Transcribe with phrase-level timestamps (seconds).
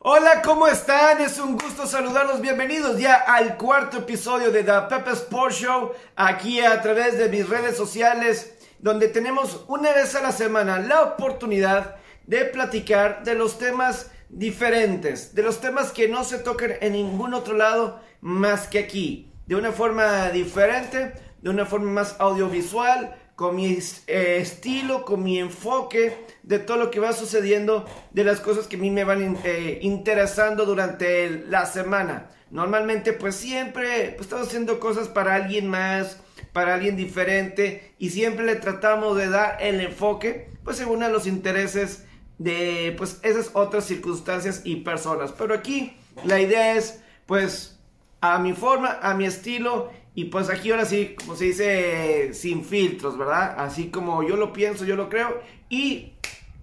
[0.00, 1.20] Hola, ¿cómo están?
[1.20, 2.40] Es un gusto saludarlos.
[2.40, 7.48] Bienvenidos ya al cuarto episodio de The Pepe Sports Show, aquí a través de mis
[7.48, 11.96] redes sociales, donde tenemos una vez a la semana la oportunidad
[12.28, 17.34] de platicar de los temas diferentes, de los temas que no se tocan en ningún
[17.34, 21.12] otro lado más que aquí, de una forma diferente,
[21.42, 23.78] de una forma más audiovisual, con mi
[24.08, 28.74] eh, estilo, con mi enfoque de todo lo que va sucediendo, de las cosas que
[28.74, 32.30] a mí me van eh, interesando durante la semana.
[32.50, 36.20] Normalmente pues siempre pues, estamos haciendo cosas para alguien más,
[36.52, 41.28] para alguien diferente y siempre le tratamos de dar el enfoque pues según a los
[41.28, 42.06] intereses
[42.38, 45.30] de pues esas otras circunstancias y personas.
[45.30, 47.78] Pero aquí la idea es pues
[48.20, 52.64] a mi forma, a mi estilo y pues aquí ahora sí, como se dice, sin
[52.64, 53.54] filtros, ¿verdad?
[53.56, 55.40] Así como yo lo pienso, yo lo creo.
[55.68, 56.14] Y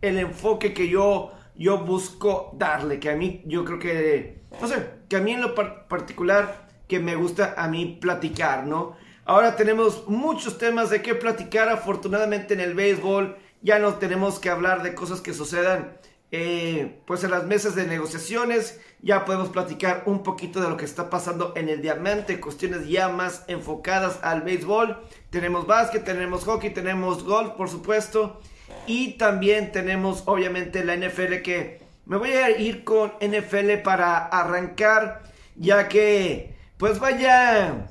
[0.02, 4.90] el enfoque que yo, yo busco darle, que a mí yo creo que, no sé,
[5.08, 8.98] que a mí en lo particular, que me gusta a mí platicar, ¿no?
[9.24, 14.50] Ahora tenemos muchos temas de qué platicar, afortunadamente en el béisbol ya no tenemos que
[14.50, 15.96] hablar de cosas que sucedan
[16.32, 20.86] eh, pues en las mesas de negociaciones ya podemos platicar un poquito de lo que
[20.86, 24.98] está pasando en el diamante, cuestiones ya más enfocadas al béisbol.
[25.30, 28.42] Tenemos básquet, tenemos hockey, tenemos golf, por supuesto.
[28.88, 35.24] Y también tenemos obviamente la NFL que me voy a ir con NFL para arrancar,
[35.56, 37.88] ya que pues vaya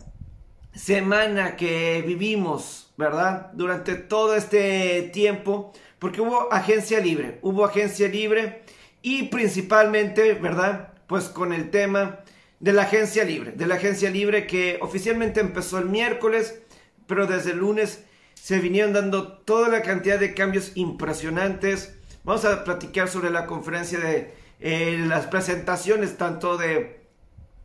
[0.75, 3.51] semana que vivimos, ¿verdad?
[3.55, 5.73] Durante todo este tiempo
[6.05, 8.60] porque hubo agencia libre, hubo agencia libre
[9.00, 10.92] y principalmente, ¿verdad?
[11.06, 12.20] Pues con el tema
[12.60, 16.60] de la agencia libre, de la agencia libre que oficialmente empezó el miércoles,
[17.06, 21.94] pero desde el lunes se vinieron dando toda la cantidad de cambios impresionantes.
[22.22, 27.00] Vamos a platicar sobre la conferencia de eh, las presentaciones tanto de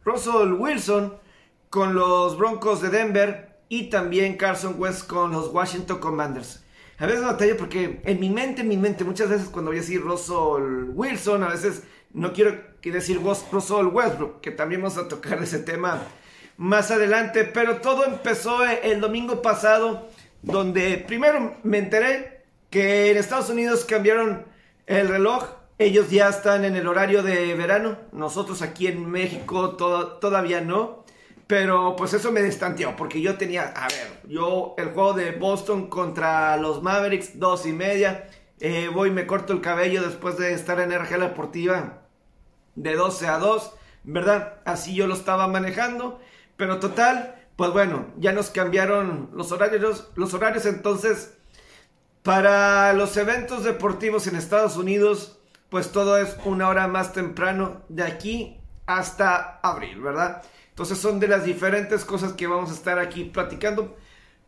[0.06, 1.18] Russell Wilson
[1.70, 6.64] con los Broncos de Denver y también Carson West con los Washington Commanders.
[7.00, 9.82] A veces batalla porque en mi mente, en mi mente, muchas veces cuando voy a
[9.82, 11.84] decir Russell Wilson, a veces
[12.14, 16.02] no quiero decir Russell Westbrook, que también vamos a tocar ese tema
[16.58, 20.10] más adelante, pero todo empezó el domingo pasado,
[20.42, 24.46] donde primero me enteré que en Estados Unidos cambiaron
[24.86, 25.46] el reloj,
[25.78, 31.06] ellos ya están en el horario de verano, nosotros aquí en México todavía no.
[31.50, 35.90] Pero pues eso me distanteó, porque yo tenía, a ver, yo el juego de Boston
[35.90, 38.30] contra los Mavericks, dos y media.
[38.60, 42.04] Eh, voy me corto el cabello después de estar en RG Deportiva
[42.76, 43.74] de 12 a 2,
[44.04, 44.60] ¿verdad?
[44.64, 46.20] Así yo lo estaba manejando.
[46.56, 50.12] Pero total, pues bueno, ya nos cambiaron los horarios.
[50.14, 51.36] Los horarios entonces,
[52.22, 55.40] para los eventos deportivos en Estados Unidos,
[55.70, 60.44] pues todo es una hora más temprano de aquí hasta abril, ¿verdad?
[60.80, 63.98] Entonces son de las diferentes cosas que vamos a estar aquí platicando.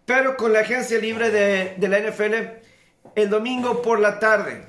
[0.06, 2.36] Pero con la agencia libre de, la NFL,
[3.16, 4.66] el domingo por la tarde,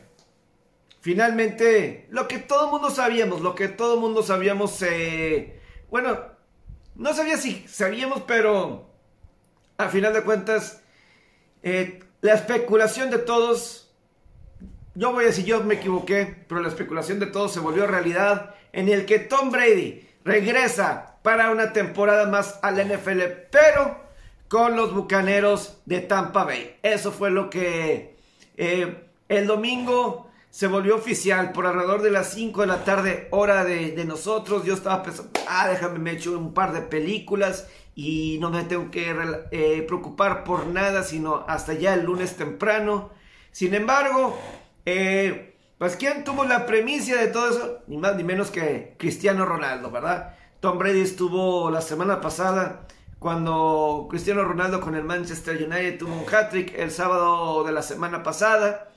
[1.02, 6.18] finalmente, lo que todo el mundo sabíamos, lo que todo el mundo sabíamos, eh, bueno,
[6.96, 8.90] no sabía si sabíamos, pero
[9.78, 10.82] al final de cuentas,
[11.62, 13.94] eh, la especulación de todos,
[14.96, 18.56] yo voy a decir, yo me equivoqué, pero la especulación de todos se volvió realidad
[18.72, 23.96] en el que Tom Brady regresa para una temporada más al NFL, pero
[24.48, 26.76] con los Bucaneros de Tampa Bay.
[26.82, 28.16] Eso fue lo que
[28.56, 33.64] eh, el domingo se volvió oficial por alrededor de las 5 de la tarde, hora
[33.64, 34.64] de, nosotros.
[34.66, 39.16] Yo estaba pensando, ah, déjame, me un par de películas y no me tengo que
[39.50, 43.10] eh, preocupar por nada, sino hasta ya el lunes temprano.
[43.50, 44.38] Sin embargo,
[44.84, 47.78] eh, pues ¿quién tuvo la premisa de todo eso?
[47.86, 50.36] Ni más ni menos que Cristiano Ronaldo, ¿verdad?
[50.62, 52.86] Tom Brady estuvo la semana pasada
[53.18, 58.22] cuando Cristiano Ronaldo con el Manchester United tuvo un hat-trick el sábado de la semana
[58.22, 58.88] pasada.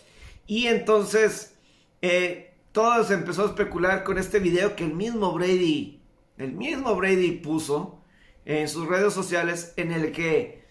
[0.46, 1.56] Y entonces
[2.04, 6.04] eh, todo empezó a especular con este video que el mismo Brady,
[6.38, 8.00] el mismo Brady puso
[8.46, 10.64] en sus redes sociales en el que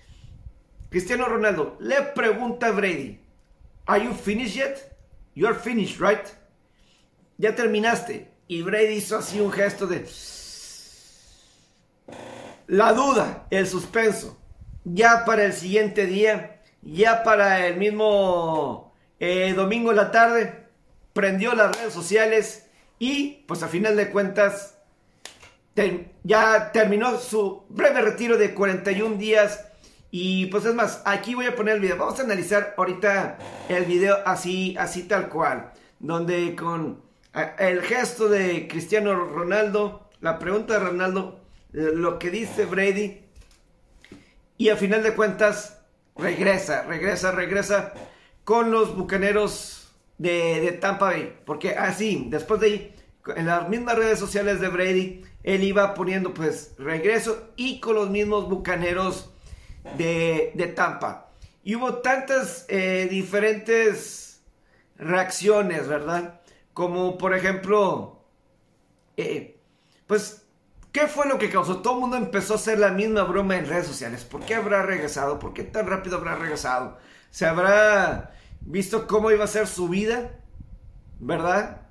[0.90, 3.18] Cristiano Ronaldo le pregunta a Brady,
[3.86, 4.96] ¿Are you finished yet?
[5.34, 6.24] You're finished, right?
[7.36, 8.28] Ya terminaste.
[8.46, 10.06] Y Brady hizo así un gesto de
[12.66, 14.38] la duda, el suspenso,
[14.84, 20.66] ya para el siguiente día, ya para el mismo eh, domingo en la tarde,
[21.12, 22.66] prendió las redes sociales
[22.98, 24.74] y pues a final de cuentas
[26.22, 29.66] ya terminó su breve retiro de 41 días.
[30.10, 31.96] Y pues es más, aquí voy a poner el video.
[31.96, 33.38] Vamos a analizar ahorita
[33.68, 35.72] el video así, así tal cual.
[35.98, 37.02] Donde con
[37.58, 41.43] el gesto de Cristiano Ronaldo, la pregunta de Ronaldo,
[41.74, 43.20] lo que dice Brady,
[44.56, 45.82] y a final de cuentas
[46.16, 47.92] regresa, regresa, regresa
[48.44, 51.36] con los bucaneros de, Tampa Bay.
[51.44, 52.94] Porque así, después de ahí,
[53.34, 58.08] en las mismas redes sociales de Brady, él iba poniendo pues regreso y con los
[58.08, 59.30] mismos bucaneros
[59.96, 61.32] de, Tampa.
[61.64, 64.42] Y hubo tantas eh, diferentes
[64.96, 66.40] reacciones, ¿verdad?
[66.72, 68.24] Como por ejemplo,
[69.16, 69.58] eh,
[70.06, 70.43] pues
[70.94, 71.78] ¿Qué fue lo que causó?
[71.78, 74.22] Todo el mundo empezó a hacer la misma broma en redes sociales.
[74.22, 75.40] ¿Por qué habrá regresado?
[75.40, 76.98] ¿Por qué tan rápido habrá regresado?
[77.30, 80.38] ¿Se habrá visto cómo iba a ser su vida?
[81.18, 81.88] ¿Verdad?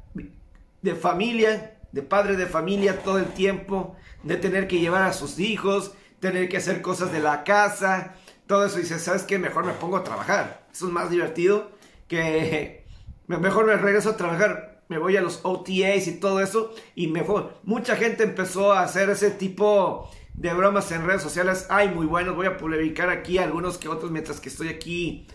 [0.81, 5.37] De familia, de padre de familia todo el tiempo, de tener que llevar a sus
[5.37, 5.91] hijos,
[6.21, 8.13] tener que hacer cosas de la casa,
[8.47, 8.79] todo eso.
[8.79, 9.37] Y dice, ¿sabes qué?
[9.37, 10.65] Mejor me pongo a trabajar.
[10.71, 11.71] Eso es más divertido
[12.07, 12.85] que...
[13.27, 17.23] Mejor me regreso a trabajar me voy a los OTAs y todo eso, y me
[17.23, 17.43] fue.
[17.63, 21.67] Mucha gente empezó a hacer ese tipo de bromas en redes sociales.
[21.69, 25.27] Ay, muy buenos, voy a publicar aquí algunos que otros mientras que estoy aquí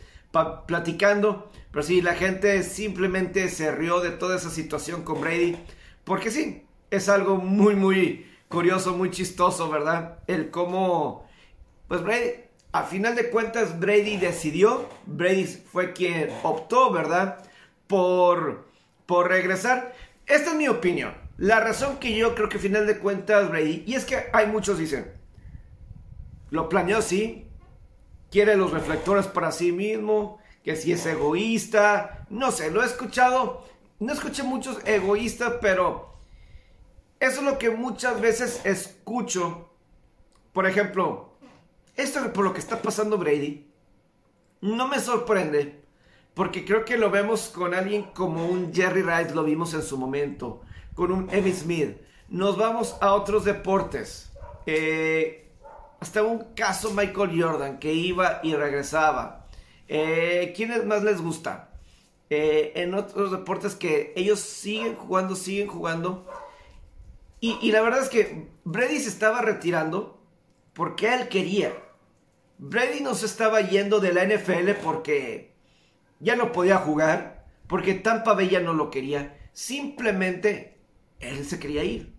[0.67, 1.51] platicando.
[1.71, 5.57] Pero sí, la gente simplemente se rió de toda esa situación con Brady,
[6.05, 10.19] porque sí, es algo muy, muy curioso, muy chistoso, ¿verdad?
[10.27, 11.29] El cómo,
[11.87, 12.31] pues Brady,
[12.73, 17.45] a final de cuentas, Brady decidió, Brady fue quien optó, ¿verdad?
[17.87, 18.68] Por
[19.09, 19.95] por regresar.
[20.27, 21.15] Esta es mi opinión.
[21.39, 24.47] La razón que yo creo que al final de cuentas Brady, y es que hay
[24.47, 25.11] muchos dicen,
[26.51, 27.49] lo planeó así,
[28.31, 33.67] quiere los reflectores para sí mismo, que si es egoísta, no sé, lo he escuchado,
[33.99, 36.13] no escuché muchos egoístas, pero
[37.19, 39.71] eso es lo que muchas veces escucho.
[40.53, 41.33] Por ejemplo,
[41.97, 43.73] esto por lo que está pasando Brady,
[44.61, 45.88] no me sorprende
[46.39, 49.99] porque creo que lo vemos con alguien como un Jerry Rice, lo vimos en su
[49.99, 50.63] momento,
[50.95, 51.97] con un Emmy Smith.
[52.29, 54.31] Nos vamos a otros deportes.
[54.65, 55.51] Eh,
[55.99, 59.49] hasta un caso Michael Jordan que iba y regresaba.
[59.89, 61.71] Eh, ¿Quiénes más les gusta?
[62.31, 66.25] Eh, en otros deportes que ellos siguen jugando, siguen jugando.
[67.41, 70.21] Y, y, la verdad es que Brady se estaba retirando
[70.73, 71.73] porque él quería.
[72.59, 75.58] Brady no se estaba yendo de la NFL porque
[76.21, 79.39] ya no podía jugar porque Tampa Bay ya no lo quería.
[79.53, 80.79] Simplemente
[81.21, 82.15] él se quería ir.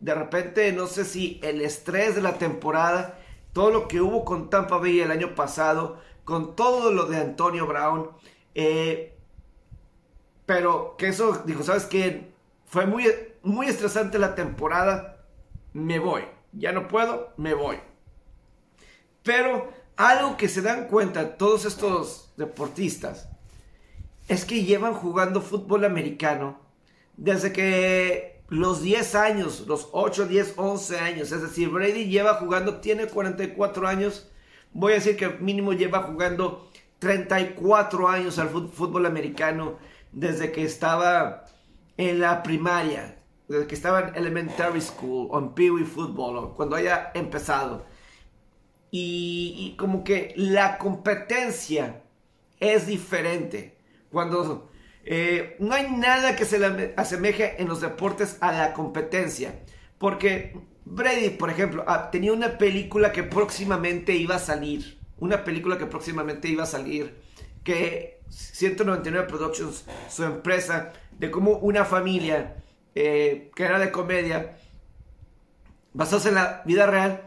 [0.00, 3.18] De repente, no sé si el estrés de la temporada,
[3.52, 7.66] todo lo que hubo con Tampa Bay el año pasado, con todo lo de Antonio
[7.66, 8.10] Brown,
[8.54, 9.16] eh,
[10.46, 12.32] pero que eso, dijo, ¿sabes qué?
[12.66, 13.06] Fue muy,
[13.42, 15.24] muy estresante la temporada,
[15.72, 16.24] me voy.
[16.52, 17.78] Ya no puedo, me voy.
[19.22, 23.28] Pero algo que se dan cuenta todos estos deportistas
[24.28, 26.58] es que llevan jugando fútbol americano
[27.16, 31.32] desde que los 10 años, los 8, 10, 11 años.
[31.32, 34.30] Es decir, Brady lleva jugando, tiene 44 años.
[34.72, 36.68] Voy a decir que mínimo lleva jugando
[36.98, 39.78] 34 años al fútbol americano
[40.12, 41.44] desde que estaba
[41.96, 43.18] en la primaria,
[43.48, 47.86] desde que estaba en elementary school en Pee Wee Football, cuando haya empezado.
[48.94, 52.01] y como que la competencia
[52.62, 53.76] es diferente.
[54.10, 54.70] Cuando
[55.04, 59.60] eh, no hay nada que se le asemeje en los deportes a la competencia.
[59.98, 64.98] Porque Brady, por ejemplo, ah, tenía una película que próximamente iba a salir.
[65.18, 67.20] Una película que próximamente iba a salir.
[67.64, 72.56] Que 199 Productions, su empresa, de cómo una familia
[72.94, 74.56] eh, que era de comedia,
[75.92, 77.22] basados en la vida real,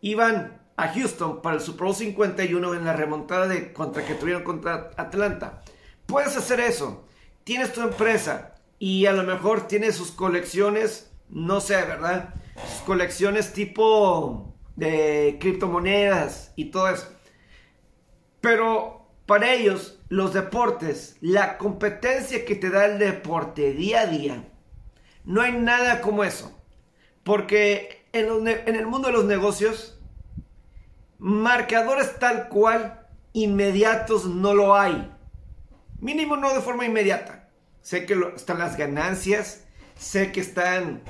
[0.00, 4.44] iban a Houston para el Super Bowl 51 en la remontada de contra que tuvieron
[4.44, 5.62] contra Atlanta.
[6.06, 7.06] Puedes hacer eso.
[7.44, 12.34] Tienes tu empresa y a lo mejor tienes sus colecciones, no sé, ¿verdad?
[12.70, 17.08] Sus colecciones tipo de criptomonedas y todo eso.
[18.40, 24.44] Pero para ellos, los deportes, la competencia que te da el deporte día a día,
[25.24, 26.52] no hay nada como eso.
[27.24, 29.95] Porque en, en el mundo de los negocios,
[31.18, 35.12] marcadores tal cual inmediatos no lo hay.
[36.00, 37.48] Mínimo no de forma inmediata.
[37.82, 39.64] Sé que están las ganancias,
[39.96, 41.02] sé que están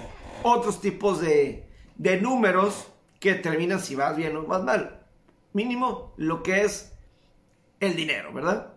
[0.42, 2.88] otros tipos de, de números
[3.20, 5.00] que determinan si vas bien o vas mal.
[5.52, 6.92] Mínimo lo que es
[7.80, 8.74] el dinero, ¿verdad?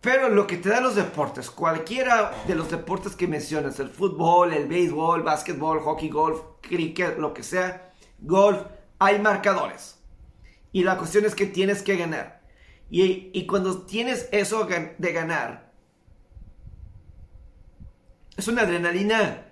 [0.00, 4.52] Pero lo que te dan los deportes, cualquiera de los deportes que mencionas, el fútbol,
[4.52, 8.60] el béisbol, básquetbol, hockey, golf, cricket, lo que sea, golf,
[8.98, 9.97] hay marcadores.
[10.72, 12.42] Y la cuestión es que tienes que ganar.
[12.90, 15.72] Y, cuando tienes eso de ganar,
[18.36, 19.48] es una adrenalina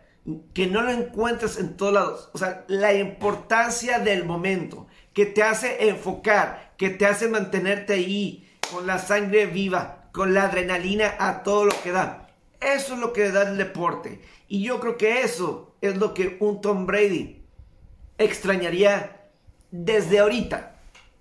[0.54, 2.30] que no lo encuentras en todos lados.
[2.32, 8.48] O sea, la importancia del momento, que te hace enfocar, que te hace mantenerte ahí,
[8.72, 12.28] con la sangre viva, con la adrenalina a todo lo que da.
[12.60, 14.22] Eso es lo que da el deporte.
[14.48, 17.44] Y yo creo que eso es lo que un Tom Brady
[18.18, 19.30] extrañaría
[19.70, 20.75] desde ahorita.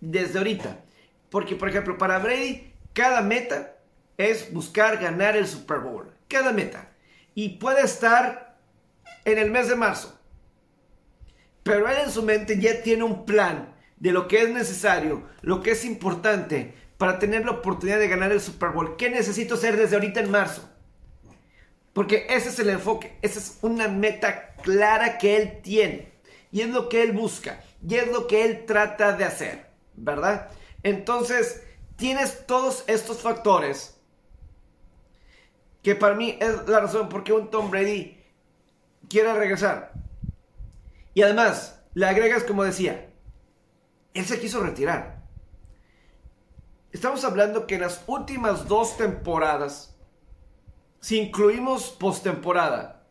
[0.05, 0.83] Desde ahorita.
[1.29, 3.75] Porque, por ejemplo, para Brady, cada meta
[4.17, 6.13] es buscar ganar el Super Bowl.
[6.27, 6.91] Cada meta.
[7.33, 8.57] Y puede estar
[9.25, 10.19] en el mes de marzo.
[11.63, 15.63] Pero él en su mente ya tiene un plan de lo que es necesario, lo
[15.63, 18.95] que es importante para tener la oportunidad de ganar el Super Bowl.
[18.95, 20.69] ¿Qué necesito hacer desde ahorita en marzo?
[21.93, 26.13] Porque ese es el enfoque, esa es una meta clara que él tiene.
[26.51, 29.65] Y es lo que él busca, y es lo que él trata de hacer,
[29.97, 30.49] ¿verdad?
[30.83, 31.63] Entonces,
[31.95, 33.99] tienes todos estos factores
[35.81, 38.17] que para mí es la razón por qué un Tom Brady
[39.07, 39.93] quiere regresar.
[41.13, 43.09] Y además, le agregas, como decía,
[44.13, 45.23] él se quiso retirar.
[46.91, 49.95] Estamos hablando que en las últimas dos temporadas,
[51.01, 53.05] si incluimos postemporada,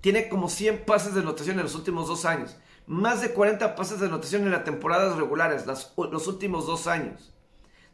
[0.00, 2.56] tiene como 100 pases de anotación en los últimos dos años.
[2.86, 7.32] Más de 40 pases de anotación en las temporadas regulares, los últimos dos años.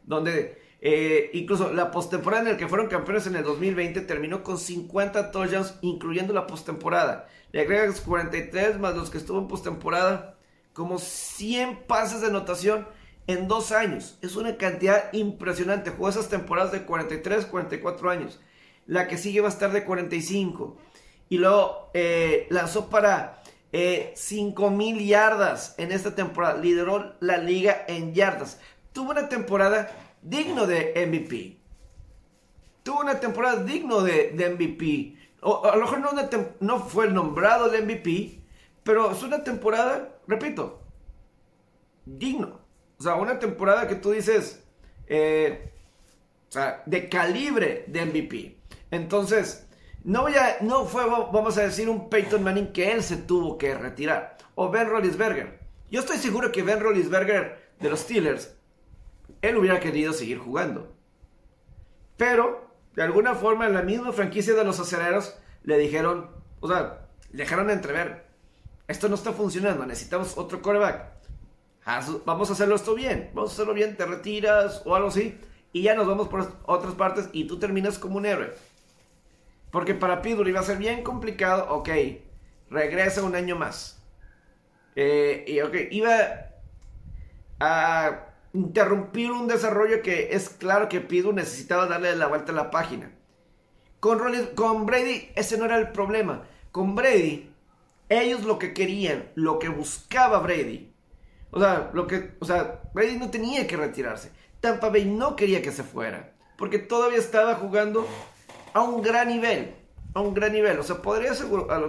[0.03, 4.57] Donde eh, incluso la postemporada en la que fueron campeones en el 2020 terminó con
[4.57, 7.27] 50 touchdowns, incluyendo la postemporada.
[7.51, 10.37] Le agregas 43 más los que estuvo en postemporada,
[10.73, 12.87] como 100 pases de anotación
[13.27, 14.17] en dos años.
[14.23, 15.91] Es una cantidad impresionante.
[15.91, 18.39] Jugó esas temporadas de 43, 44 años.
[18.87, 20.77] La que sigue va a estar de 45.
[21.29, 23.40] Y luego eh, lanzó para
[23.71, 26.59] eh, 5.000 yardas en esta temporada.
[26.59, 28.59] Lideró la liga en yardas.
[28.93, 31.57] Tuvo una temporada digno de MVP.
[32.83, 35.17] Tuvo una temporada digno de, MVP.
[35.41, 36.09] O, a lo mejor no,
[36.59, 38.41] no fue nombrado el MVP,
[38.83, 40.81] pero es una temporada, repito,
[42.05, 42.59] digno.
[42.99, 44.63] O sea, una temporada que tú dices,
[45.07, 45.71] eh,
[46.49, 48.57] o sea, de calibre de MVP.
[48.91, 49.67] Entonces,
[50.03, 50.25] no,
[50.61, 54.37] no fue, vamos a decir, un Peyton Manning que él se tuvo que retirar.
[54.55, 55.59] O Ben Roethlisberger.
[55.89, 58.55] Yo estoy seguro que Ben Roethlisberger de los Steelers,
[59.41, 60.93] él hubiera querido seguir jugando.
[62.17, 66.29] Pero, de alguna forma, en la misma franquicia de los aceleros le dijeron,
[66.59, 68.25] o sea, dejaron entrever,
[68.87, 71.11] esto no está funcionando, necesitamos otro coreback.
[72.25, 75.37] Vamos a hacerlo esto bien, vamos a hacerlo bien, te retiras o algo así,
[75.73, 78.53] y ya nos vamos por otras partes y tú terminas como un héroe.
[79.71, 81.67] Porque para Pitbull iba a ser bien complicado.
[81.69, 81.89] Ok,
[82.69, 84.01] regresa un año más.
[84.95, 86.11] Eh, y ok, iba
[87.59, 92.71] a interrumpir un desarrollo que es claro que Pitbull necesitaba darle la vuelta a la
[92.71, 93.11] página.
[93.99, 94.19] Con,
[94.55, 96.43] con Brady ese no era el problema.
[96.71, 97.49] Con Brady,
[98.09, 100.91] ellos lo que querían, lo que buscaba Brady.
[101.51, 104.31] O sea, lo que, o sea, Brady no tenía que retirarse.
[104.59, 106.33] Tampa Bay no quería que se fuera.
[106.57, 108.07] Porque todavía estaba jugando
[108.73, 109.75] a un gran nivel.
[110.13, 110.79] A un gran nivel.
[110.79, 111.85] O sea, podría asegurar.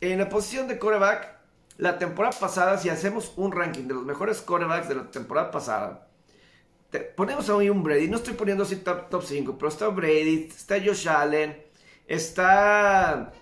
[0.00, 1.36] En la posición de coreback,
[1.78, 6.06] la temporada pasada, si hacemos un ranking de los mejores corebacks de la temporada pasada,
[7.16, 8.08] ponemos a un Brady.
[8.08, 11.62] No estoy poniendo así top, top 5, pero está Brady, está Josh Allen,
[12.06, 13.32] está.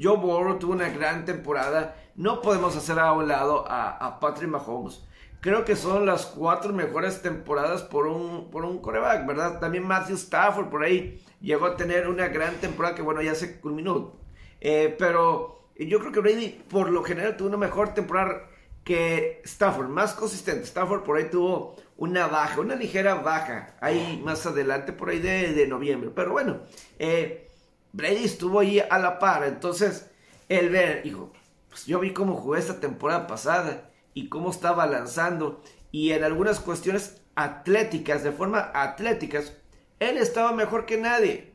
[0.00, 1.96] Joe Burrow tuvo una gran temporada.
[2.16, 5.02] No podemos hacer a un lado a, Patrick Mahomes.
[5.40, 9.60] Creo que son las cuatro mejores temporadas por un, por un coreback, ¿verdad?
[9.60, 13.60] También Matthew Stafford por ahí llegó a tener una gran temporada que, bueno, ya se
[13.60, 14.14] culminó.
[14.60, 18.48] Eh, pero yo creo que Brady, por lo general, tuvo una mejor temporada
[18.82, 20.64] que Stafford, más consistente.
[20.64, 25.66] Stafford por ahí tuvo una baja, una ligera baja, ahí más adelante, por ahí de,
[25.66, 26.10] noviembre.
[26.14, 26.60] Pero bueno,
[26.98, 27.50] eh,
[27.92, 29.44] Brady estuvo ahí a la par.
[29.44, 30.10] Entonces,
[30.48, 31.32] el ver, hijo,
[31.68, 35.62] pues yo vi cómo jugó esta temporada pasada y cómo estaba lanzando.
[35.90, 39.54] Y en algunas cuestiones atléticas, de forma atléticas,
[40.00, 41.52] él estaba mejor que nadie.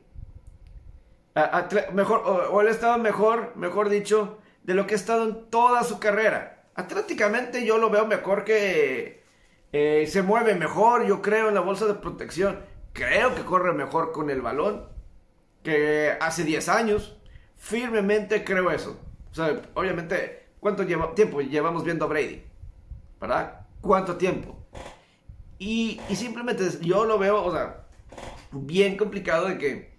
[1.92, 5.98] mejor, o, él estaba mejor, mejor dicho, de lo que ha estado en toda su
[5.98, 6.64] carrera.
[6.74, 9.22] Atléticamente yo lo veo mejor que
[9.72, 12.60] eh, se mueve mejor, yo creo, en la bolsa de protección.
[12.92, 14.86] Creo que corre mejor con el balón
[15.62, 17.16] que hace 10 años.
[17.56, 18.98] Firmemente creo eso.
[19.30, 22.50] O sea, obviamente, ¿cuánto tiempo llevamos viendo a Brady?
[23.20, 23.66] ¿verdad?
[23.80, 24.56] ¿Cuánto tiempo?
[25.58, 27.84] Y, simplemente yo lo veo, o sea,
[28.52, 29.92] bien complicado de que,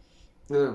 [0.50, 0.74] eh,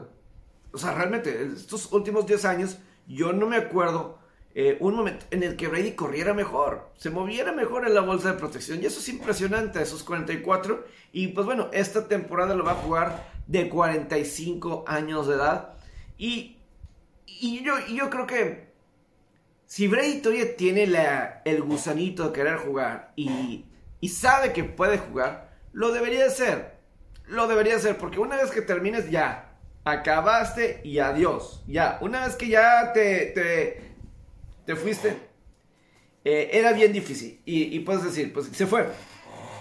[0.72, 4.18] o sea, realmente, estos últimos 10 años, yo no me acuerdo
[4.58, 8.32] eh, un momento en el que Brady corriera mejor, se moviera mejor en la bolsa
[8.32, 8.82] de protección.
[8.82, 10.82] Y eso es impresionante, esos 44.
[11.12, 15.74] Y pues bueno, esta temporada lo va a jugar de 45 años de edad.
[16.16, 16.56] Y,
[17.26, 18.72] y, yo, yo creo que
[19.66, 20.88] si Brady todavía tiene
[21.44, 23.66] el gusanito de querer jugar y,
[24.00, 26.75] y sabe que puede jugar, lo debería hacer.
[27.26, 31.62] Lo debería hacer porque una vez que termines ya, acabaste y adiós.
[31.66, 33.82] Ya, una vez que ya te, te,
[34.64, 35.16] te fuiste,
[36.24, 37.40] eh, era bien difícil.
[37.44, 38.88] Y, y, puedes decir, pues se fue.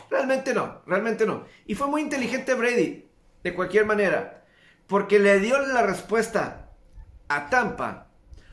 [0.10, 1.45] Realmente no, realmente no.
[1.65, 3.07] Y fue muy inteligente Brady,
[3.43, 4.45] de cualquier manera,
[4.88, 6.72] porque le dio la respuesta
[7.27, 8.05] a Tampa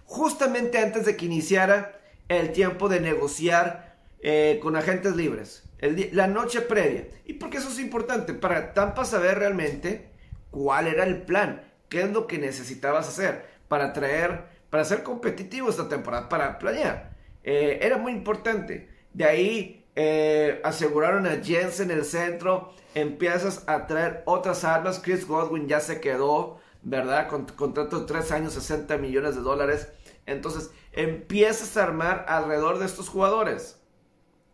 [0.05, 5.65] justamente antes de que iniciara el tiempo de negociar eh, con agentes libres,
[6.13, 7.09] la noche previa.
[7.25, 8.35] ¿Y porque eso es importante?
[8.35, 10.11] Para Tampa saber realmente
[10.51, 15.69] cuál era el plan, qué es lo que necesitabas hacer para traer, para ser competitivo
[15.69, 17.17] esta temporada, para planear.
[17.43, 18.89] Eh, era muy importante.
[19.13, 25.27] De ahí eh, aseguraron a Jens en el centro, empiezas a traer otras armas, Chris
[25.27, 27.29] Godwin ya se quedó, ¿verdad?
[27.29, 29.89] Con contrato de 3 años, 60 millones de dólares.
[30.27, 33.82] Entonces, empiezas a armar alrededor de estos jugadores,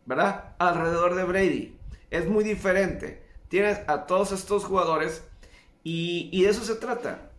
[0.08, 0.54] ¿verdad?
[0.58, 1.76] Alrededor de Brady.
[2.10, 3.22] Es muy diferente.
[3.48, 5.22] Tienes a todos estos jugadores
[5.84, 7.30] y, de eso se trata.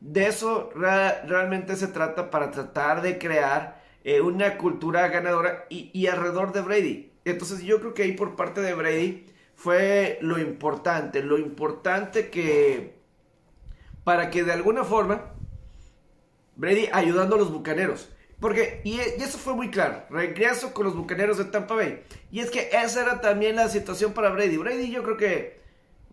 [0.00, 6.06] De eso realmente se trata para tratar de crear eh, una cultura ganadora y, y
[6.08, 7.12] alrededor de Brady.
[7.24, 12.98] Entonces yo creo que ahí por parte de Brady fue lo importante, lo importante que
[14.04, 15.32] para que de alguna forma
[16.56, 18.10] Brady ayudando a los bucaneros.
[18.40, 22.02] Porque, y, eso fue muy claro, regreso con los bucaneros de Tampa Bay.
[22.32, 24.56] Y es que esa era también la situación para Brady.
[24.56, 25.60] Brady yo creo que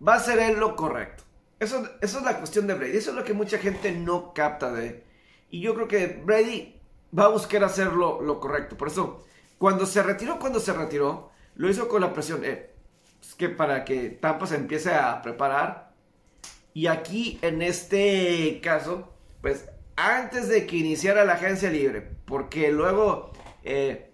[0.06, 1.24] va a ser él lo correcto.
[1.60, 2.98] Eso, eso es la cuestión de Brady.
[2.98, 5.04] Eso es lo que mucha gente no capta de
[5.50, 6.76] Y yo creo que Brady
[7.18, 8.78] va a buscar hacer lo, correcto.
[8.78, 9.26] Por eso,
[9.58, 12.44] cuando se retiró, cuando se retiró, lo hizo con la presión.
[12.44, 12.72] Eh,
[13.22, 15.94] es que para que Tampa se empiece a preparar.
[16.74, 23.32] Y aquí, en este caso, pues antes de que iniciara la agencia libre, porque luego
[23.64, 24.12] eh,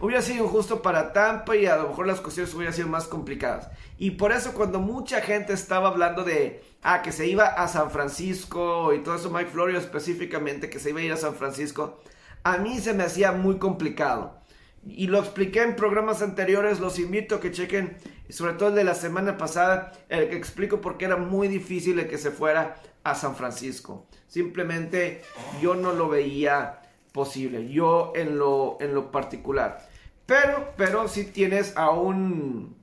[0.00, 3.68] hubiera sido injusto para Tampa y a lo mejor las cuestiones hubieran sido más complicadas.
[3.98, 7.90] Y por eso cuando mucha gente estaba hablando de, ah, que se iba a San
[7.90, 12.00] Francisco y todo eso, Mike Florio específicamente, que se iba a ir a San Francisco,
[12.44, 14.38] a mí se me hacía muy complicado.
[14.86, 17.96] Y lo expliqué en programas anteriores, los invito a que chequen,
[18.28, 21.98] sobre todo el de la semana pasada, el que explico por qué era muy difícil
[21.98, 24.06] el que se fuera a San Francisco.
[24.26, 25.22] Simplemente
[25.62, 26.80] yo no lo veía
[27.12, 29.86] posible, yo en lo, en lo particular.
[30.26, 32.76] Pero, pero si tienes a un,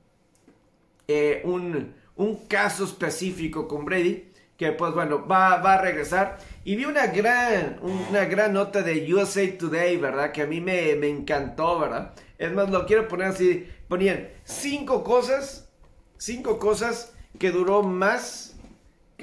[1.08, 6.38] eh, un, un, caso específico con Brady, que pues bueno, va, va, a regresar.
[6.64, 10.30] Y vi una gran, una gran nota de USA Today, ¿verdad?
[10.30, 12.14] Que a mí me, me encantó, ¿verdad?
[12.38, 13.68] Es más, lo quiero poner así.
[13.88, 15.68] Ponían cinco cosas,
[16.16, 18.51] cinco cosas que duró más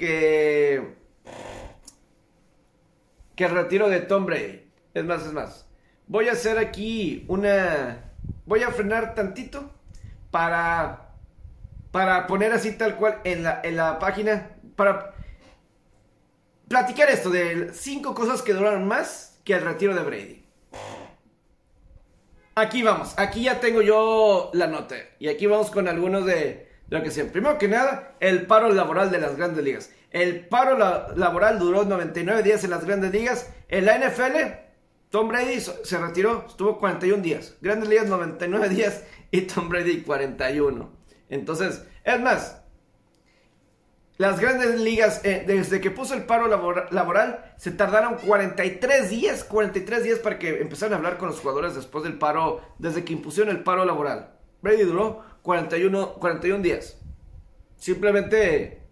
[0.00, 0.96] que,
[3.36, 4.68] que el retiro de Tom Brady.
[4.94, 5.68] Es más, es más.
[6.08, 8.12] Voy a hacer aquí una...
[8.46, 9.70] Voy a frenar tantito
[10.32, 11.12] para,
[11.92, 14.56] para poner así tal cual en la, en la página.
[14.74, 15.14] Para
[16.66, 20.46] platicar esto de cinco cosas que duraron más que el retiro de Brady.
[22.56, 24.96] Aquí vamos, aquí ya tengo yo la nota.
[25.20, 27.30] Y aquí vamos con algunos de, lo que sea.
[27.30, 29.90] Primero que nada, el paro laboral de las grandes ligas.
[30.10, 30.76] El paro
[31.14, 33.50] laboral duró 99 días en las grandes ligas.
[33.68, 34.36] En la NFL,
[35.08, 37.56] Tom Brady se retiró, estuvo 41 días.
[37.60, 40.90] Grandes ligas 99 días y Tom Brady 41.
[41.28, 42.60] Entonces, es más,
[44.20, 50.02] las grandes ligas, eh, desde que puso el paro laboral, se tardaron 43 días, 43
[50.02, 53.56] días para que empezaran a hablar con los jugadores después del paro, desde que impusieron
[53.56, 54.34] el paro laboral.
[54.60, 56.98] Brady duró 41, 41 días.
[57.76, 58.82] Simplemente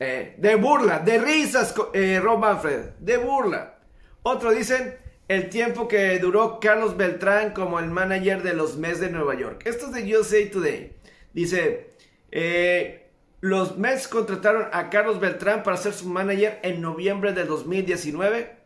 [0.00, 3.78] eh, de burla, de risas, eh, Rob Manfred, de burla.
[4.22, 4.96] Otro dicen
[5.28, 9.62] el tiempo que duró Carlos Beltrán como el manager de los Mets de Nueva York.
[9.66, 10.96] Esto es de USA Today.
[11.32, 11.90] Dice,
[12.30, 13.10] eh,
[13.40, 18.56] los Mets contrataron a Carlos Beltrán para ser su manager en noviembre de 2019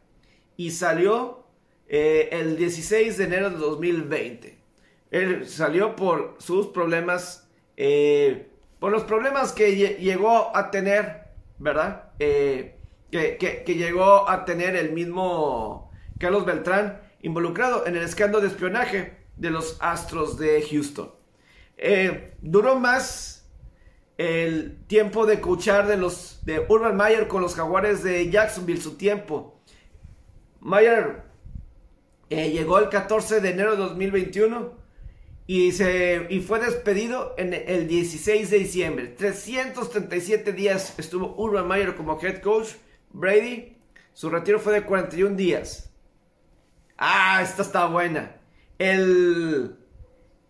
[0.57, 1.47] y salió
[1.89, 4.62] el 16 de enero de 2020.
[5.13, 7.47] Él salió por sus problemas,
[7.77, 8.49] eh,
[8.81, 11.25] por los problemas que llegó a tener,
[11.59, 12.13] ¿verdad?
[12.19, 12.79] Eh,
[13.11, 19.51] que, llegó a tener el mismo Carlos Beltrán involucrado en el escándalo de espionaje de
[19.51, 21.13] los Astros de Houston.
[21.77, 23.47] Eh, duró más
[24.17, 28.97] el tiempo de coachar de los de Urban Meyer con los Jaguares de Jacksonville, su
[28.97, 29.61] tiempo.
[30.61, 31.25] Meyer
[32.31, 34.82] llegó el 14 de enero de 2021
[35.47, 39.07] y, se, y fue despedido en el 16 de diciembre.
[39.09, 42.69] 337 días estuvo Urban Meyer como head coach.
[43.11, 43.77] Brady
[44.15, 45.93] Su retiro fue de 41 días.
[46.97, 48.37] Ah, esta está buena.
[48.79, 49.77] El,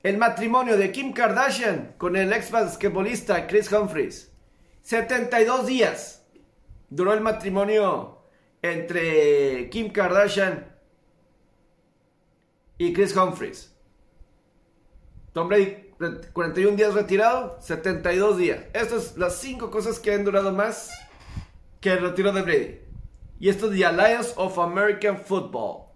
[0.03, 4.31] el matrimonio de Kim Kardashian con el ex basquetbolista Chris Humphries.
[4.83, 6.27] 72 días.
[6.91, 8.19] Duró el matrimonio
[8.61, 10.77] entre Kim Kardashian
[12.77, 13.72] y Chris Humphries.
[15.33, 15.91] Tom Brady,
[16.33, 18.65] 41 días retirado, 72 días.
[18.73, 20.91] Estas son las 5 cosas que han durado más
[21.81, 22.81] que el retiro de Brady.
[23.41, 25.87] Y esto es The Alliance of American Football.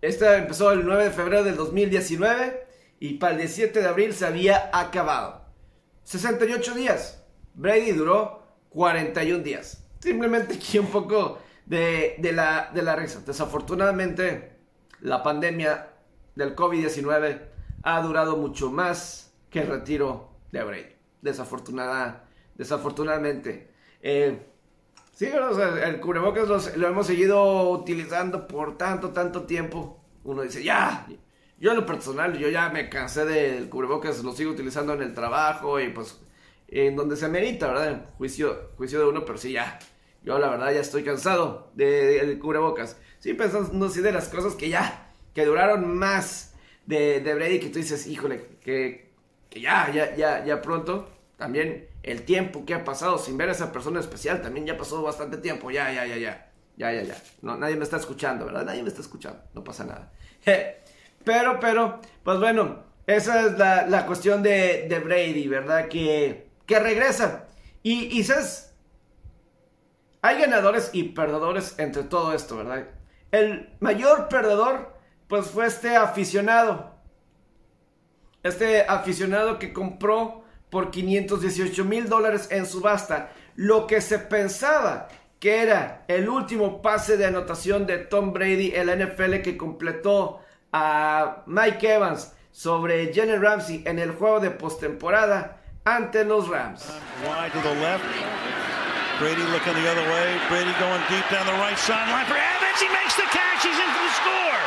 [0.00, 2.66] Esta empezó el 9 de febrero del 2019
[3.00, 5.44] y para el 17 de abril se había acabado.
[6.04, 7.22] 68 días.
[7.54, 9.84] Brady duró 41 días.
[10.00, 13.20] Simplemente aquí un poco de, la, de la risa.
[13.26, 14.57] Desafortunadamente,
[15.00, 15.90] la pandemia
[16.34, 17.40] del COVID-19
[17.82, 20.96] ha durado mucho más que el retiro de Brady.
[21.22, 23.70] Desafortunada, desafortunadamente.
[24.00, 24.38] Eh,
[25.12, 30.00] sí, el cubrebocas lo hemos seguido utilizando por tanto, tanto tiempo.
[30.24, 31.06] Uno dice, ya,
[31.58, 35.14] yo en lo personal, yo ya me cansé del cubrebocas, lo sigo utilizando en el
[35.14, 36.20] trabajo y pues
[36.68, 38.10] en donde se merita, ¿verdad?
[38.18, 39.78] Juicio, juicio de uno, pero sí, ya.
[40.22, 43.00] Yo la verdad ya estoy cansado del de, cubrebocas.
[43.20, 46.54] Sí, pensando así de las cosas que ya, que duraron más
[46.86, 49.12] de, de Brady, que tú dices, híjole, que,
[49.50, 51.08] que ya, ya, ya, ya pronto.
[51.36, 55.02] También el tiempo que ha pasado sin ver a esa persona especial, también ya pasó
[55.02, 55.70] bastante tiempo.
[55.70, 56.50] Ya, ya, ya, ya.
[56.76, 57.16] Ya, ya, ya.
[57.42, 58.64] No, nadie me está escuchando, ¿verdad?
[58.64, 59.40] Nadie me está escuchando.
[59.54, 60.12] No pasa nada.
[61.24, 65.88] Pero, pero, pues bueno, esa es la, la cuestión de, de Brady, ¿verdad?
[65.88, 67.48] Que que regresa.
[67.82, 68.74] Y, y sabes,
[70.22, 72.88] hay ganadores y perdedores entre todo esto, ¿verdad?
[73.30, 76.94] El mayor perdedor, pues fue este aficionado.
[78.42, 85.08] Este aficionado que compró por 518 mil dólares en subasta lo que se pensaba
[85.40, 90.40] que era el último pase de anotación de Tom Brady en la NFL que completó
[90.72, 96.86] a Mike Evans sobre Jenny Ramsey en el juego de postemporada ante los Rams.
[99.18, 100.38] Brady looking the other way.
[100.48, 102.80] Brady going deep down the right sideline for Evans.
[102.80, 103.64] He makes the catch.
[103.66, 104.62] He's in for the score.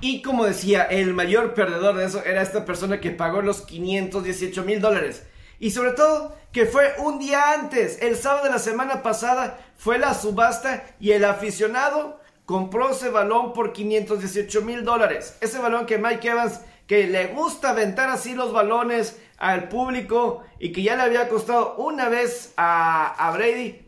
[0.00, 4.64] Y como decía, el mayor perdedor de eso era esta persona que pagó los 518
[4.64, 5.22] mil dólares.
[5.60, 9.98] Y sobre todo que fue un día antes, el sábado de la semana pasada, fue
[9.98, 15.36] la subasta y el aficionado compró ese balón por 518 mil dólares.
[15.40, 20.72] Ese balón que Mike Evans, que le gusta aventar así los balones al público y
[20.72, 23.84] que ya le había costado una vez a, Brady.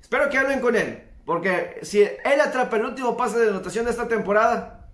[0.00, 1.04] Espero que hablen con él.
[1.24, 4.88] Porque si él atrapa el último pase de anotación de esta temporada,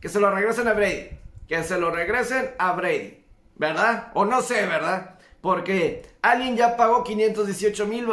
[0.00, 1.10] que se lo regresen a Brady.
[1.48, 3.24] Que se lo regresen a Brady.
[3.54, 4.10] ¿Verdad?
[4.14, 5.18] O no sé, ¿verdad?
[5.40, 8.08] Porque alguien ya pagó 518 mil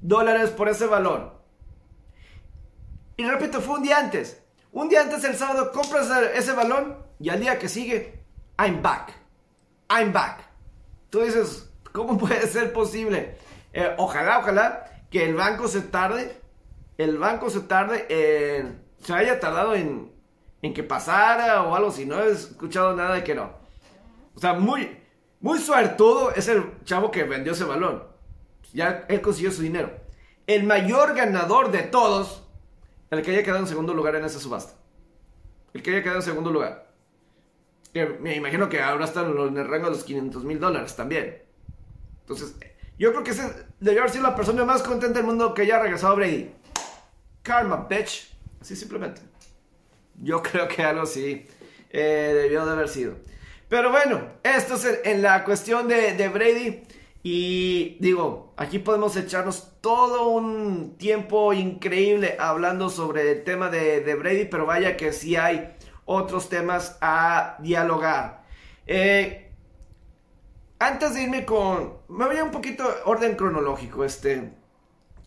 [0.00, 1.32] dólares por ese balón.
[3.16, 4.42] Y repito, fue un día antes.
[4.72, 8.20] Un día antes el sábado compras ese balón y al día que sigue,
[8.58, 9.12] I'm back.
[9.90, 10.47] I'm back.
[11.10, 13.36] Tú dices, ¿cómo puede ser posible?
[13.72, 16.40] Eh, ojalá, ojalá que el banco se tarde,
[16.96, 20.12] el banco se tarde en, se haya tardado en,
[20.62, 23.52] en que pasara o algo, si no he escuchado nada de que no.
[24.34, 24.98] O sea, muy,
[25.40, 28.04] muy suertudo es el chavo que vendió ese balón.
[28.72, 29.90] Ya él consiguió su dinero.
[30.46, 32.44] El mayor ganador de todos
[33.10, 34.74] el que haya quedado en segundo lugar en esa subasta.
[35.72, 36.87] El que haya quedado en segundo lugar.
[37.94, 41.42] Me imagino que ahora están en el rango de los 500 mil dólares también.
[42.20, 42.56] Entonces,
[42.98, 45.78] yo creo que ese debió haber sido la persona más contenta del mundo que haya
[45.80, 46.50] regresado a Brady.
[47.42, 48.34] Karma, bitch.
[48.60, 49.20] Así simplemente.
[50.16, 51.46] Yo creo que algo así
[51.90, 53.14] eh, debió de haber sido.
[53.68, 56.82] Pero bueno, esto es en la cuestión de, de Brady.
[57.22, 64.46] Y digo, aquí podemos echarnos todo un tiempo increíble hablando sobre el tema de, Brady,
[64.46, 65.74] pero vaya que sí hay
[66.08, 68.44] otros temas a dialogar.
[68.86, 69.52] Eh,
[70.78, 71.98] antes de irme con...
[72.08, 74.04] Me voy a un poquito orden cronológico.
[74.04, 74.52] Este,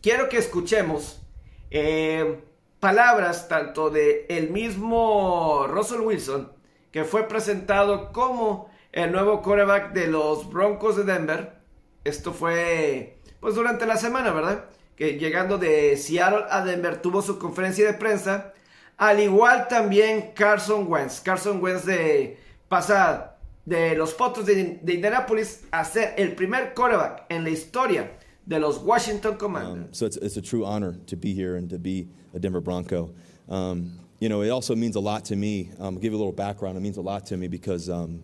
[0.01, 1.21] quiero que escuchemos
[1.69, 2.43] eh,
[2.79, 6.51] palabras tanto de el mismo Russell Wilson,
[6.91, 11.61] que fue presentado como el nuevo quarterback de los Broncos de Denver
[12.03, 14.65] esto fue pues durante la semana, ¿verdad?
[14.95, 18.53] Que llegando de Seattle a Denver tuvo su conferencia de prensa.
[19.01, 21.19] Al igual también Carson Wentz.
[21.19, 22.37] Carson Wentz de
[22.69, 28.11] pasar de los Potros de, de Indianapolis a ser el primer quarterback en la historia
[28.45, 29.87] de los Washington Commanders.
[29.87, 32.61] Um, so it's, it's, a true honor to be here and to be a Denver
[32.61, 33.11] Bronco.
[33.49, 35.71] Um, you know, it also means a lot to me.
[35.79, 36.77] Um, I'll give you a little background.
[36.77, 38.23] It means a lot to me because um,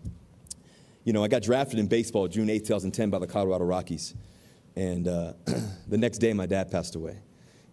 [1.03, 4.13] you know, I got drafted in baseball June 8, 2010 by the Colorado Rockies.
[4.75, 5.33] And uh,
[5.87, 7.17] the next day, my dad passed away.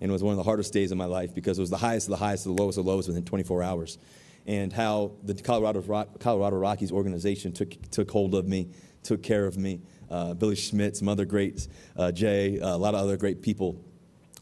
[0.01, 1.77] And it was one of the hardest days of my life because it was the
[1.77, 3.99] highest of the highest, of the lowest of the lowest within 24 hours.
[4.47, 5.83] And how the Colorado,
[6.19, 8.69] Colorado Rockies organization took, took hold of me,
[9.03, 9.81] took care of me.
[10.11, 13.81] Uh, Billy Schmidt, some other greats, uh, Jay, uh, a lot of other great people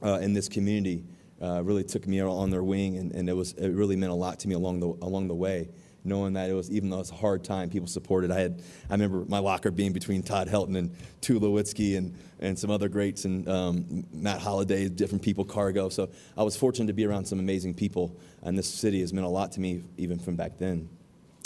[0.03, 1.05] uh, in this community
[1.41, 4.17] uh, really took me on their wing, and, and, it, was, it really meant a
[4.17, 5.69] lot to me along the, along the way
[6.05, 8.31] knowing that it was even though it was a hard time, people supported.
[8.31, 12.71] I had I remember my locker being between Todd Helton and Tulowitzki and and some
[12.71, 15.89] other greats and um, Matt Holliday, different people, Cargo.
[15.89, 19.27] So I was fortunate to be around some amazing people, and this city has meant
[19.27, 20.89] a lot to me even from back then.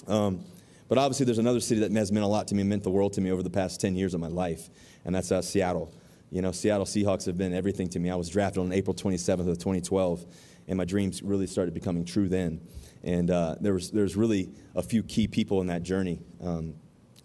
[0.07, 0.45] Um,
[0.88, 3.12] but obviously, there's another city that has meant a lot to me, meant the world
[3.14, 4.71] to me over the past 10 years of my life,
[5.05, 5.92] and that's uh, Seattle.
[6.31, 8.11] You know, Seattle Seahawks have been everything to me.
[8.11, 10.25] I was drafted on April 27th of 2012,
[10.69, 12.61] and my dreams really started becoming true then.
[13.07, 16.19] And uh, there was there's really a few key people in that journey.
[16.42, 16.75] Um,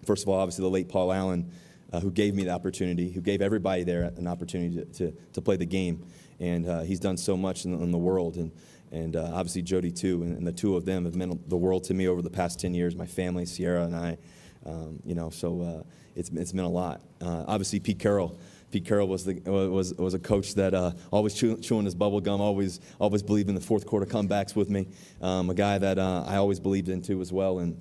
[0.05, 1.51] first of all, obviously the late Paul Allen,
[1.91, 5.41] uh, who gave me the opportunity, who gave everybody there an opportunity to, to, to
[5.41, 6.05] play the game.
[6.39, 8.37] And uh, he's done so much in, in the world.
[8.37, 8.51] And,
[8.91, 10.21] and uh, obviously Jody too.
[10.21, 12.59] And, and, the two of them have meant the world to me over the past
[12.59, 14.17] 10 years, my family, Sierra and I.
[14.65, 15.83] Um, you know, so uh,
[16.15, 17.01] it's, it's meant a lot.
[17.19, 18.39] Uh, obviously Pete Carroll,
[18.71, 22.21] Pete Carroll was, the, was, was a coach that uh, always chew, chewing his bubble
[22.21, 24.87] gum, always, always believed in the fourth quarter comebacks with me.
[25.21, 27.59] Um, a guy that uh, I always believed into as well.
[27.59, 27.79] And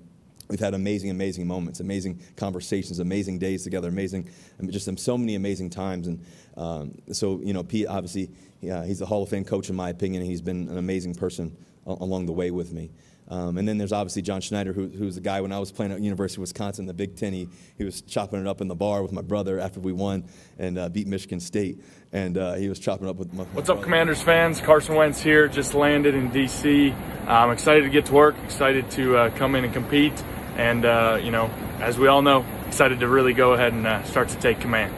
[0.49, 4.29] we've had amazing, amazing moments, amazing conversations, amazing days together, amazing,
[4.69, 6.09] just so many amazing times.
[6.09, 6.25] And
[6.57, 9.91] um, so, you know, Pete, obviously, yeah, he's a Hall of Fame coach, in my
[9.91, 12.91] opinion, and he's been an amazing person along the way with me.
[13.31, 15.93] Um, and then there's obviously John Schneider, who, who's a guy when I was playing
[15.93, 17.33] at University of Wisconsin, the Big Ten.
[17.33, 20.25] He, he was chopping it up in the bar with my brother after we won
[20.59, 21.81] and uh, beat Michigan State.
[22.13, 23.45] And uh, he was chopping up with my.
[23.45, 24.61] What's up, Commanders fans?
[24.61, 26.93] Carson Wentz here, just landed in D.C.
[27.29, 30.25] I'm excited to get to work, excited to uh, come in and compete.
[30.57, 34.03] And, uh, you know, as we all know, excited to really go ahead and uh,
[34.03, 34.93] start to take command.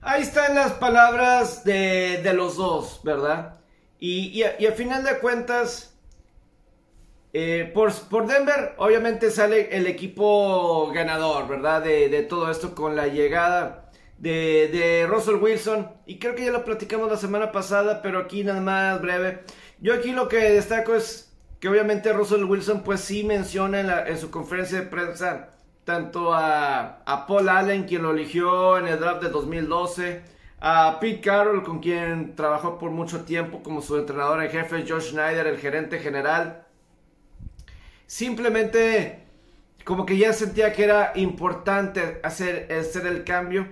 [0.00, 3.54] Ahí están las palabras de, de los dos, ¿verdad?
[4.00, 5.91] Y, y, y al final de cuentas.
[7.34, 11.82] Eh, por, por, Denver, obviamente sale el equipo ganador, ¿verdad?
[11.82, 15.90] De, de todo esto con la llegada de, de, Russell Wilson.
[16.04, 19.44] Y creo que ya lo platicamos la semana pasada, pero aquí nada más breve.
[19.80, 24.06] Yo aquí lo que destaco es que obviamente Russell Wilson pues sí menciona en, la,
[24.06, 25.50] en su conferencia de prensa
[25.84, 30.22] tanto a, a, Paul Allen, quien lo eligió en el draft de 2012,
[30.60, 35.10] a Pete Carroll, con quien trabajó por mucho tiempo como su entrenador en jefe, Josh
[35.10, 36.61] Schneider, el gerente general
[38.12, 39.20] simplemente
[39.86, 43.66] como que ya sentía que era importante hacer, hacer el cambio.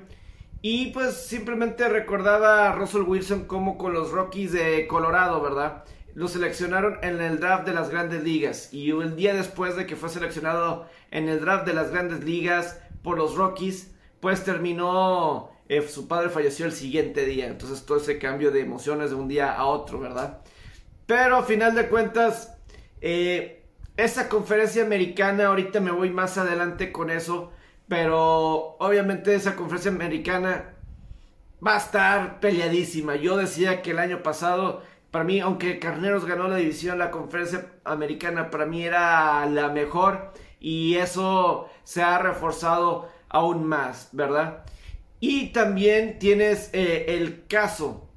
[0.63, 5.85] Y pues simplemente recordaba a Russell Wilson como con los Rockies de Colorado, ¿verdad?
[6.15, 8.73] Lo seleccionaron en el draft de las grandes ligas.
[8.73, 12.81] Y el día después de que fue seleccionado en el draft de las grandes ligas
[13.03, 17.47] por los Rockies, pues terminó, eh, su padre falleció el siguiente día.
[17.47, 20.39] Entonces todo ese cambio de emociones de un día a otro, ¿verdad?
[21.05, 22.55] Pero a final de cuentas,
[23.03, 23.60] eh,
[24.05, 27.53] esa conferencia americana, ahorita me voy más adelante con eso,
[27.89, 30.75] pero obviamente esa conferencia americana
[31.65, 33.17] va a estar peleadísima.
[33.17, 37.67] Yo decía que el año pasado, para mí, aunque Carneros ganó la división, la conferencia
[37.85, 44.65] americana para mí era la mejor y eso se ha reforzado aún más, ¿verdad?
[45.21, 48.10] Y también tienes eh, el caso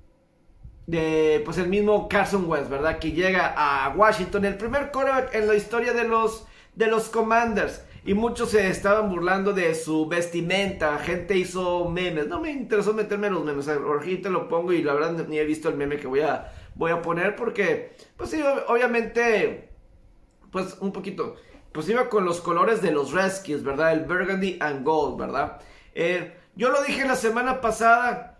[0.88, 3.00] de pues el mismo Carson Wentz, ¿verdad?
[3.00, 7.84] Que llega a Washington, el primer quarterback en la historia de los, de los Commanders.
[8.06, 12.28] Y muchos se estaban burlando de su vestimenta, gente hizo memes.
[12.28, 15.70] No me interesó meterme los memes, ahorita lo pongo y la verdad ni he visto
[15.70, 19.70] el meme que voy a, voy a poner porque, pues sí, obviamente,
[20.52, 21.38] pues un poquito,
[21.72, 23.94] pues iba con los colores de los Redskins, ¿verdad?
[23.94, 25.62] El Burgundy and Gold, ¿verdad?
[25.96, 28.33] Eh, yo lo dije la semana pasada,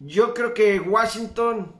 [0.00, 1.74] yo creo que Washington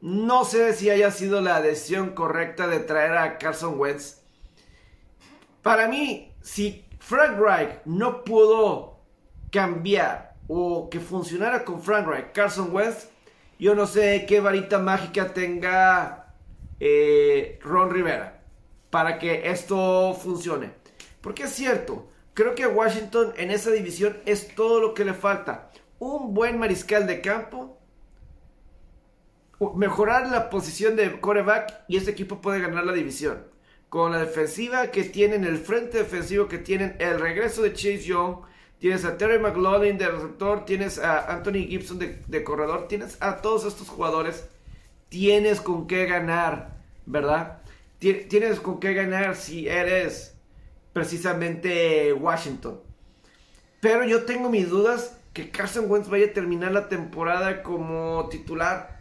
[0.00, 4.20] no sé si haya sido la decisión correcta de traer a Carson Wentz.
[5.62, 9.00] Para mí, si Frank Reich no pudo
[9.50, 13.08] cambiar o que funcionara con Frank Reich, Carson Wentz,
[13.58, 16.34] yo no sé qué varita mágica tenga
[16.80, 18.42] eh, Ron Rivera
[18.90, 20.72] para que esto funcione.
[21.20, 25.70] Porque es cierto, creo que Washington en esa división es todo lo que le falta
[26.04, 27.78] un buen mariscal de campo,
[29.74, 33.46] mejorar la posición de coreback y este equipo puede ganar la división.
[33.88, 38.38] Con la defensiva que tienen, el frente defensivo que tienen, el regreso de Chase Young,
[38.78, 43.64] tienes a Terry McLaughlin de receptor, tienes a Anthony Gibson de, corredor, tienes a todos
[43.64, 44.48] estos jugadores,
[45.08, 47.62] tienes con qué ganar, ¿verdad?
[47.98, 50.36] Tienes con qué ganar si eres
[50.92, 52.80] precisamente Washington.
[53.80, 59.00] Pero yo tengo mis dudas que Carson Wentz vaya a terminar la temporada como titular.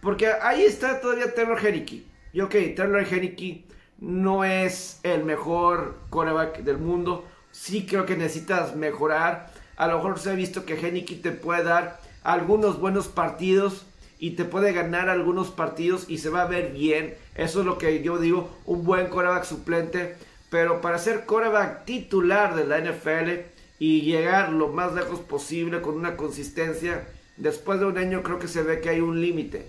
[0.00, 2.04] Porque ahí está todavía Taylor Henneke.
[2.32, 3.64] Y ok, Taylor Henneke
[3.98, 7.26] no es el mejor coreback del mundo.
[7.50, 9.50] Sí creo que necesitas mejorar.
[9.76, 13.86] A lo mejor se ha visto que Henneke te puede dar algunos buenos partidos
[14.18, 17.14] y te puede ganar algunos partidos y se va a ver bien.
[17.34, 20.16] Eso es lo que yo digo, un buen coreback suplente.
[20.50, 25.96] Pero para ser coreback titular de la NFL y llegar lo más lejos posible con
[25.96, 29.66] una consistencia, después de un año creo que se ve que hay un límite.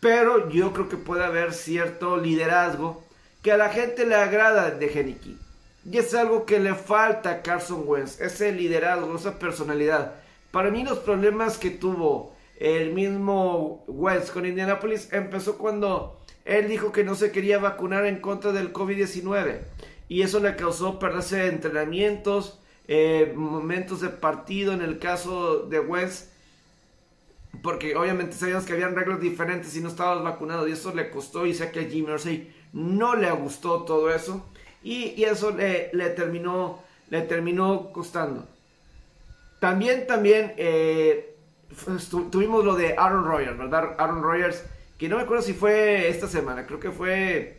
[0.00, 3.04] Pero yo creo que puede haber cierto liderazgo
[3.42, 5.38] que a la gente le agrada de Geniki.
[5.84, 10.14] Y es algo que le falta a Carson Wentz, ese liderazgo, esa personalidad.
[10.50, 16.90] Para mí los problemas que tuvo el mismo Wentz con Indianapolis empezó cuando él dijo
[16.90, 19.58] que no se quería vacunar en contra del COVID-19
[20.08, 26.32] y eso le causó perderse entrenamientos, eh, momentos de partido en el caso de Wentz
[27.60, 31.44] porque obviamente sabíamos que habían reglas diferentes y no estabas vacunado y eso le costó
[31.44, 34.46] y sé que a Jimmy Mercy no le gustó todo eso
[34.82, 38.48] y, eso le, terminó, le terminó costando.
[39.60, 41.36] También, también eh,
[42.30, 43.94] tuvimos lo de Aaron Rodgers, ¿verdad?
[43.98, 44.64] Aaron Rodgers,
[44.98, 47.58] que no me acuerdo si fue esta semana, creo que fue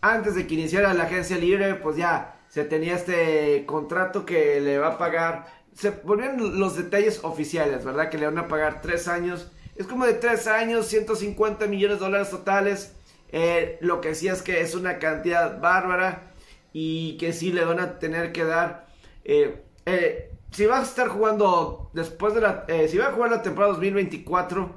[0.00, 4.76] antes de que iniciara la agencia libre, pues ya se tenía este contrato que le
[4.76, 5.46] va a pagar.
[5.74, 8.10] Se ponían los detalles oficiales, ¿verdad?
[8.10, 9.50] Que le van a pagar tres años.
[9.74, 12.92] Es como de tres años, 150 millones de dólares totales.
[13.30, 16.34] Eh, lo que sí es que es una cantidad bárbara
[16.74, 18.86] y que sí le van a tener que dar.
[19.24, 22.66] Eh, eh, si va a estar jugando después de la.
[22.86, 24.74] si va a jugar la temporada 2024,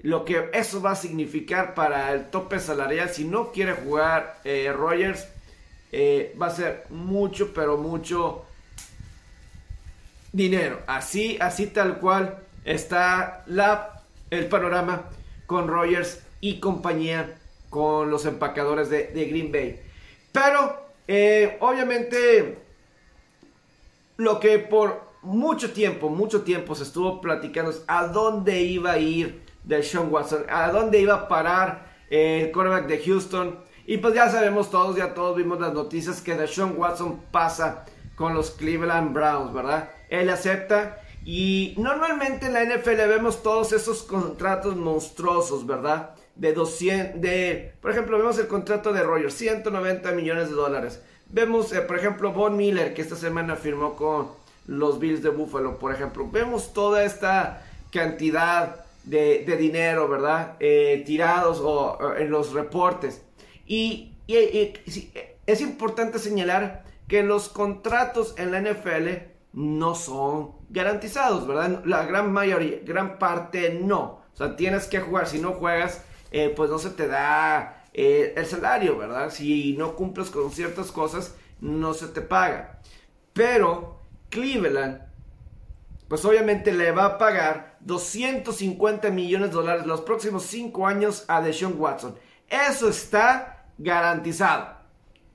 [0.00, 4.40] lo que eso va a significar para el tope salarial, si no quiere jugar
[4.74, 5.28] Rogers,
[5.92, 8.44] va a ser mucho, pero mucho
[10.32, 10.80] dinero.
[10.86, 15.10] Así, así tal cual está la, el panorama
[15.46, 17.38] con Rogers y compañía
[17.70, 19.80] con los empacadores de, Green Bay.
[20.32, 22.58] Pero, eh, obviamente,
[24.16, 28.98] lo que por mucho tiempo, mucho tiempo se estuvo platicando es a dónde iba a
[28.98, 33.58] ir de Sean Watson, a dónde iba a parar el quarterback de Houston.
[33.88, 37.86] Y pues ya sabemos todos, ya todos vimos las noticias que de Sean Watson pasa
[38.16, 39.90] con los Cleveland Browns, ¿verdad?
[40.10, 46.10] Él acepta y normalmente en la NFL vemos todos esos contratos monstruosos, ¿verdad?
[46.38, 51.02] de 200, de, por ejemplo, vemos el contrato de Rogers, 190 millones de dólares.
[51.30, 54.28] Vemos, eh, por ejemplo, Von Miller, que esta semana firmó con
[54.66, 56.28] los Bills de Buffalo, por ejemplo.
[56.30, 60.56] Vemos toda esta cantidad de, dinero, ¿verdad?
[60.60, 63.22] Eh, tirados o, en los reportes.
[63.68, 69.08] Y, es importante señalar que los contratos en la NFL
[69.52, 71.82] no son garantizados, ¿verdad?
[71.84, 74.22] La gran mayoría, gran parte no.
[74.32, 75.26] O sea, tienes que jugar.
[75.26, 79.30] Si no juegas, eh, pues no se te da eh, el salario, ¿verdad?
[79.30, 82.80] Si no cumples con ciertas cosas, no se te paga.
[83.32, 84.00] Pero
[84.30, 85.00] Cleveland,
[86.08, 91.40] pues obviamente le va a pagar 250 millones de dólares los próximos 5 años a
[91.40, 92.16] Deshaun Watson.
[92.48, 94.76] Eso está garantizado.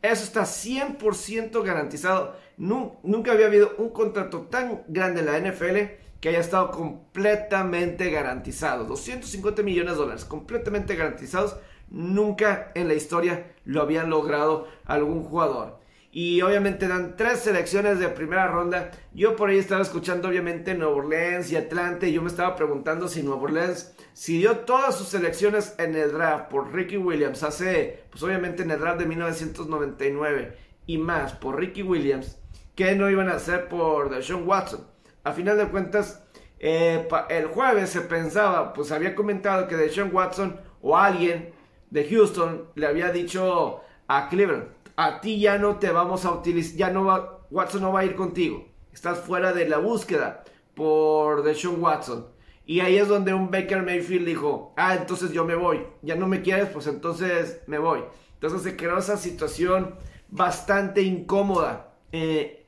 [0.02, 2.36] Eso está 100% garantizado.
[2.58, 8.86] Nunca había habido un contrato tan grande en la NFL que haya estado completamente garantizado.
[8.86, 11.58] 250 millones de dólares, completamente garantizados.
[11.90, 15.80] Nunca en la historia lo habían logrado algún jugador.
[16.16, 18.92] Y obviamente dan tres selecciones de primera ronda.
[19.14, 22.08] Yo por ahí estaba escuchando obviamente Nuevo Orleans y Atlante.
[22.08, 26.12] Y yo me estaba preguntando si Nuevo Orleans, si dio todas sus selecciones en el
[26.14, 31.60] draft por Ricky Williams, hace, pues obviamente en el draft de 1999 y más por
[31.60, 32.38] Ricky Williams,
[32.76, 34.94] ¿qué no iban a hacer por Deshaun Watson?
[35.24, 36.24] a final de cuentas,
[36.60, 41.54] eh, el jueves se pensaba, pues había comentado que Deshaun Watson o alguien
[41.90, 46.78] de Houston le había dicho a Cleveland, a ti ya no te vamos a utilizar,
[46.78, 50.44] ya no va, Watson no va a ir contigo, estás fuera de la búsqueda
[50.76, 52.28] por Deshaun Watson.
[52.66, 56.28] Y ahí es donde un Baker Mayfield dijo, ah, entonces yo me voy, ya no
[56.28, 58.02] me quieres, pues entonces me voy.
[58.36, 59.96] Entonces se creó esa situación
[60.30, 61.94] bastante incómoda.
[62.12, 62.66] Eh,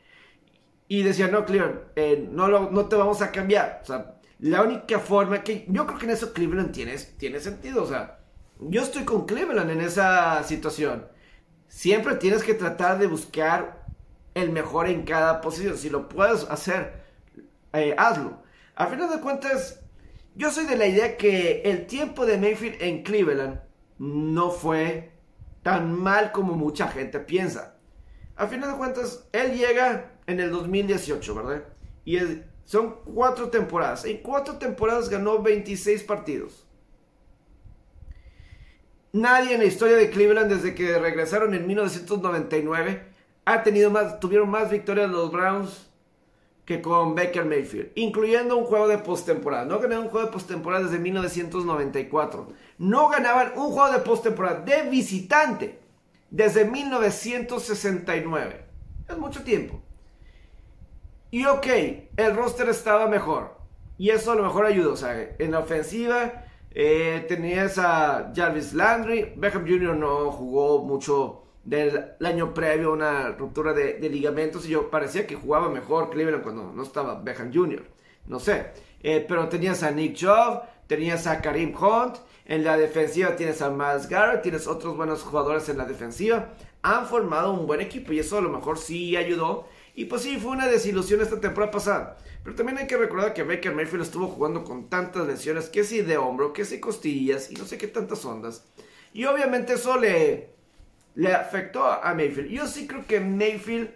[0.88, 3.80] y decía, no, Cleveland, eh, no, no te vamos a cambiar.
[3.84, 5.66] O sea, la única forma que...
[5.68, 7.84] Yo creo que en eso Cleveland tiene, tiene sentido.
[7.84, 8.20] O sea,
[8.60, 11.08] yo estoy con Cleveland en esa situación.
[11.68, 13.86] Siempre tienes que tratar de buscar
[14.34, 15.78] el mejor en cada posición.
[15.78, 17.04] Si lo puedes hacer,
[17.74, 18.44] eh, hazlo.
[18.76, 19.82] A final de cuentas,
[20.36, 23.62] yo soy de la idea que el tiempo de Mayfield en Cleveland
[23.98, 25.12] no fue
[25.64, 27.72] tan mal como mucha gente piensa.
[28.38, 31.64] a final de cuentas, él llega en el 2018, ¿verdad?
[32.04, 32.20] Y
[32.66, 34.04] son cuatro temporadas.
[34.04, 36.68] En cuatro temporadas ganó 26 partidos.
[39.16, 43.02] Nadie en la historia de Cleveland desde que regresaron en 1999
[43.46, 45.90] ha tenido más, tuvieron más victorias los Browns
[46.66, 49.64] que con Baker Mayfield, incluyendo un juego de postemporada.
[49.64, 52.52] No ganaban un juego de postemporada desde 1994.
[52.78, 55.80] No ganaban un juego de postemporada de visitante
[56.30, 58.66] desde 1969.
[59.08, 59.82] Es mucho tiempo.
[61.32, 61.68] Y ok,
[62.18, 63.56] el roster estaba mejor.
[63.98, 64.92] Y eso a lo mejor ayudó.
[64.92, 66.45] O sea, en la ofensiva
[66.78, 69.34] eh, tenías a Jarvis Landry.
[69.38, 69.96] Beckham Jr.
[69.96, 74.66] no jugó mucho del año previo, una ruptura de, ligamentos.
[74.66, 77.82] Y yo parecía que jugaba mejor Cleveland cuando no estaba Beckham Jr.
[78.28, 78.72] No sé.
[79.02, 82.18] Eh, pero tenías a Nick Chubb, tenías a Karim Hunt.
[82.44, 86.54] En la defensiva tienes a Miles Garrett, tienes otros buenos jugadores en la defensiva.
[86.82, 89.66] Han formado un buen equipo y eso a lo mejor sí ayudó.
[89.96, 92.18] Y pues sí, fue una desilusión esta temporada pasada.
[92.44, 96.02] Pero también hay que recordar que Baker Mayfield estuvo jugando con tantas lesiones, que si
[96.02, 98.66] de hombro, que si costillas y no sé qué tantas ondas.
[99.14, 100.50] Y obviamente eso le,
[101.16, 102.50] le afectó a Mayfield.
[102.50, 103.90] Yo sí creo que Mayfield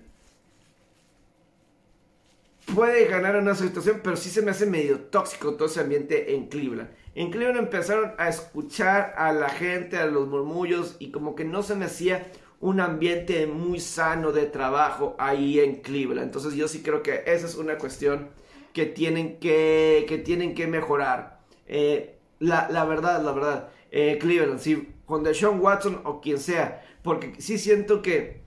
[2.73, 6.47] puede ganar una situación, pero sí se me hace medio tóxico todo ese ambiente en
[6.47, 6.89] Cleveland.
[7.15, 11.63] En Cleveland empezaron a escuchar a la gente, a los murmullos, y como que no
[11.63, 12.31] se me hacía
[12.61, 16.27] un ambiente muy sano de trabajo ahí en Cleveland.
[16.27, 18.29] Entonces yo sí creo que esa es una cuestión
[18.73, 21.39] que tienen que, que, tienen que mejorar.
[21.67, 27.33] Eh, la, verdad, la verdad, eh, Cleveland, sí, con Deshaun Watson o quien sea, porque
[27.39, 28.41] sí siento que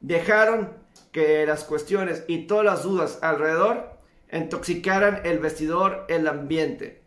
[0.00, 0.72] dejaron
[1.12, 3.98] que las cuestiones y todas las dudas alrededor
[4.32, 7.02] intoxicaran el vestidor, el ambiente.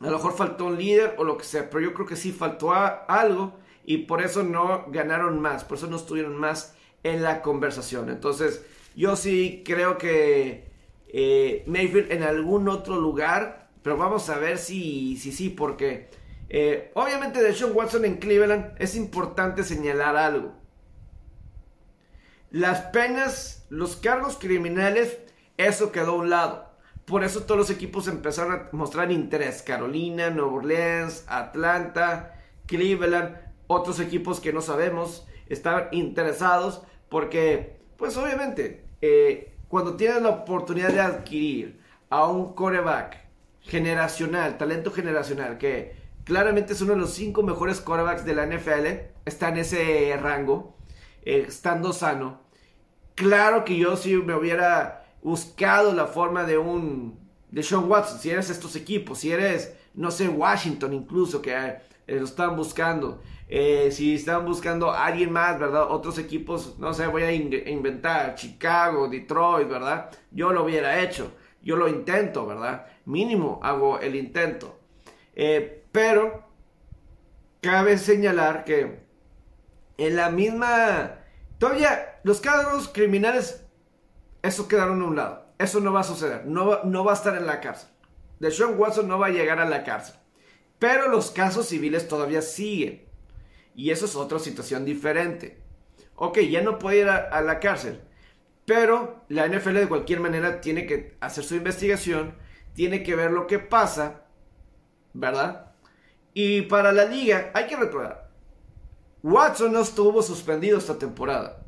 [0.00, 2.32] A lo mejor faltó un líder o lo que sea, pero yo creo que sí
[2.32, 3.54] faltó algo
[3.84, 8.10] y por eso no ganaron más, por eso no estuvieron más en la conversación.
[8.10, 8.64] Entonces,
[8.94, 10.70] yo sí creo que
[11.08, 16.08] eh, Mayfield en algún otro lugar, pero vamos a ver si sí, sí, porque
[16.48, 20.52] eh, obviamente de Sean Watson en Cleveland es importante señalar algo.
[22.50, 25.18] Las penas, los cargos criminales,
[25.56, 26.70] eso quedó a un lado.
[27.04, 29.62] Por eso todos los equipos empezaron a mostrar interés.
[29.62, 32.34] Carolina, Nueva Orleans, Atlanta,
[32.66, 33.36] Cleveland,
[33.72, 40.88] otros equipos que no sabemos estaban interesados porque, pues obviamente, eh, cuando tienes la oportunidad
[40.88, 43.28] de adquirir a un coreback
[43.60, 45.94] generacional, talento generacional, que
[46.24, 48.86] claramente es uno de los cinco mejores corebacks de la NFL,
[49.24, 50.76] está en ese rango,
[51.22, 52.40] eh, estando sano.
[53.14, 57.20] Claro que yo si me hubiera buscado la forma de un
[57.52, 62.16] de Sean Watson, si eres estos equipos, si eres, no sé, Washington incluso, que eh,
[62.16, 63.22] lo están buscando.
[63.52, 65.90] Eh, si están buscando a alguien más, ¿verdad?
[65.90, 70.08] Otros equipos, no sé, voy a inventar, Chicago, Detroit, ¿verdad?
[70.30, 72.86] Yo lo hubiera hecho, yo lo intento, ¿verdad?
[73.06, 74.78] Mínimo hago el intento.
[75.34, 76.44] Eh, pero
[77.60, 79.00] cabe señalar que
[79.98, 81.16] en la misma...
[81.58, 83.66] Todavía los cargos criminales,
[84.42, 85.46] eso quedaron a un lado.
[85.58, 86.46] Eso no va a suceder.
[86.46, 87.90] No, no va a estar en la cárcel.
[88.48, 90.14] Sean Watson no va a llegar a la cárcel.
[90.78, 93.09] Pero los casos civiles todavía siguen.
[93.74, 95.62] Y eso es otra situación diferente.
[96.16, 98.00] Ok, ya no puede ir a, la cárcel.
[98.66, 102.34] Pero la NFL de cualquier manera tiene que hacer su investigación,
[102.74, 104.26] tiene que ver lo que pasa,
[105.12, 105.72] ¿verdad?
[106.34, 108.30] Y para la liga hay que recordar,
[109.22, 111.64] Watson no estuvo suspendido esta temporada.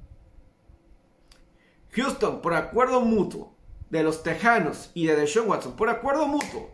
[1.93, 3.57] Houston, por acuerdo mutuo
[3.91, 6.71] de los Tejanos y de Deshaun Watson, por acuerdo mutuo,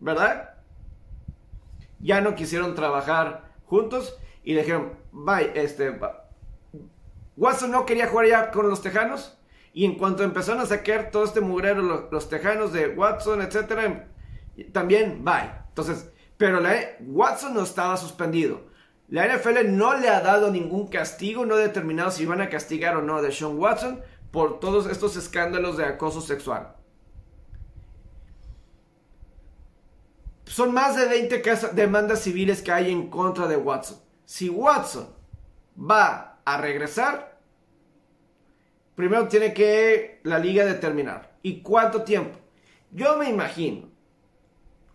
[0.00, 0.54] ¿verdad?
[2.00, 5.98] Ya no quisieron trabajar juntos y le dijeron, bye, este,
[7.36, 9.38] Watson no quería jugar ya con los Tejanos
[9.72, 14.08] y en cuanto empezaron a sacar todo este mugrero, los, Tejanos de Watson, etcétera,
[14.72, 15.50] también bye.
[15.68, 18.66] Entonces, pero la, Watson no estaba suspendido.
[19.08, 22.96] La NFL no le ha dado ningún castigo, no ha determinado si van a castigar
[22.96, 24.00] o no a Sean Watson
[24.30, 26.74] por todos estos escándalos de acoso sexual.
[30.48, 31.42] Son más de 20
[31.74, 33.98] demandas civiles que hay en contra de Watson.
[34.24, 35.08] Si Watson
[35.78, 37.38] va a regresar,
[38.94, 41.36] primero tiene que la liga determinar.
[41.42, 42.38] ¿Y cuánto tiempo?
[42.90, 43.90] Yo me imagino,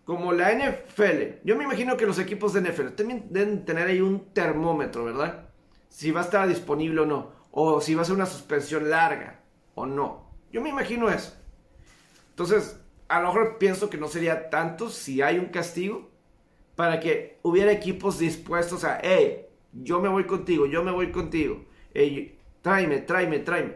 [0.04, 4.00] como la NFL, yo me imagino que los equipos de NFL también deben tener ahí
[4.00, 5.48] un termómetro, ¿verdad?
[5.88, 7.32] Si va a estar disponible o no.
[7.52, 9.40] O si va a ser una suspensión larga
[9.76, 10.30] o no.
[10.52, 11.36] Yo me imagino eso.
[12.30, 12.80] Entonces,
[13.14, 16.10] a lo mejor pienso que no sería tanto si hay un castigo
[16.74, 21.64] para que hubiera equipos dispuestos a, hey, yo me voy contigo, yo me voy contigo.
[22.62, 23.74] tráeme, tráeme, tráeme.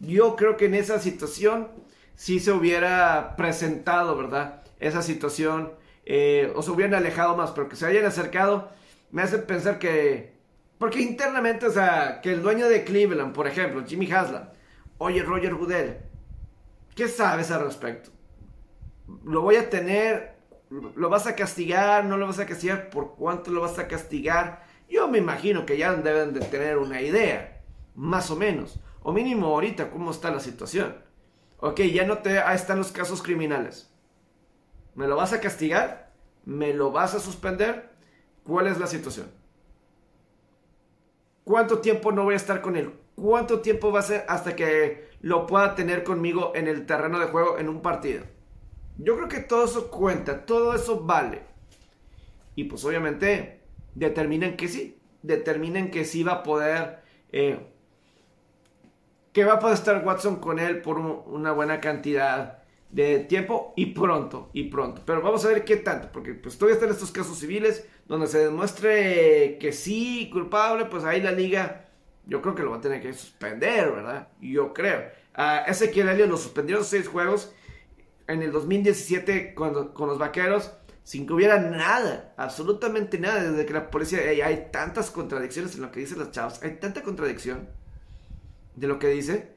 [0.00, 1.68] Yo creo que en esa situación
[2.16, 4.64] sí se hubiera presentado, ¿verdad?
[4.80, 5.72] Esa situación,
[6.04, 8.70] eh, o se hubieran alejado más, pero que se hayan acercado,
[9.12, 10.34] me hace pensar que,
[10.78, 14.48] porque internamente, o sea, que el dueño de Cleveland, por ejemplo, Jimmy Haslam,
[14.98, 15.98] oye, Roger Goodell,
[16.96, 18.10] ¿qué sabes al respecto?
[19.24, 20.36] ¿Lo voy a tener?
[20.68, 22.04] ¿Lo vas a castigar?
[22.04, 22.90] ¿No lo vas a castigar?
[22.90, 24.64] ¿Por cuánto lo vas a castigar?
[24.88, 27.62] Yo me imagino que ya deben de tener una idea,
[27.94, 28.80] más o menos.
[29.02, 30.96] O mínimo ahorita, ¿cómo está la situación?
[31.58, 32.38] Ok, ya no te...
[32.38, 33.92] Ahí están los casos criminales.
[34.94, 36.12] ¿Me lo vas a castigar?
[36.44, 37.90] ¿Me lo vas a suspender?
[38.44, 39.30] ¿Cuál es la situación?
[41.44, 42.94] ¿Cuánto tiempo no voy a estar con él?
[43.14, 47.26] ¿Cuánto tiempo va a ser hasta que lo pueda tener conmigo en el terreno de
[47.26, 48.24] juego en un partido?
[49.02, 51.42] Yo creo que todo eso cuenta, todo eso vale.
[52.54, 53.60] Y pues obviamente
[53.94, 57.00] determinan que sí, determinan que sí va a poder
[57.32, 57.58] eh,
[59.32, 62.58] que va a poder estar Watson con él por una buena cantidad
[62.90, 65.02] de tiempo y pronto, y pronto.
[65.06, 68.38] Pero vamos a ver qué tanto, porque pues todavía están estos casos civiles donde se
[68.38, 71.86] demuestre que sí, culpable, pues ahí la liga,
[72.26, 74.28] yo creo que lo va a tener que suspender, ¿verdad?
[74.40, 75.04] Yo creo.
[75.34, 77.54] A Ezequiel Elliott lo suspendieron seis juegos
[78.32, 80.70] en el 2017 cuando, con los vaqueros
[81.02, 85.90] sin que hubiera nada, absolutamente nada, desde que la policía, hay, tantas contradicciones en lo
[85.90, 87.68] que dicen los chavos, hay tanta contradicción
[88.76, 89.56] de lo que dice,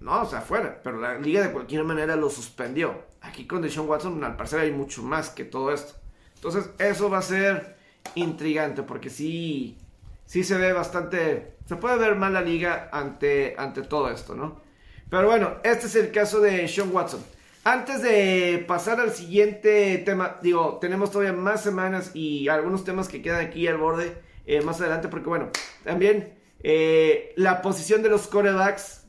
[0.00, 0.82] no, o sea, fuera.
[0.82, 3.04] Pero la liga de cualquier manera lo suspendió.
[3.20, 5.94] Aquí con Deshaun Watson, al parecer hay mucho más que todo esto.
[6.34, 7.76] Entonces, eso va a ser
[8.16, 9.78] intrigante porque sí,
[10.26, 14.60] sí se ve bastante, se puede ver mal la liga ante, ante todo esto, ¿no?
[15.08, 17.22] Pero bueno, este es el caso de Sean Watson.
[17.64, 23.22] Antes de pasar al siguiente tema, digo, tenemos todavía más semanas y algunos temas que
[23.22, 25.50] quedan aquí al borde eh, más adelante, porque bueno,
[25.84, 26.34] también
[26.64, 29.04] eh, la posición de los corebacks,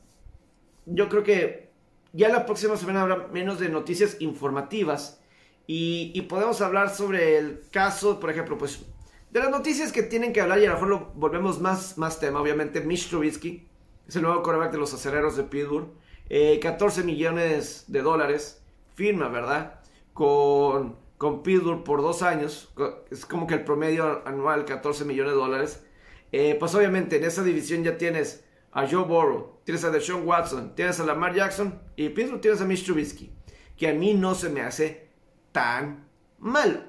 [0.86, 1.72] yo creo que
[2.12, 5.20] ya la próxima semana habrá menos de noticias informativas
[5.66, 8.84] y, podemos hablar sobre el caso, por ejemplo, pues
[9.32, 12.20] de las noticias que tienen que hablar y a lo mejor lo volvemos más, más
[12.20, 13.66] tema, obviamente, Mitch Trubisky,
[14.06, 15.88] es el nuevo coreback de los acereros de Pittsburgh,
[16.28, 18.62] 14 eh, millones de dólares,
[18.94, 19.80] firma, ¿verdad?
[20.12, 22.72] Con, con por dos años,
[23.10, 25.84] es como que el promedio anual 14 millones de dólares.
[26.32, 30.74] Eh, pues obviamente en esa división ya tienes a Joe Burrow, tienes a Deshaun Watson,
[30.74, 33.32] tienes a Lamar Jackson y Pittsburgh tienes a Mitch Trubisky,
[33.76, 35.10] que a mí no se me hace
[35.52, 36.08] tan
[36.38, 36.80] malo.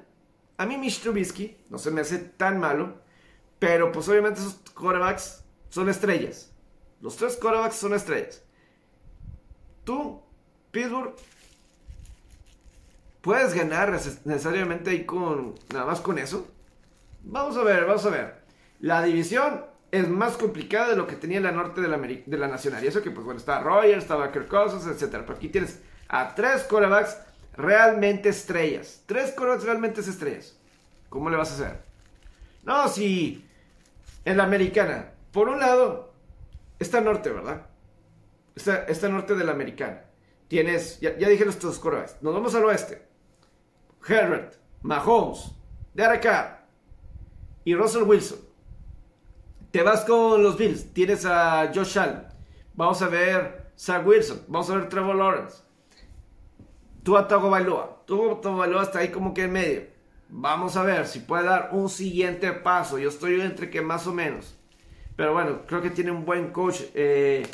[0.56, 2.94] A mí Mitch Trubisky no se me hace tan malo,
[3.58, 6.52] pero pues obviamente esos quarterbacks son estrellas.
[7.00, 8.42] Los tres quarterbacks son estrellas.
[9.86, 10.20] Tú,
[10.72, 11.14] Pittsburgh,
[13.20, 13.92] puedes ganar
[14.24, 16.48] necesariamente ahí con nada más con eso.
[17.22, 18.42] Vamos a ver, vamos a ver.
[18.80, 22.48] La división es más complicada de lo que tenía la norte de la, de la
[22.48, 22.82] nacional.
[22.82, 25.22] Y eso que, pues bueno, está Rogers, estaba Kirk Cousins, etc.
[25.24, 27.18] Pero aquí tienes a tres corebacks
[27.56, 29.04] realmente estrellas.
[29.06, 30.58] Tres corebacks realmente estrellas.
[31.10, 31.80] ¿Cómo le vas a hacer?
[32.64, 33.46] No, si
[34.24, 36.12] en la americana, por un lado,
[36.80, 37.66] está norte, ¿verdad?
[38.56, 40.02] Está norte de la americana.
[40.48, 41.44] Tienes, ya, ya dije
[41.80, 42.16] corebacks.
[42.22, 43.06] Nos vamos al oeste.
[44.08, 45.52] Herbert, Mahomes,
[45.94, 46.66] Derek Carr
[47.64, 48.38] y Russell Wilson.
[49.70, 52.22] Te vas con los Bills, tienes a Josh Allen.
[52.74, 55.58] Vamos a ver Zach Wilson, vamos a ver Trevor Lawrence.
[57.02, 58.02] Tú a Togo Bailoa.
[58.06, 59.82] Tú Bailoa está ahí como que en medio.
[60.28, 62.98] Vamos a ver si puede dar un siguiente paso.
[62.98, 64.56] Yo estoy entre que más o menos.
[65.14, 66.82] Pero bueno, creo que tiene un buen coach.
[66.94, 67.46] Eh,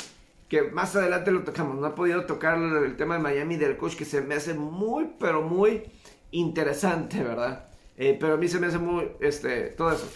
[0.53, 1.79] que más adelante lo tocamos.
[1.79, 5.09] No ha podido tocar el tema de Miami del coach que se me hace muy,
[5.19, 5.81] pero muy
[6.29, 7.69] interesante, ¿verdad?
[7.97, 10.07] Eh, pero a mí se me hace muy, este, todo eso.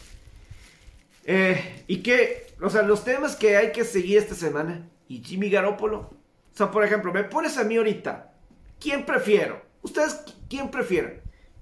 [1.25, 4.87] Eh, y que, o sea, los temas que hay que seguir esta semana.
[5.07, 6.01] Y Jimmy Garoppolo.
[6.01, 6.13] O
[6.53, 8.35] sea, por ejemplo, me pones a mí ahorita.
[8.79, 9.59] ¿Quién prefiero?
[9.81, 11.19] ¿Ustedes quién prefieren?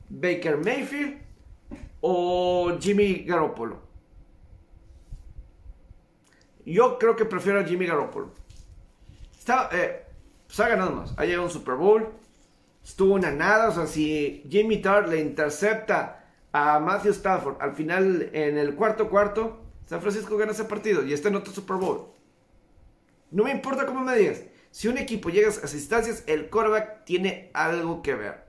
[0.09, 1.21] ¿Baker Mayfield
[2.01, 3.79] o Jimmy Garoppolo?
[6.65, 8.43] Yo creo que prefiero a Jimmy Garoppolo.
[9.45, 10.03] Está, eh,
[10.47, 11.13] pues ha ganado más.
[11.17, 12.09] Ha llegado un Super Bowl.
[12.83, 13.69] Estuvo una nada.
[13.69, 19.07] O sea, si Jimmy Tart le intercepta a Matthew Stafford al final en el cuarto
[19.07, 22.07] cuarto, San Francisco gana ese partido y está en otro Super Bowl.
[23.29, 24.41] No me importa cómo me digas.
[24.71, 28.45] Si un equipo llega a esas el quarterback tiene algo que ver.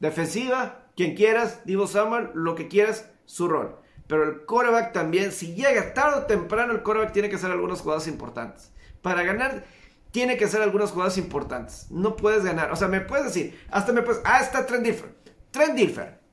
[0.00, 3.78] Defensiva, quien quieras, Divo Samuel, lo que quieras, su rol.
[4.06, 7.80] Pero el quarterback también, si llega tarde o temprano, el quarterback tiene que hacer algunas
[7.80, 8.70] jugadas importantes.
[9.00, 9.64] Para ganar,
[10.10, 11.86] tiene que hacer algunas jugadas importantes.
[11.90, 12.72] No puedes ganar.
[12.72, 14.22] O sea, me puedes decir, hasta me puedes.
[14.24, 15.14] Ah, está Trent Differ.
[15.50, 15.78] Trent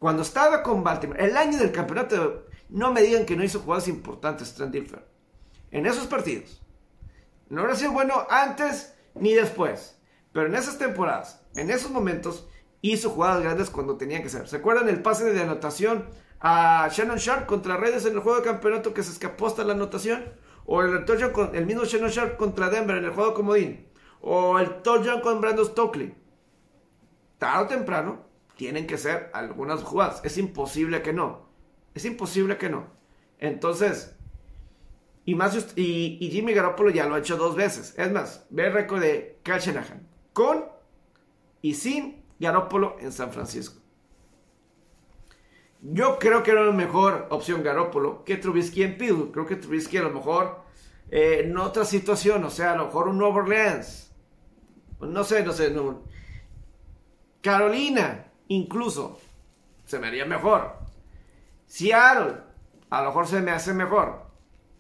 [0.03, 3.87] cuando estaba con Baltimore, el año del campeonato, no me digan que no hizo jugadas
[3.87, 5.07] importantes Trent Dilfer.
[5.71, 6.61] En esos partidos,
[7.47, 9.97] No hubiera sido bueno antes ni después.
[10.33, 12.49] Pero en esas temporadas, en esos momentos,
[12.81, 14.49] hizo jugadas grandes cuando tenía que ser.
[14.49, 16.09] ¿Se acuerdan el pase de anotación
[16.41, 19.71] a Shannon Sharp contra Redes en el juego de campeonato que se escapó hasta la
[19.71, 20.25] anotación?
[20.65, 23.87] ¿O el, con, el mismo Shannon Sharp contra Denver en el juego comodín?
[24.21, 26.13] ¿O el touchdown con Brandon Stokely?
[27.37, 30.21] Tarde o temprano, tienen que ser algunas jugadas.
[30.23, 31.49] Es imposible que no.
[31.93, 32.87] Es imposible que no.
[33.39, 34.15] Entonces,
[35.25, 37.93] y, más, y, Jimmy Garoppolo ya lo ha hecho dos veces.
[37.97, 39.59] Es más, ve el récord de Kyle.
[40.31, 40.65] Con
[41.61, 43.82] y sin Garoppolo en San Francisco.
[45.85, 49.31] Yo creo que era la mejor opción Garoppolo que Trubisky en Pittsburgh.
[49.31, 50.61] Creo que Trubisky a lo mejor
[51.11, 54.11] eh, en otra situación, o sea, a lo mejor un Nuevo Orleans.
[55.01, 55.75] No sé, no sé.
[57.41, 59.19] Carolina, incluso,
[59.83, 60.73] se me haría mejor.
[61.67, 62.37] Seattle,
[62.89, 64.23] a lo mejor se me hace mejor.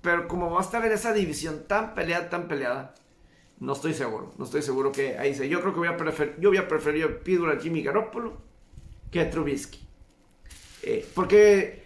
[0.01, 2.95] Pero como va a estar en esa división tan peleada, tan peleada,
[3.59, 4.31] no estoy seguro.
[4.37, 5.49] No estoy seguro que ahí se.
[5.49, 8.37] Yo creo que voy a preferir, yo voy a preferir a Jimmy Garoppolo
[9.11, 9.82] que a Trubisky.
[10.83, 11.85] Eh, porque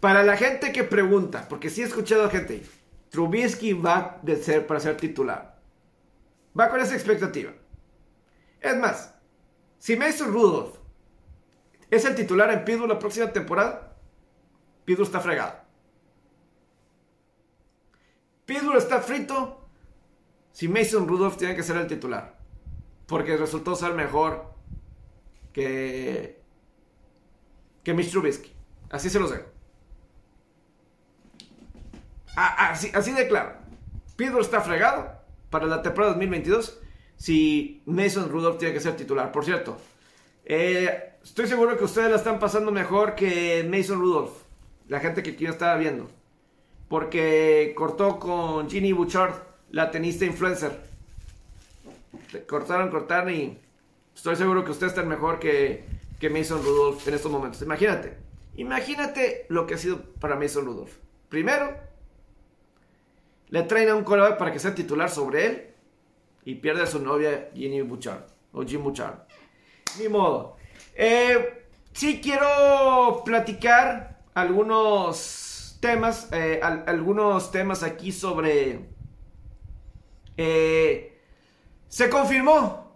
[0.00, 2.62] para la gente que pregunta, porque sí he escuchado a gente,
[3.10, 5.58] Trubisky va a ser para ser titular.
[6.58, 7.52] Va con esa expectativa.
[8.60, 9.14] Es más,
[9.78, 10.76] si Mason Rudolph
[11.90, 13.96] es el titular en Pittsburgh la próxima temporada,
[14.84, 15.54] Pittsburgh está fregado.
[18.44, 19.68] Pittsburgh está frito
[20.52, 22.38] si Mason Rudolph tiene que ser el titular.
[23.06, 24.54] Porque resultó ser mejor
[25.52, 26.42] que,
[27.86, 28.50] que Mitch Trubisky.
[28.90, 29.44] Así se los dejo.
[32.34, 33.52] Así, así de claro.
[34.16, 35.08] Pittsburgh está fregado
[35.50, 36.80] para la temporada 2022
[37.14, 39.30] si Mason Rudolph tiene que ser titular.
[39.30, 39.76] Por cierto,
[40.44, 44.32] eh, estoy seguro que ustedes la están pasando mejor que Mason Rudolph.
[44.88, 46.10] La gente que aquí estaba viendo.
[46.88, 49.34] Porque cortó con Ginny Bouchard,
[49.70, 50.76] la tenista influencer.
[52.48, 53.58] Cortaron, cortaron y
[54.12, 55.84] estoy seguro que ustedes están mejor que,
[56.18, 57.62] que Mason Rudolph en estos momentos.
[57.62, 58.16] Imagínate.
[58.56, 60.94] Imagínate lo que ha sido para Mason Rudolph.
[61.28, 61.76] Primero,
[63.48, 65.66] le traen a un coreback para que sea titular sobre él
[66.44, 69.18] y pierde a su novia Ginny Bouchard o Jim Bouchard.
[69.98, 70.56] Ni modo.
[70.94, 78.80] Eh, sí quiero platicar algunos temas, eh, algunos temas aquí sobre...
[80.36, 81.20] Eh,
[81.88, 82.86] se confirmó.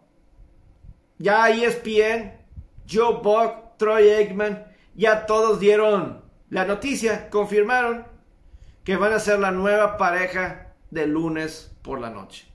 [1.19, 2.40] Ya ESPN,
[2.91, 8.07] Joe Buck, Troy Aikman, ya todos dieron la noticia, confirmaron
[8.85, 12.47] que van a ser la nueva pareja de lunes por la noche.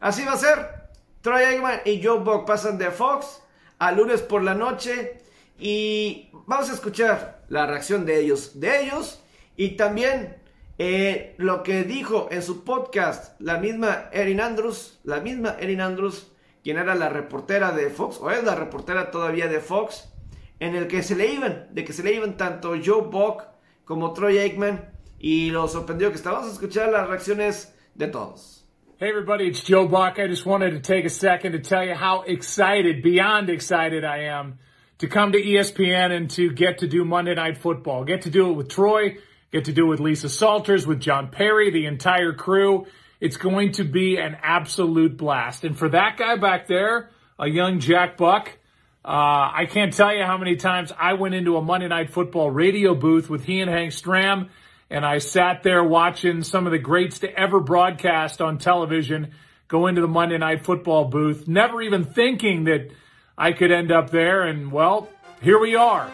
[0.00, 0.84] Así va a ser.
[1.20, 3.42] Troy Aikman y Joe Buck pasan de Fox
[3.78, 5.22] a lunes por la noche.
[5.58, 9.22] Y vamos a escuchar la reacción de ellos, de ellos.
[9.56, 10.36] Y también
[10.78, 16.32] eh, lo que dijo en su podcast la misma Erin Andrews, la misma Erin Andrews,
[16.64, 20.10] quien era la reportera de Fox, o es la reportera todavía de Fox,
[20.58, 23.44] en el que se le iban, de que se le iban tanto Joe Buck
[23.84, 24.90] como Troy Aikman.
[25.18, 28.66] Y lo sorprendió que estábamos a escuchar las reacciones de todos.
[28.98, 30.18] Hey everybody, it's Joe Buck.
[30.18, 34.28] I just wanted to take a second to tell you how excited, beyond excited I
[34.28, 34.58] am
[34.98, 38.04] to come to ESPN and to get to do Monday Night Football.
[38.04, 39.18] Get to do it with Troy,
[39.52, 42.86] get to do it with Lisa Salters, with John Perry, the entire crew.
[43.24, 45.64] It's going to be an absolute blast.
[45.64, 47.08] And for that guy back there,
[47.38, 48.50] a young Jack Buck,
[49.02, 52.50] uh, I can't tell you how many times I went into a Monday Night Football
[52.50, 54.50] radio booth with he and Hank Stram
[54.90, 59.32] and I sat there watching some of the greats to ever broadcast on television
[59.68, 62.90] go into the Monday Night Football booth, never even thinking that
[63.38, 64.42] I could end up there.
[64.42, 65.08] And well,
[65.40, 66.10] here we are.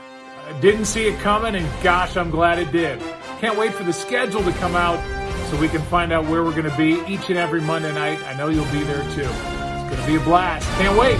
[0.46, 3.00] I didn't see it coming, and gosh, I'm glad it did.
[3.40, 5.19] Can't wait for the schedule to come out
[5.50, 8.22] so we can find out where we're going to be each and every Monday night.
[8.24, 9.22] I know you'll be there too.
[9.22, 10.64] It's going to be a blast.
[10.78, 11.18] Can't wait.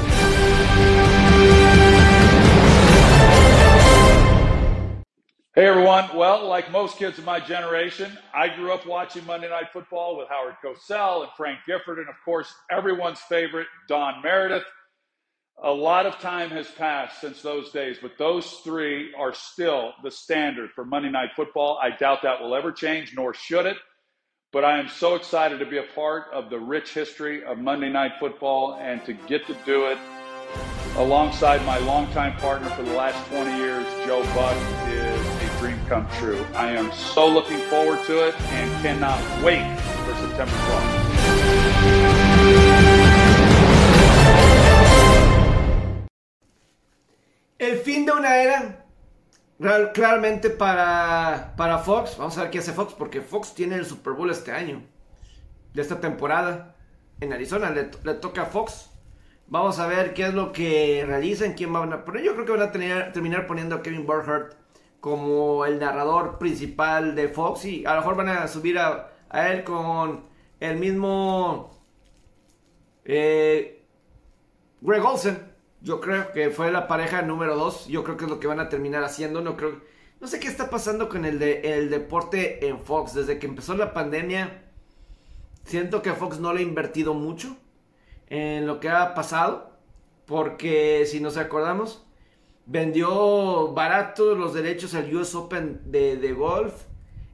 [5.56, 6.08] Hey everyone.
[6.14, 10.28] Well, like most kids of my generation, I grew up watching Monday Night Football with
[10.28, 14.62] Howard Cosell and Frank Gifford, and of course, everyone's favorite, Don Meredith.
[15.64, 20.10] A lot of time has passed since those days, but those three are still the
[20.10, 21.80] standard for Monday Night Football.
[21.82, 23.76] I doubt that will ever change, nor should it.
[24.52, 27.88] But I am so excited to be a part of the rich history of Monday
[27.88, 29.98] Night Football and to get to do it
[30.96, 34.56] alongside my longtime partner for the last 20 years, Joe Buck,
[34.88, 36.44] is a dream come true.
[36.56, 39.62] I am so looking forward to it and cannot wait
[40.04, 41.10] for September 12th.
[47.60, 48.79] El fin de una era,
[49.92, 52.16] claramente para, para Fox.
[52.18, 54.82] Vamos a ver qué hace Fox, porque Fox tiene el Super Bowl este año,
[55.74, 56.76] de esta temporada.
[57.20, 57.70] en Arizona.
[57.70, 58.90] Le, toca a Fox.
[59.48, 62.22] Vamos a ver qué es lo que realizan, quién van a poner.
[62.22, 64.54] Yo creo que van a terminar poniendo a Kevin Burkhardt
[65.00, 69.64] como el narrador principal de Fox y a lo mejor van a subir a, él
[69.64, 70.24] con
[70.60, 71.70] el mismo
[73.04, 73.84] eh,
[74.80, 75.49] Greg Olsen.
[75.82, 77.88] Yo creo que fue la pareja número 2.
[77.88, 79.40] Yo creo que es lo que van a terminar haciendo.
[79.40, 79.80] No creo.
[80.20, 83.14] No sé qué está pasando con el, de, el deporte en Fox.
[83.14, 84.64] Desde que empezó la pandemia,
[85.64, 87.56] siento que Fox no le ha invertido mucho
[88.26, 89.78] en lo que ha pasado.
[90.26, 92.04] Porque si nos acordamos,
[92.66, 96.74] vendió barato los derechos al US Open de, golf.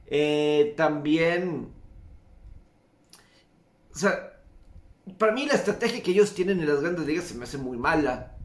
[0.05, 1.73] Eh, también.
[3.93, 4.41] O sea,
[5.17, 7.77] para mí la estrategia que ellos tienen en las grandes ligas se me hace muy
[7.77, 8.36] mala.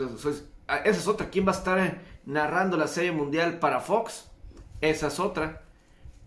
[0.00, 0.48] Entonces,
[0.84, 1.30] esa es otra.
[1.30, 4.30] ¿Quién va a estar narrando la serie mundial para Fox?
[4.80, 5.62] Esa es otra.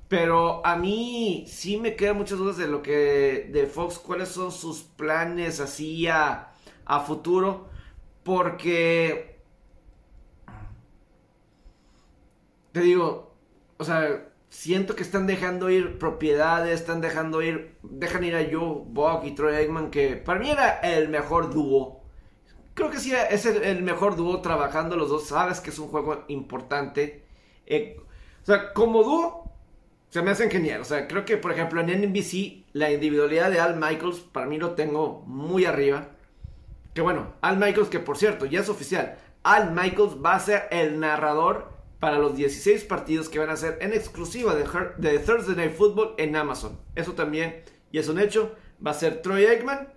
[0.08, 3.50] Pero a mí sí me quedan muchas dudas de lo que.
[3.52, 6.54] de Fox, cuáles son sus planes así a,
[6.86, 7.70] a futuro.
[8.24, 9.32] Porque
[12.72, 13.36] te digo,
[13.78, 18.84] o sea, siento que están dejando ir propiedades, están dejando ir, dejan ir a Joe
[18.86, 22.01] Buck y Troy Eggman, que para mí era el mejor dúo.
[22.74, 26.24] Creo que sí, es el, mejor dúo trabajando los dos, sabes que es un juego
[26.28, 27.24] importante.
[27.66, 28.00] Eh,
[28.44, 29.52] o sea, como dúo,
[30.10, 30.82] se me hacen genial.
[30.82, 34.58] O sea, creo que, por ejemplo, en NBC, la individualidad de Al Michaels, para mí
[34.58, 36.10] lo tengo muy arriba.
[36.94, 39.18] Que bueno, Al Michaels, que por cierto, ya es oficial.
[39.44, 43.78] Al Michaels va a ser el narrador para los 16 partidos que van a ser
[43.82, 44.66] en exclusiva de,
[44.98, 46.80] de, Thursday Night Football en Amazon.
[46.96, 48.56] Eso también y es un hecho.
[48.86, 49.94] Va a ser Troy Aikman,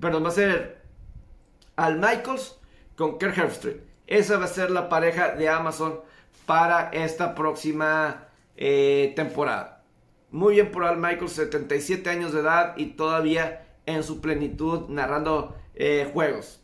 [0.00, 0.77] perdón, va a ser
[1.78, 2.58] Al Michaels
[2.96, 3.80] con Kirk Herbstreit.
[4.08, 6.00] Esa va a ser la pareja de Amazon
[6.44, 8.26] para esta próxima
[8.56, 9.84] eh, temporada.
[10.32, 15.56] Muy bien por Al Michaels, 77 años de edad y todavía en su plenitud narrando
[15.76, 16.60] eh, juegos.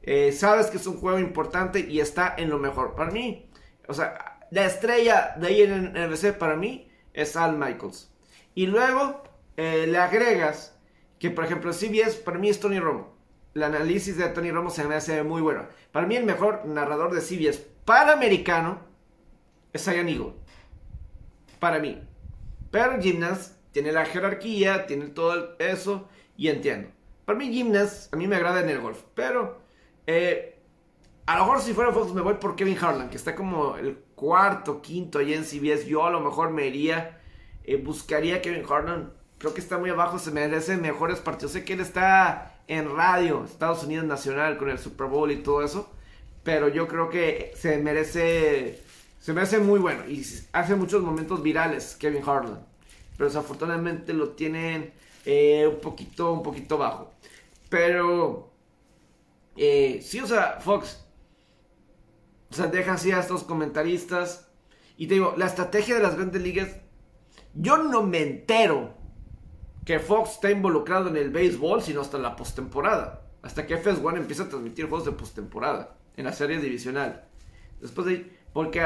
[0.00, 2.94] Eh, sabes que es un juego importante y está en lo mejor.
[2.94, 3.50] Para mí,
[3.86, 8.10] o sea, la estrella de ahí en NBC para mí es Al Michaels.
[8.54, 9.24] Y luego
[9.56, 10.74] le agregas
[11.18, 13.13] que, por ejemplo, CBS para mí es Tony Romo.
[13.54, 15.66] El análisis de Tony Romo se me hace muy bueno.
[15.92, 18.80] Para mí el mejor narrador de CBS americano
[19.72, 20.32] es Ian Eagle.
[21.60, 22.02] Para mí.
[22.70, 26.88] Pero Gymnast tiene la jerarquía, tiene todo eso y entiendo.
[27.24, 29.02] Para mí Gymnast a mí me agrada en el golf.
[29.14, 29.60] Pero
[30.06, 30.60] eh,
[31.26, 33.96] a lo mejor si fuera Fox me voy por Kevin Harlan, que está como el
[34.14, 35.86] cuarto, quinto ahí en CBS.
[35.86, 37.20] Yo a lo mejor me iría,
[37.64, 39.12] eh, buscaría a Kevin Harlan.
[39.38, 41.52] Creo que está muy abajo, se merece mejores partidos.
[41.52, 45.62] Sé que él está en radio, Estados Unidos Nacional, con el Super Bowl y todo
[45.62, 45.90] eso.
[46.42, 48.82] Pero yo creo que se merece,
[49.18, 50.06] se merece muy bueno.
[50.08, 52.66] Y hace muchos momentos virales Kevin Harlan.
[53.16, 54.92] Pero desafortunadamente lo tienen
[55.24, 57.12] eh, un poquito, un poquito bajo.
[57.68, 58.52] Pero,
[59.56, 61.04] eh, sí, o sea, Fox,
[62.50, 64.48] o sea, deja así a estos comentaristas.
[64.96, 66.76] Y te digo, la estrategia de las grandes ligas,
[67.54, 68.94] yo no me entero
[69.84, 73.22] que Fox está involucrado en el béisbol, sino hasta la postemporada.
[73.42, 77.24] Hasta que FS1 empieza a transmitir juegos de postemporada en la serie divisional.
[77.80, 78.82] Después de porque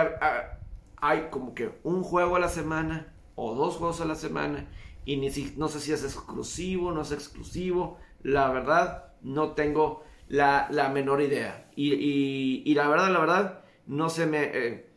[0.96, 4.66] hay como que un juego a la semana o dos juegos a la semana
[5.04, 7.98] y ni si, no sé si es exclusivo, no es exclusivo.
[8.22, 11.70] La verdad, no tengo la, menor idea.
[11.76, 14.50] Y, la verdad, la verdad, no se me...
[14.52, 14.90] Eh,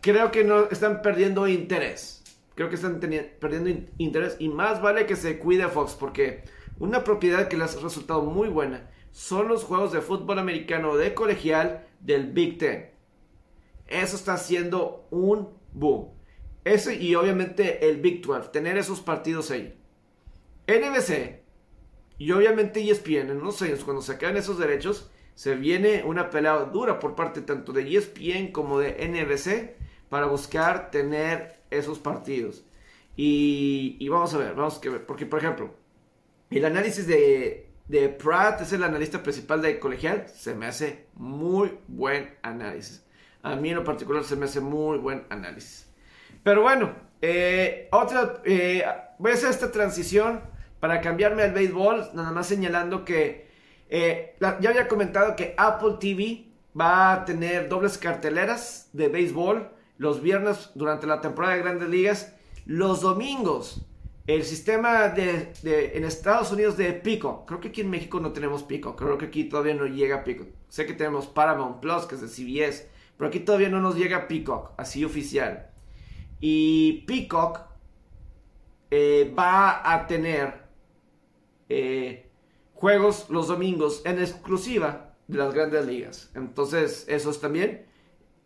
[0.00, 2.23] creo que no están perdiendo interés.
[2.54, 3.00] Creo que están
[3.40, 6.44] perdiendo interés y más vale que se cuide Fox porque
[6.78, 11.14] una propiedad que les ha resultado muy buena son los juegos de fútbol americano de
[11.14, 12.90] colegial del Big Ten.
[13.86, 16.10] Eso está haciendo un boom.
[16.64, 19.78] Ese y obviamente el Big 12, tener esos partidos ahí.
[20.66, 21.42] NBC
[22.18, 26.56] y obviamente ESPN en unos años, cuando se quedan esos derechos, se viene una pelea
[26.66, 29.76] dura por parte tanto de ESPN como de NBC
[30.08, 32.64] para buscar tener esos partidos.
[33.16, 35.74] Y, vamos a ver, vamos a ver, porque por ejemplo,
[36.50, 41.78] el análisis de, de Pratt es el analista principal de colegial, se me hace muy
[41.86, 43.04] buen análisis.
[43.42, 45.88] A mí en lo particular se me hace muy buen análisis.
[46.42, 48.84] Pero bueno, eh, otra, eh,
[49.18, 50.40] voy a hacer esta transición
[50.80, 53.48] para cambiarme al béisbol, nada más señalando que
[53.88, 56.46] eh, ya había comentado que Apple TV
[56.78, 62.34] va a tener dobles carteleras de béisbol los viernes durante la temporada de grandes ligas,
[62.66, 63.86] los domingos.
[64.26, 65.52] El sistema de,
[65.94, 69.26] en Estados Unidos de Pico, creo que aquí en México no tenemos Pico, creo que
[69.26, 70.46] aquí todavía no llega Pico.
[70.68, 72.88] Sé que tenemos Paramount Plus, que es de CBS,
[73.18, 75.70] pero aquí todavía no nos llega Peacock, así oficial.
[76.40, 77.60] Y Peacock
[78.90, 80.64] eh, va a tener
[81.68, 82.30] eh,
[82.72, 86.30] juegos los domingos en exclusiva de las grandes ligas.
[86.34, 87.86] Entonces, eso es también.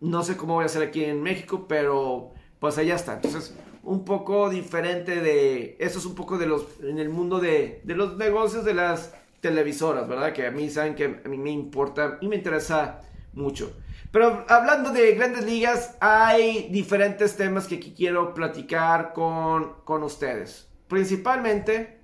[0.01, 3.15] No sé cómo voy a hacer aquí en México, pero pues allá está.
[3.15, 5.77] Entonces, un poco diferente de...
[5.81, 6.67] Eso es un poco de los...
[6.83, 10.33] En el mundo de, de los negocios de las televisoras, ¿verdad?
[10.33, 13.01] Que a mí saben que a mí me importa y me interesa
[13.33, 13.77] mucho.
[14.11, 20.69] Pero hablando de grandes ligas, hay diferentes temas que aquí quiero platicar con, con ustedes.
[20.89, 22.01] Principalmente,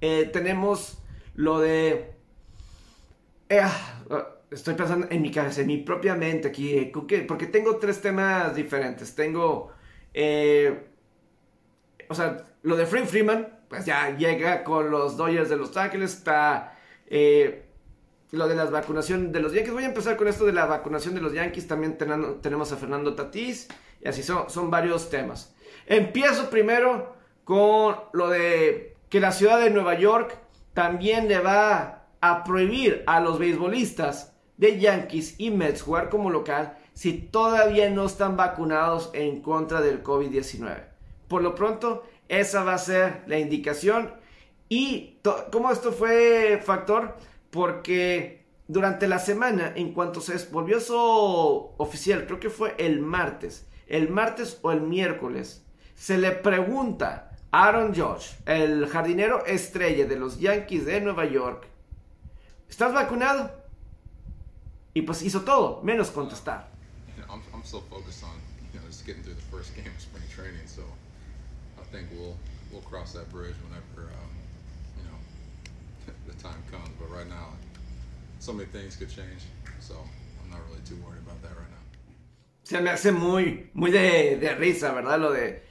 [0.00, 0.98] eh, tenemos
[1.34, 2.14] lo de...
[3.48, 3.62] Eh,
[4.50, 8.54] estoy pensando en mi cabeza, en mi propia mente aquí, eh, porque tengo tres temas
[8.54, 9.14] diferentes.
[9.14, 9.72] Tengo,
[12.08, 16.14] o sea, lo de Frank Freeman, pues ya llega con los Dodgers de Los Ángeles,
[16.14, 16.78] está
[18.34, 19.72] lo de la vacunación de los Yankees.
[19.72, 21.66] Voy a empezar con esto de la vacunación de los Yankees.
[21.66, 23.68] También tenemos a Fernando Tatís.
[24.00, 25.54] Y así son, son varios temas.
[25.86, 27.14] Empiezo primero
[27.44, 30.38] con lo de que la ciudad de Nueva York
[30.72, 36.78] también le va a prohibir a los beisbolistas de Yankees y Mets jugar como local
[36.92, 40.84] si todavía no están vacunados en contra del COVID-19.
[41.28, 44.12] Por lo pronto, esa va a ser la indicación.
[44.68, 45.18] ¿Y
[45.50, 47.16] cómo esto fue factor?
[47.54, 53.64] porque durante la semana, en cuanto se volvió eso oficial, creo que fue el martes,
[53.86, 60.16] el martes o el miércoles, se le pregunta a Aaron Josh, el jardinero estrella de
[60.16, 61.68] los Yankees de Nueva York,
[62.68, 63.52] ¿estás vacunado?
[64.94, 66.68] Y pues hizo todo, menos contestar.
[67.28, 68.30] I'm, focused on,
[68.72, 70.82] you know, just getting through the first game of spring training, so
[71.80, 72.36] I think we'll,
[72.70, 74.30] we'll cross that bridge whenever, um,
[74.96, 75.18] you know,
[76.32, 76.90] the time comes.
[76.98, 77.48] But right now,
[78.38, 79.42] so many things could change.
[79.80, 81.82] So I'm not really too worried about that right now.
[82.62, 85.20] Se me hace muy, muy de, de risa, ¿verdad?
[85.20, 85.62] Lo de.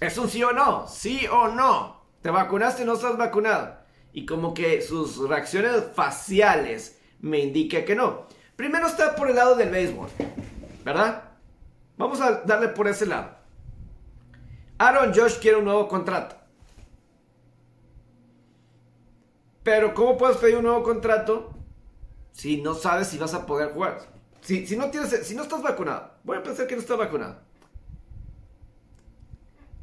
[0.00, 0.86] ¿Es un sí o no?
[0.88, 2.00] ¿Sí o no?
[2.22, 3.76] ¿Te vacunaste o no estás vacunado?
[4.12, 8.26] Y como que sus reacciones faciales me indican que no.
[8.56, 10.08] Primero está por el lado del béisbol,
[10.84, 11.24] ¿verdad?
[11.96, 13.36] Vamos a darle por ese lado.
[14.78, 16.36] Aaron Josh quiere un nuevo contrato.
[19.62, 21.50] Pero ¿cómo puedes pedir un nuevo contrato
[22.32, 23.98] si no sabes si vas a poder jugar?
[24.40, 27.36] Si, si, no, tienes, si no estás vacunado, voy a pensar que no estás vacunado.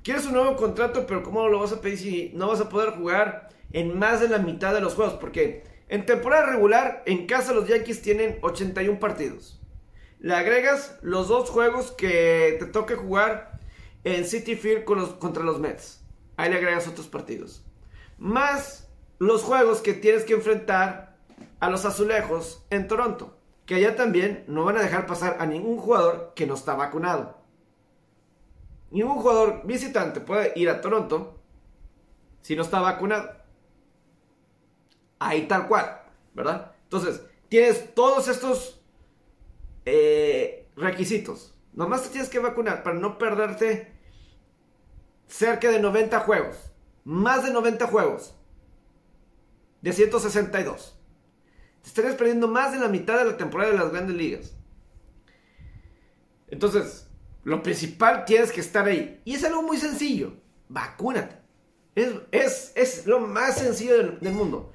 [0.01, 2.91] Quieres un nuevo contrato, pero ¿cómo lo vas a pedir si no vas a poder
[2.91, 5.15] jugar en más de la mitad de los juegos?
[5.15, 9.61] Porque en temporada regular, en casa los Yankees tienen 81 partidos.
[10.19, 13.59] Le agregas los dos juegos que te toque jugar
[14.03, 16.03] en City Field contra los Mets.
[16.37, 17.63] Ahí le agregas otros partidos.
[18.17, 18.87] Más
[19.19, 21.17] los juegos que tienes que enfrentar
[21.59, 23.37] a los azulejos en Toronto.
[23.65, 27.37] Que allá también no van a dejar pasar a ningún jugador que no está vacunado.
[28.91, 31.39] Ningún jugador visitante puede ir a Toronto
[32.41, 33.34] si no está vacunado.
[35.19, 36.01] Ahí tal cual,
[36.33, 36.73] ¿verdad?
[36.83, 38.81] Entonces, tienes todos estos
[39.85, 41.53] eh, requisitos.
[41.73, 43.93] Nomás te tienes que vacunar para no perderte
[45.27, 46.57] cerca de 90 juegos.
[47.03, 48.35] Más de 90 juegos
[49.81, 50.97] de 162.
[51.81, 54.55] Te estarías perdiendo más de la mitad de la temporada de las grandes ligas.
[56.47, 57.07] Entonces,
[57.43, 59.21] lo principal tienes que estar ahí.
[59.23, 60.33] Y es algo muy sencillo.
[60.67, 61.35] Vacúnate.
[62.31, 64.73] Es, es, lo más sencillo del, mundo.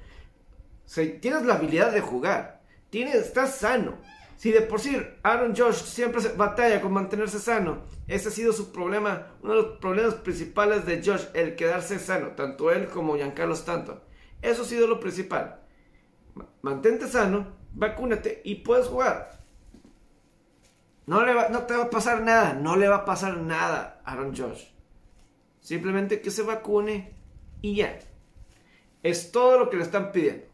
[0.93, 2.61] Tienes la habilidad de jugar.
[2.89, 3.97] Tienes, estás sano.
[4.35, 8.71] Si de por sí Aaron Josh siempre batalla con mantenerse sano, ese ha sido su
[8.71, 13.53] problema, uno de los problemas principales de Josh, el quedarse sano, tanto él como Giancarlo
[13.53, 14.01] Stanton.
[14.41, 15.61] Eso ha sido lo principal.
[16.63, 19.39] Mantente sano, vacúnate y puedes jugar.
[21.05, 24.01] No, le va, no te va a pasar nada, no le va a pasar nada
[24.03, 24.65] a Aaron Josh.
[25.59, 27.13] Simplemente que se vacune
[27.61, 27.99] y ya.
[29.03, 30.50] Es todo lo que le están pidiendo.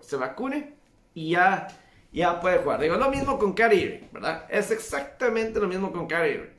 [0.00, 0.74] Se vacune
[1.14, 1.68] y ya,
[2.12, 2.80] ya puede jugar.
[2.80, 4.44] Digo, lo mismo con Kyrie ¿verdad?
[4.48, 6.50] Es exactamente lo mismo con Kyrie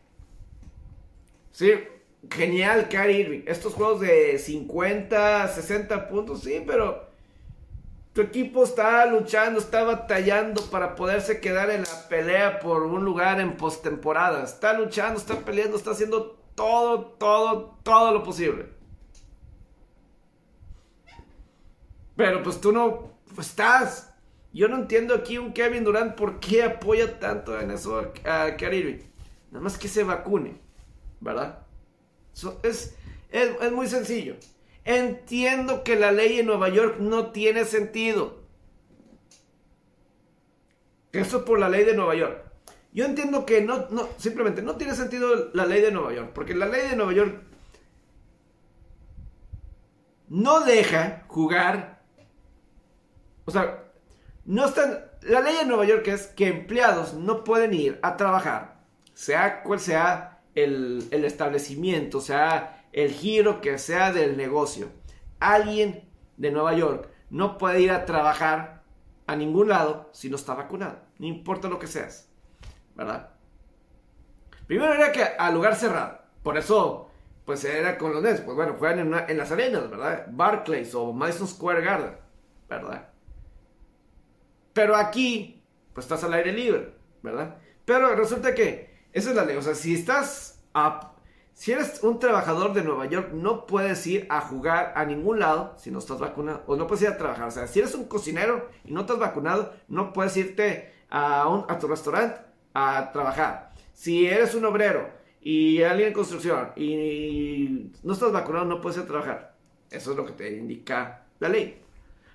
[1.51, 1.73] Sí,
[2.29, 3.43] genial, Irving.
[3.45, 7.09] Estos juegos de 50, 60 puntos, sí, pero
[8.13, 13.39] tu equipo está luchando, está batallando para poderse quedar en la pelea por un lugar
[13.39, 14.43] en postemporada.
[14.43, 18.78] Está luchando, está peleando, está haciendo todo, todo, todo lo posible.
[22.19, 24.13] Pero pues tú no estás.
[24.51, 29.05] Yo no entiendo aquí un Kevin Durant por qué apoya tanto en eso a Kyrie.
[29.51, 30.59] Nada más que se vacune,
[31.21, 31.59] ¿verdad?
[32.63, 32.93] es,
[33.31, 34.35] es, muy sencillo.
[34.83, 38.43] Entiendo que la ley en Nueva York no tiene sentido.
[41.13, 42.43] Eso por la ley de Nueva York.
[42.91, 46.31] Yo entiendo que no, no, simplemente no tiene sentido la ley de Nueva York.
[46.35, 47.41] Porque la ley de Nueva York
[50.27, 51.98] no deja jugar.
[53.49, 53.83] O sea,
[54.45, 55.05] no están.
[55.23, 58.79] La ley de Nueva York es que empleados no pueden ir a trabajar,
[59.15, 64.89] sea cual sea el, el establecimiento, sea el giro que sea del negocio.
[65.39, 68.83] Alguien de Nueva York no puede ir a trabajar
[69.25, 72.29] a ningún lado si no está vacunado, no importa lo que seas,
[72.95, 73.31] ¿verdad?
[74.67, 77.09] Primero era que al lugar cerrado, por eso
[77.45, 80.27] pues era con los Nets, pues bueno, juegan en, en las arenas, ¿verdad?
[80.29, 82.15] Barclays o Madison Square Garden,
[82.69, 83.08] ¿verdad?
[84.73, 85.63] Pero aquí,
[85.93, 87.57] pues estás al aire libre, ¿verdad?
[87.85, 91.13] Pero resulta que esa es la ley, o sea, si estás a,
[91.59, 95.75] si eres un trabajador de Nueva York, no puedes ir a jugar a ningún lado
[95.77, 96.63] si no estás vacunado.
[96.67, 97.49] O no puedes ir a trabajar.
[97.49, 101.67] O sea, si eres un cocinero y no estás vacunado, no puedes irte a, un,
[101.77, 102.39] tu restaurante
[102.73, 103.73] a trabajar.
[103.91, 105.09] Si eres un obrero
[105.41, 109.55] y alguien en construcción y no estás vacunado, no puedes ir a trabajar.
[109.91, 111.81] Eso es lo que te indica la ley.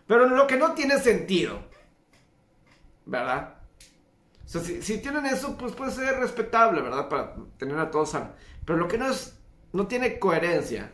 [0.07, 1.61] Pero lo que no tiene sentido,
[3.07, 3.55] ¿verdad?
[4.45, 7.09] O sea, si, si tienen eso, pues puede ser respetable, ¿verdad?
[7.09, 8.31] Para tener a todos sanos.
[8.65, 9.39] Pero lo que no es,
[9.73, 10.93] no tiene coherencia.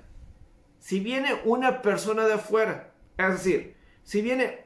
[0.78, 4.64] Si viene una persona de afuera, es decir, si viene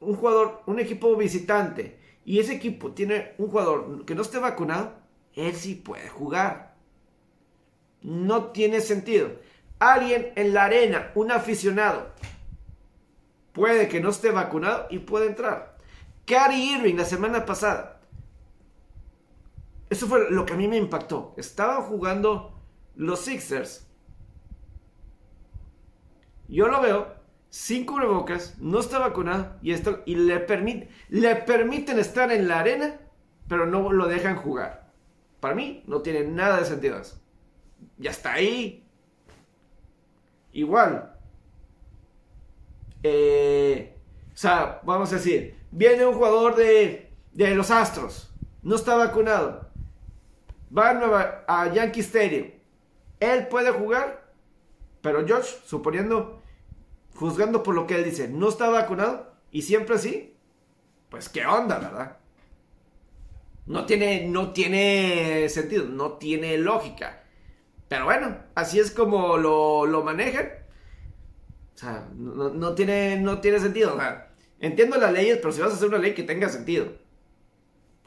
[0.00, 4.94] un jugador, un equipo visitante, y ese equipo tiene un jugador que no esté vacunado,
[5.34, 6.74] él sí puede jugar.
[8.02, 9.32] No tiene sentido.
[9.78, 12.10] Alguien en la arena, un aficionado,
[13.52, 15.69] puede que no esté vacunado y puede entrar.
[16.24, 18.00] Cary Irving la semana pasada
[19.90, 21.34] eso fue lo que a mí me impactó.
[21.36, 22.54] Estaban jugando
[22.94, 23.88] los Sixers.
[26.48, 27.14] Yo lo veo,
[27.48, 30.46] sin cubrebocas, no está vacunado y, esto, y le,
[31.08, 33.00] le permiten estar en la arena,
[33.48, 34.92] pero no lo dejan jugar.
[35.40, 37.00] Para mí no tiene nada de sentido.
[37.98, 38.84] Ya está ahí.
[40.52, 41.16] Igual.
[43.02, 43.96] Eh,
[44.32, 49.70] o sea, vamos a decir, viene un jugador de, de los Astros, no está vacunado
[50.76, 52.48] va a, Yankee Stadium.
[53.18, 54.32] Él puede jugar,
[55.00, 56.42] pero Josh, suponiendo,
[57.14, 60.34] juzgando por lo que él dice, no está vacunado y siempre así,
[61.10, 62.16] pues qué onda, ¿verdad?
[63.66, 67.24] No tiene, no tiene sentido, no tiene lógica.
[67.88, 70.48] Pero bueno, así es como lo, lo manejan.
[71.74, 73.94] O sea, no, no, tiene, no tiene sentido.
[73.94, 74.29] O sea,
[74.60, 76.86] entiendo las leyes, pero si vas a hacer una ley que tenga sentido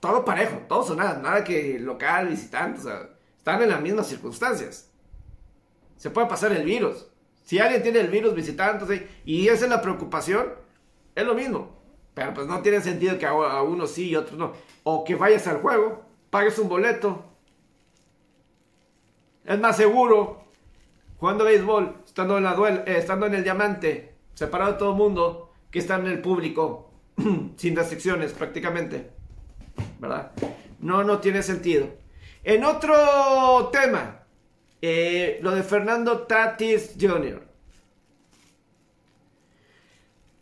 [0.04, 4.06] todo parejo, todos son nada, nada que local, visitante, o sea, están en las mismas
[4.06, 4.91] circunstancias.
[5.95, 7.08] Se puede pasar el virus.
[7.45, 10.56] Si alguien tiene el virus visitante y esa es la preocupación,
[11.16, 11.80] es lo mismo.
[12.14, 14.51] Pero pues no tiene sentido que a uno sí y a otros no.
[14.84, 17.24] O que vayas al juego, pagues un boleto.
[19.45, 20.43] Es más seguro
[21.18, 24.97] jugando béisbol, estando en, la duel eh, estando en el diamante, separado de todo el
[24.97, 26.92] mundo, que estar en el público,
[27.58, 29.10] sin restricciones prácticamente.
[29.98, 30.32] ¿verdad?
[30.80, 31.90] No, no tiene sentido.
[32.44, 34.20] En otro tema,
[34.82, 37.42] eh, lo de Fernando Tatis Jr.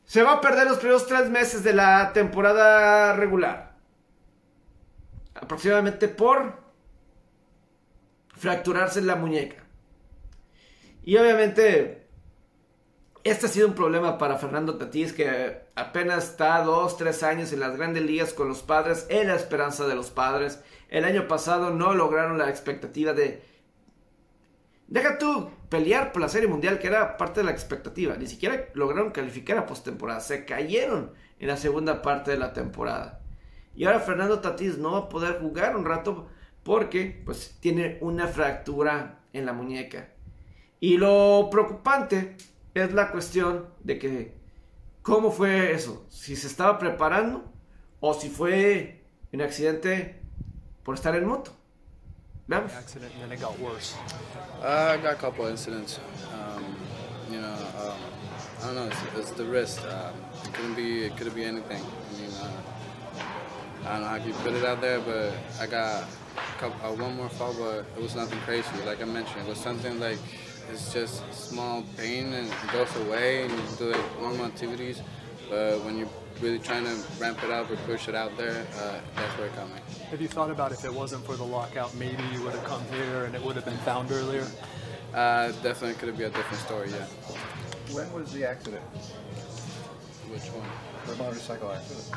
[0.04, 3.78] Se va a perder los primeros tres meses de la temporada regular.
[5.34, 6.60] Aproximadamente por
[8.36, 9.64] fracturarse la muñeca.
[11.04, 12.01] Y obviamente
[13.24, 17.60] este ha sido un problema para Fernando Tatís, que apenas está dos, tres años en
[17.60, 20.64] las grandes ligas con los padres, en la esperanza de los padres.
[20.90, 23.44] El año pasado no lograron la expectativa de...
[24.88, 28.16] Deja tú pelear por la Serie Mundial, que era parte de la expectativa.
[28.18, 30.20] Ni siquiera lograron calificar a postemporada.
[30.20, 33.22] Se cayeron en la segunda parte de la temporada.
[33.76, 36.28] Y ahora Fernando Tatís no va a poder jugar un rato
[36.64, 40.10] porque pues tiene una fractura en la muñeca.
[40.80, 42.36] Y lo preocupante
[42.74, 44.34] es la cuestión de que,
[45.02, 46.06] ¿cómo fue eso?
[46.10, 47.44] Si se estaba preparando
[48.00, 49.04] o si fue
[49.34, 50.22] un accidente
[50.84, 51.52] por estar en moto.
[52.48, 52.74] Veamos.
[52.74, 53.96] Accident and then it got worse.
[54.62, 56.00] Uh, I got a couple incidents.
[56.34, 56.76] Um,
[57.32, 57.98] you know, um,
[58.62, 58.88] I don't know.
[58.88, 59.80] It's, it's the wrist.
[59.86, 60.14] Um,
[60.44, 61.06] it couldn't be.
[61.06, 61.82] It could be anything.
[61.82, 66.04] I mean, uh, I don't know how you put it out there, but I got
[66.04, 68.68] a couple, uh, one more fall, but it was nothing crazy.
[68.86, 70.20] Like I mentioned, it was something like
[70.70, 75.02] it's just small pain and it goes away and you do like normal activities.
[75.50, 76.10] But when you're
[76.40, 79.56] really trying to ramp it up or push it out there, uh, that's where it
[79.56, 80.06] comes in.
[80.06, 82.84] Have you thought about if it wasn't for the lockout, maybe you would have come
[82.94, 84.48] here and it would have been found earlier?
[85.14, 87.06] Uh, definitely could have been a different story, yeah.
[87.94, 88.84] When was the accident?
[90.30, 90.68] Which one?
[91.08, 92.08] The motorcycle accident.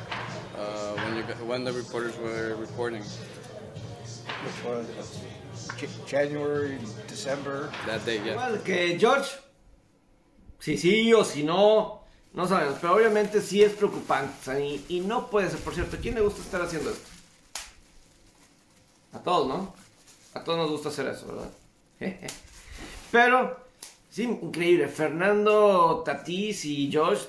[0.57, 3.03] Uh, when you when the reporters were reporting.
[3.03, 4.87] Which was
[6.07, 7.71] January, December.
[7.87, 8.33] That day, yeah.
[8.33, 9.31] Igual que George
[10.61, 12.03] Si sí o si no,
[12.33, 12.79] no sabemos.
[12.81, 14.35] Pero obviamente sí es preocupante.
[14.41, 15.59] o sea, y, y no puede ser.
[15.61, 17.09] Por cierto, ¿a quién le gusta estar haciendo esto?
[19.13, 19.75] A todos, ¿no?
[20.35, 21.51] A todos nos gusta hacer eso, ¿verdad?
[23.13, 23.57] Pero,
[24.11, 24.89] sí, increíble.
[24.89, 27.21] Fernando Tatís y Josh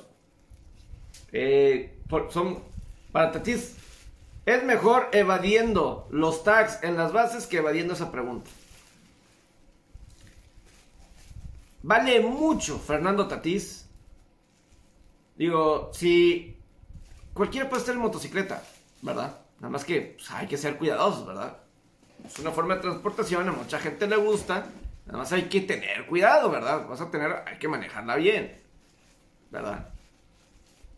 [1.31, 2.63] eh, por- son
[3.11, 3.75] para Tatís.
[4.45, 8.49] Es mejor evadiendo los tags en las bases que evadiendo esa pregunta.
[11.81, 13.87] Vale mucho Fernando Tatís.
[15.35, 16.57] Digo, si
[17.33, 18.63] cualquiera puede estar en motocicleta,
[19.01, 19.39] ¿verdad?
[19.57, 21.57] Nada más que pues, hay que ser cuidadosos, ¿verdad?
[22.25, 24.67] Es una forma de transportación, a mucha gente le gusta.
[25.05, 26.87] Nada más hay que tener cuidado, ¿verdad?
[26.87, 28.61] Vas a tener, hay que manejarla bien,
[29.51, 29.89] ¿verdad?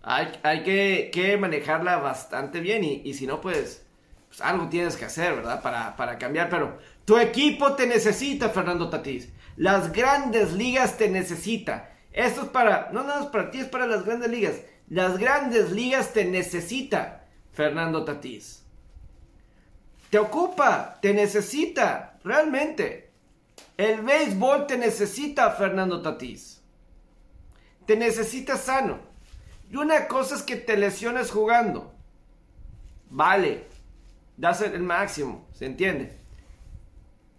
[0.03, 3.85] Hay, que, manejarla bastante bien y, si no, pues,
[4.29, 5.61] pues algo tienes que hacer, ¿verdad?
[5.61, 9.29] Para, para cambiar, pero tu equipo te necesita, Fernando Tatís.
[9.57, 11.91] Las grandes ligas te necesita.
[12.13, 14.55] Esto es para, no nada más para ti, es para las grandes ligas.
[14.89, 18.63] Las grandes ligas te necesita, Fernando Tatís.
[20.09, 23.11] Te ocupa, te necesita, realmente.
[23.75, 26.61] El béisbol te necesita, Fernando Tatís.
[27.85, 28.99] Te necesita sano.
[29.69, 31.93] Y una cosa es que te lesiones jugando.
[33.09, 33.65] Vale.
[34.37, 36.15] Das el máximo, ¿se entiende?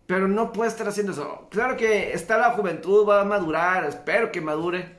[0.06, 1.46] Pero no puedes estar haciendo eso.
[1.50, 4.98] Claro que está la juventud, va a madurar, espero que madure.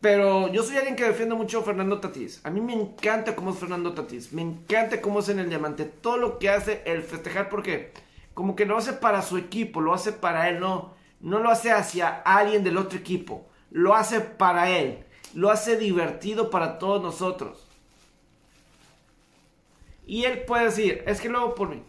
[0.00, 2.40] Pero yo soy alguien que defiende mucho a Fernando Tatís.
[2.44, 4.32] A mí me encanta cómo es Fernando Tatís.
[4.32, 5.84] Me encanta cómo es en el diamante.
[5.84, 7.92] Todo lo que hace el festejar porque
[8.34, 11.72] como que lo hace para su equipo, lo hace para él, no, no lo hace
[11.72, 13.48] hacia alguien del otro equipo.
[13.70, 15.04] Lo hace para él.
[15.34, 17.66] Lo hace divertido para todos nosotros.
[20.06, 21.82] Y él puede decir, es que luego por mí.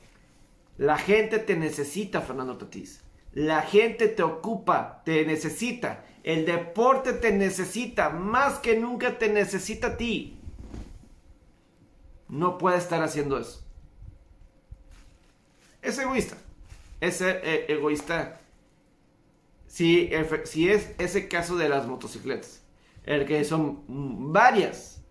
[0.78, 3.02] La gente te necesita, Fernando Tatís.
[3.34, 6.06] La gente te ocupa, te necesita.
[6.24, 10.38] El deporte te necesita, más que nunca te necesita a ti.
[12.28, 13.64] No puede estar haciendo eso.
[15.82, 16.38] Es egoísta.
[17.00, 18.42] Es eh, egoísta.
[19.68, 22.62] Si, efe- si es ese caso de las motocicletas.
[23.04, 25.04] El que son varias.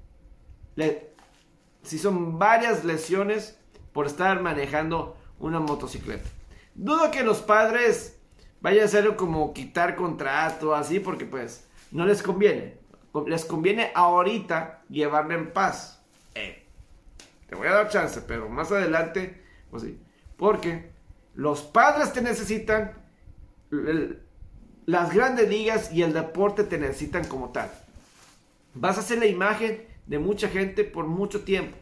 [1.82, 3.58] si son varias lesiones
[3.92, 6.28] por estar manejando una motocicleta.
[6.74, 8.18] Dudo que los padres
[8.60, 12.78] vayan a hacerlo como quitar contrato, así, porque pues no les conviene.
[13.26, 16.04] Les conviene ahorita llevarla en paz.
[16.34, 16.66] Eh,
[17.48, 19.98] te voy a dar chance, pero más adelante, pues sí.
[20.36, 20.92] Porque
[21.34, 22.92] los padres te necesitan,
[24.88, 27.70] las grandes ligas y el deporte te necesitan como tal.
[28.72, 31.76] Vas a ser la imagen de mucha gente por mucho tiempo.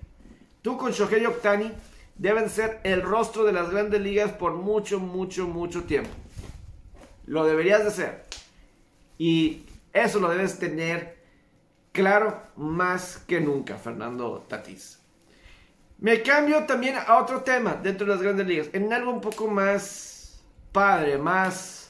[0.61, 1.71] Tú con Shohei Ohtani
[2.17, 6.11] deben ser el rostro de las grandes ligas por mucho, mucho, mucho tiempo.
[7.27, 8.25] Lo deberías de ser.
[9.19, 11.17] Y eso lo debes tener
[11.93, 14.99] claro más que nunca, Fernando Tatís.
[16.01, 18.69] Me cambio también a otro tema dentro de las grandes ligas.
[18.73, 20.43] En algo un poco más
[20.73, 21.86] padre, más...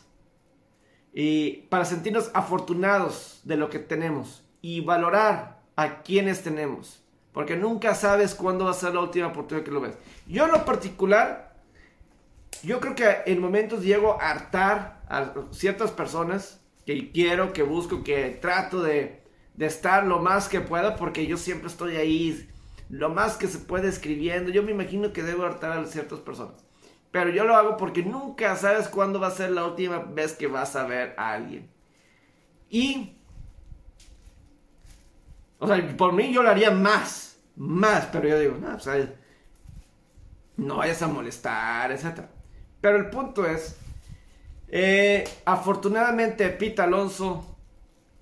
[1.19, 7.03] Y para sentirnos afortunados de lo que tenemos y valorar a quienes tenemos.
[7.33, 9.97] Porque nunca sabes cuándo va a ser la última oportunidad que lo ves.
[10.27, 11.57] Yo en lo particular,
[12.63, 18.05] yo creo que en momentos llego a hartar a ciertas personas que quiero, que busco,
[18.05, 19.23] que trato de,
[19.55, 22.47] de estar lo más que pueda, porque yo siempre estoy ahí,
[22.91, 24.51] lo más que se puede escribiendo.
[24.51, 26.66] Yo me imagino que debo hartar a ciertas personas.
[27.17, 30.49] Pero yo lo hago porque nunca sabes cuándo va a ser la última vez que
[30.49, 31.67] vas a ver a alguien.
[32.69, 33.17] Y
[35.59, 39.15] o sea, por mí yo lo haría más, más, pero yo digo, no, pues, ay,
[40.59, 42.27] no vayas a molestar, etc.
[42.83, 43.79] Pero el punto es,
[44.69, 47.57] eh, afortunadamente Pete Alonso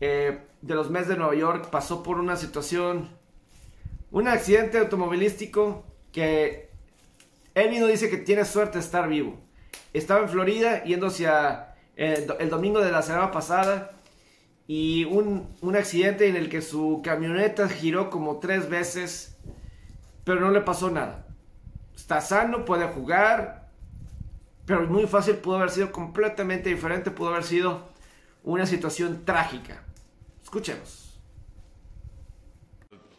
[0.00, 3.08] eh, de los Mets de Nueva York pasó por una situación,
[4.12, 6.70] un accidente automovilístico que
[7.54, 9.38] él dice que tiene suerte estar vivo.
[9.92, 13.92] Estaba en Florida yendo hacia el, do- el domingo de la semana pasada
[14.66, 19.36] y un, un accidente en el que su camioneta giró como tres veces,
[20.24, 21.26] pero no le pasó nada.
[21.94, 23.70] Está sano, puede jugar,
[24.66, 27.88] pero muy fácil pudo haber sido completamente diferente, pudo haber sido
[28.42, 29.82] una situación trágica.
[30.42, 31.02] Escuchemos.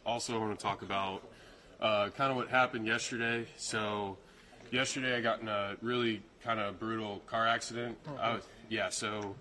[0.06, 1.24] also want to talk about
[1.82, 3.48] uh, kind of what happened yesterday.
[4.76, 7.98] Yesterday I got in a really kind of brutal car accident.
[8.20, 9.36] I was, yeah, so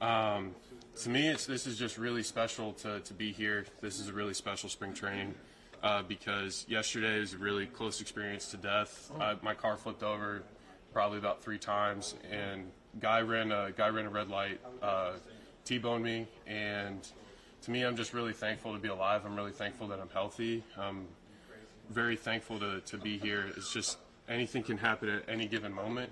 [0.00, 0.54] um,
[1.02, 3.66] to me, it's this is just really special to, to be here.
[3.80, 5.34] This is a really special spring training
[5.82, 9.12] uh, because yesterday was a really close experience to death.
[9.20, 10.42] Uh, my car flipped over
[10.92, 12.68] probably about three times, and
[13.00, 14.60] guy ran a guy ran a red light.
[14.82, 15.12] Uh,
[15.64, 17.06] T-boned me, and
[17.62, 19.22] to me, I'm just really thankful to be alive.
[19.24, 20.64] I'm really thankful that I'm healthy.
[20.78, 21.06] I'm
[21.90, 23.52] very thankful to, to be here.
[23.54, 23.98] It's just
[24.28, 26.10] anything can happen at any given moment,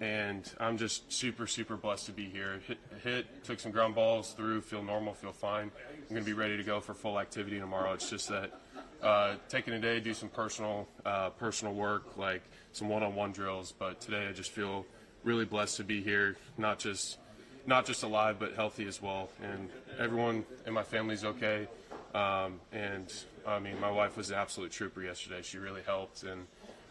[0.00, 2.60] and I'm just super, super blessed to be here.
[2.66, 5.70] Hit, hit took some ground balls through, feel normal, feel fine.
[5.92, 7.92] I'm going to be ready to go for full activity tomorrow.
[7.92, 8.60] It's just that
[9.02, 12.42] uh, taking a day, do some personal, uh, personal work, like
[12.72, 13.72] some one-on-one drills.
[13.78, 14.86] But today, I just feel
[15.22, 17.18] really blessed to be here, not just
[17.66, 19.30] not just alive but healthy as well.
[19.42, 21.66] And everyone in my family's okay.
[22.14, 23.12] Um, and
[23.46, 25.42] I mean, my wife was an absolute trooper yesterday.
[25.42, 26.46] She really helped, and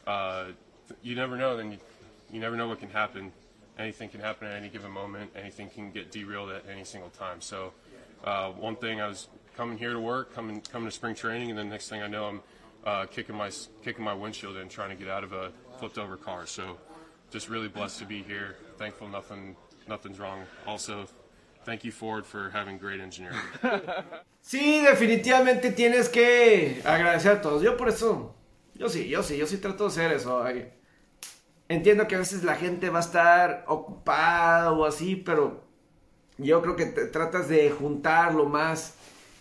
[0.07, 0.45] uh,
[1.01, 1.57] you never know.
[1.57, 1.77] Then you,
[2.31, 3.31] you never know what can happen.
[3.77, 5.31] Anything can happen at any given moment.
[5.35, 7.41] Anything can get derailed at any single time.
[7.41, 7.73] So,
[8.23, 11.57] uh, one thing I was coming here to work, coming coming to spring training, and
[11.57, 12.41] then next thing I know, I'm
[12.85, 13.51] uh, kicking my
[13.83, 16.45] kicking my windshield and trying to get out of a flipped over car.
[16.45, 16.77] So,
[17.31, 18.57] just really blessed to be here.
[18.77, 19.55] Thankful nothing
[19.87, 20.43] nothing's wrong.
[20.67, 21.07] Also,
[21.65, 23.39] thank you Ford for having great engineering.
[24.43, 27.63] Sí, definitivamente tienes que agradecer a todos.
[27.63, 28.35] Yo por eso,
[28.75, 30.43] yo sí, yo sí, yo sí trato de hacer eso.
[31.69, 35.63] Entiendo que a veces la gente va a estar ocupada o así, pero
[36.37, 38.95] yo creo que te tratas de juntar lo más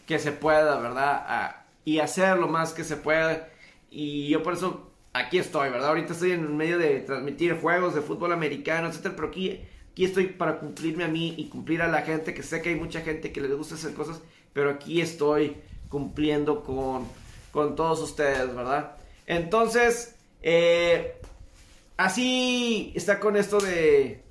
[0.07, 1.25] que se pueda, ¿verdad?
[1.29, 3.49] A- y hacer lo más que se pueda.
[3.91, 5.91] Y yo por eso aquí estoy, ¿verdad?
[5.91, 9.61] Ahorita estoy en medio de transmitir juegos de fútbol americano, etcétera, pero aquí,
[9.93, 12.77] aquí estoy para cumplirme a mí y cumplir a la gente, que sé que hay
[12.77, 14.21] mucha gente que les gusta hacer cosas,
[14.53, 15.57] pero aquí estoy
[15.89, 17.07] cumpliendo con,
[17.53, 18.97] con todos ustedes, ¿verdad?
[19.37, 21.21] Entonces, eh,
[21.97, 24.23] así está con esto de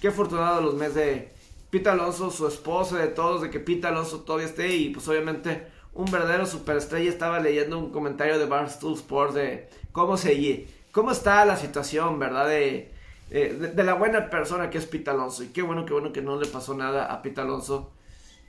[0.00, 1.32] qué afortunado los meses de
[1.70, 5.66] Pete Alonso, su esposa, de todos, de que Pete Alonso todavía esté y pues obviamente
[5.92, 7.10] un verdadero superestrella.
[7.10, 12.48] Estaba leyendo un comentario de Barstool Sports de cómo se cómo está la situación, ¿verdad?
[12.48, 12.90] De,
[13.28, 15.44] de, de la buena persona que es Pete Alonso.
[15.44, 17.92] Y qué bueno, qué bueno que no le pasó nada a Pete Alonso.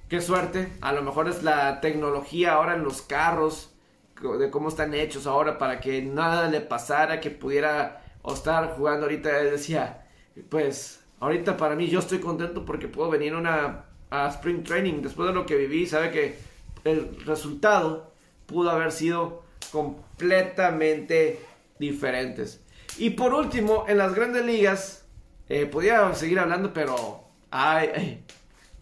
[0.08, 0.72] Qué suerte.
[0.80, 3.74] A lo mejor es la tecnología ahora en los carros,
[4.22, 9.06] de cómo están hechos ahora para que nada le pasara, que pudiera o estar jugando
[9.06, 9.40] ahorita.
[9.40, 10.06] Él decía,
[10.50, 15.28] pues ahorita para mí yo estoy contento porque puedo venir una, a Spring Training después
[15.28, 15.86] de lo que viví.
[15.86, 16.38] Sabe que
[16.84, 18.12] el resultado
[18.46, 21.40] pudo haber sido completamente
[21.78, 22.62] diferentes.
[22.98, 25.06] Y por último, en las grandes ligas,
[25.48, 28.24] eh, podía seguir hablando, pero ay,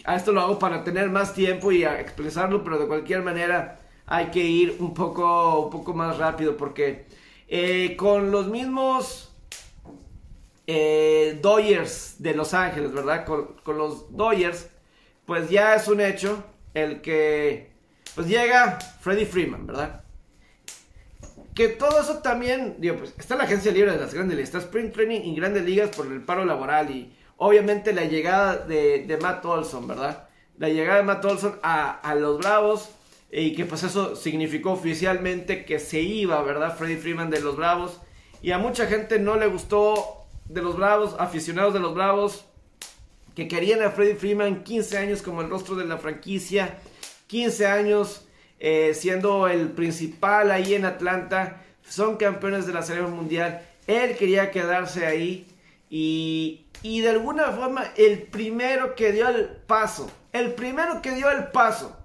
[0.04, 4.28] a esto lo hago para tener más tiempo y expresarlo, pero de cualquier manera hay
[4.28, 7.06] que ir un poco, un poco más rápido porque
[7.50, 9.34] eh, con los mismos
[10.66, 13.26] eh, Dodgers de Los Ángeles, ¿verdad?
[13.26, 14.70] Con, los Dodgers,
[15.26, 16.42] pues ya es un hecho
[16.74, 17.72] el que
[18.16, 20.04] pues llega Freddie Freeman, ¿verdad?
[21.54, 24.60] Que todo eso también, digo, pues está la agencia libre de las grandes ligas, está
[24.60, 29.44] Spring Training y grandes ligas por el paro laboral y obviamente la llegada de, Matt
[29.44, 30.30] Olson, ¿verdad?
[30.58, 32.90] La llegada de Matt Olson a los Bravos
[33.32, 36.78] y que pues eso significó oficialmente que se iba, ¿verdad?
[36.78, 38.00] Freddie Freeman de los Bravos
[38.42, 42.46] y a mucha gente no le gustó de los Bravos, aficionados de los Bravos,
[43.36, 46.78] que querían a Freddie Freeman 15 años como el rostro de la franquicia,
[47.28, 48.26] 15 años
[48.60, 54.52] eh, siendo el principal ahí en Atlanta, son campeones de la Serie Mundial, él quería
[54.52, 55.48] quedarse ahí
[55.90, 61.30] y, y de alguna forma el primero que dio el paso, el primero que dio
[61.30, 61.96] el paso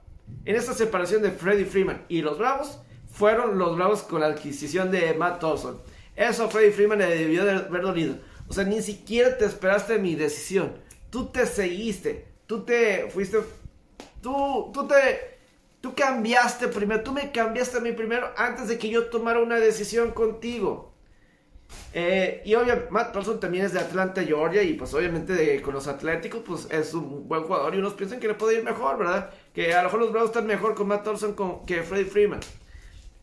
[0.44, 2.78] en esta separación de Freddie Freeman y los Bravos
[3.10, 5.80] fueron los Bravos con la adquisición de Matt Olson.
[6.16, 8.16] Eso Freddie Freeman le debió de haber dolido.
[8.48, 10.74] O sea, ni siquiera te esperaste mi decisión.
[11.10, 12.26] Tú te seguiste.
[12.46, 13.38] Tú te fuiste.
[14.20, 15.38] Tú, tú te.
[15.80, 17.02] Tú cambiaste primero.
[17.02, 20.91] Tú me cambiaste a mí primero antes de que yo tomara una decisión contigo.
[21.94, 24.62] Eh, y obviamente, Matt Olson también es de Atlanta, Georgia.
[24.62, 27.74] Y pues obviamente de- con los Atléticos, pues es un buen jugador.
[27.74, 29.30] Y unos piensan que le puede ir mejor, ¿verdad?
[29.54, 32.40] Que a lo mejor los Bravos están mejor con Matt Olson con- que Freddie Freeman.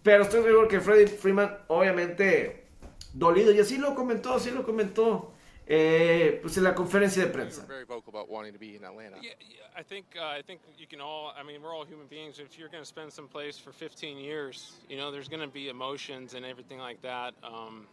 [0.04, 2.66] Pero estoy seguro que Freddie Freeman, obviamente,
[3.14, 3.52] dolido.
[3.52, 5.34] Y así lo comentó, así lo comentó.
[5.72, 7.64] eh, pues en la conferencia de prensa.
[7.68, 9.18] very vocal about wanting to be in Atlanta.
[9.22, 11.32] Yeah, yeah, I think uh, I think you can all.
[11.40, 12.40] I mean, we're all human beings.
[12.40, 15.54] If you're going to spend some place for 15 years, you know, there's going to
[15.54, 17.36] be emotions and everything like that.
[17.44, 17.86] Um,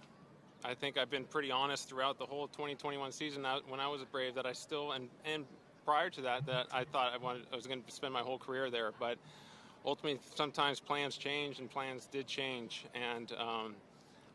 [0.65, 3.45] I think I've been pretty honest throughout the whole 2021 season.
[3.47, 5.45] I, when I was a Brave, that I still and and
[5.85, 8.39] prior to that, that I thought I wanted I was going to spend my whole
[8.39, 8.93] career there.
[8.99, 9.19] But
[9.85, 12.85] ultimately, sometimes plans change, and plans did change.
[12.95, 13.75] And um,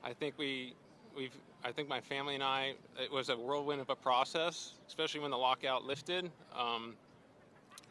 [0.03, 0.73] I think we
[1.15, 5.19] we've I think my family and I it was a whirlwind of a process, especially
[5.19, 6.29] when the lockout lifted.
[6.57, 6.93] Um,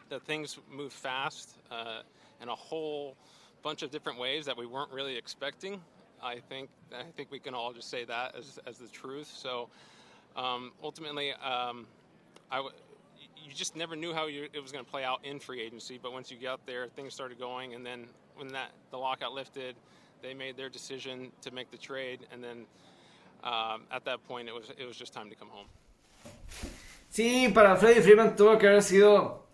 [0.08, 2.02] that things moved fast uh,
[2.42, 3.16] in a whole
[3.62, 5.80] bunch of different ways that we weren't really expecting.
[6.22, 9.26] I think I think we can all just say that as, as the truth.
[9.34, 9.68] So
[10.36, 11.86] um, ultimately, um,
[12.50, 12.74] I w-
[13.36, 15.98] you just never knew how you, it was going to play out in free agency.
[16.02, 18.06] But once you got there, things started going, and then
[18.36, 19.76] when that the lockout lifted,
[20.22, 22.66] they made their decision to make the trade, and then
[23.44, 25.66] um, at that point, it was it was just time to come home.
[27.10, 29.46] Sí, para Freddie Freeman tuvo que haber sido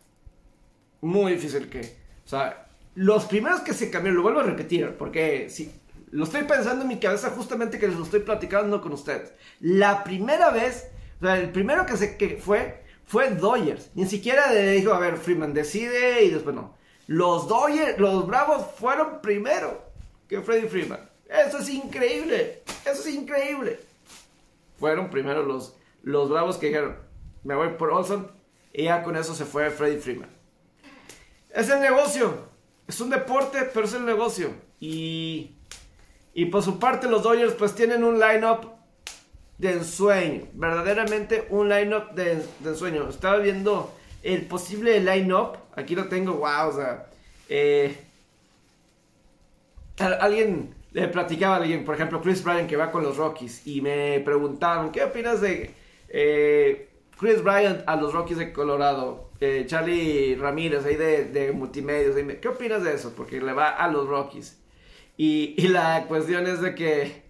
[1.01, 2.67] muy difícil que, o sea,
[2.97, 5.71] los primeros que se cambiaron, lo vuelvo a repetir, porque sí,
[6.17, 9.35] lo estoy pensando en mi cabeza justamente que les lo estoy platicando con ustedes.
[9.61, 10.89] La primera vez,
[11.21, 13.91] o sea, el primero que se que fue fue Dodgers.
[13.95, 16.75] Ni siquiera le dijo, a ver, Freeman decide y después no.
[17.07, 19.83] Los Dodgers, los Bravos fueron primero
[20.27, 21.07] que Freddie Freeman.
[21.29, 22.63] Eso es increíble.
[22.87, 23.79] Eso es increíble.
[24.81, 26.97] Fueron primero los, los Bravos que dijeron,
[27.45, 28.31] me voy por Olson.
[28.73, 30.31] Y ya con eso se fue Freddie Freeman.
[31.51, 32.49] Es el negocio.
[32.89, 34.55] Es un deporte, pero es el negocio.
[34.81, 35.56] Y,
[36.37, 38.67] y por su parte los Dodgers pues tienen un lineup
[39.57, 40.43] de ensueño.
[40.53, 43.09] Verdaderamente un lineup de, de ensueño.
[43.09, 43.91] Estaba viendo
[44.23, 45.57] el posible lineup.
[45.75, 46.35] Aquí lo tengo.
[46.35, 47.07] Wow, o sea.
[47.49, 47.97] Eh,
[49.99, 53.67] alguien le platicaba a alguien, por ejemplo, Chris Bryan que va con los Rockies.
[53.67, 55.75] Y me preguntaban, ¿qué opinas de
[56.11, 59.31] eh, Chris Bryan a los Rockies de Colorado?
[59.41, 62.15] Eh, Charlie Ramírez ahí de, de multimedios.
[62.43, 63.15] ¿Qué opinas de eso?
[63.17, 64.66] Porque le va a los Rockies.
[65.17, 67.23] Y, la cuestión es de que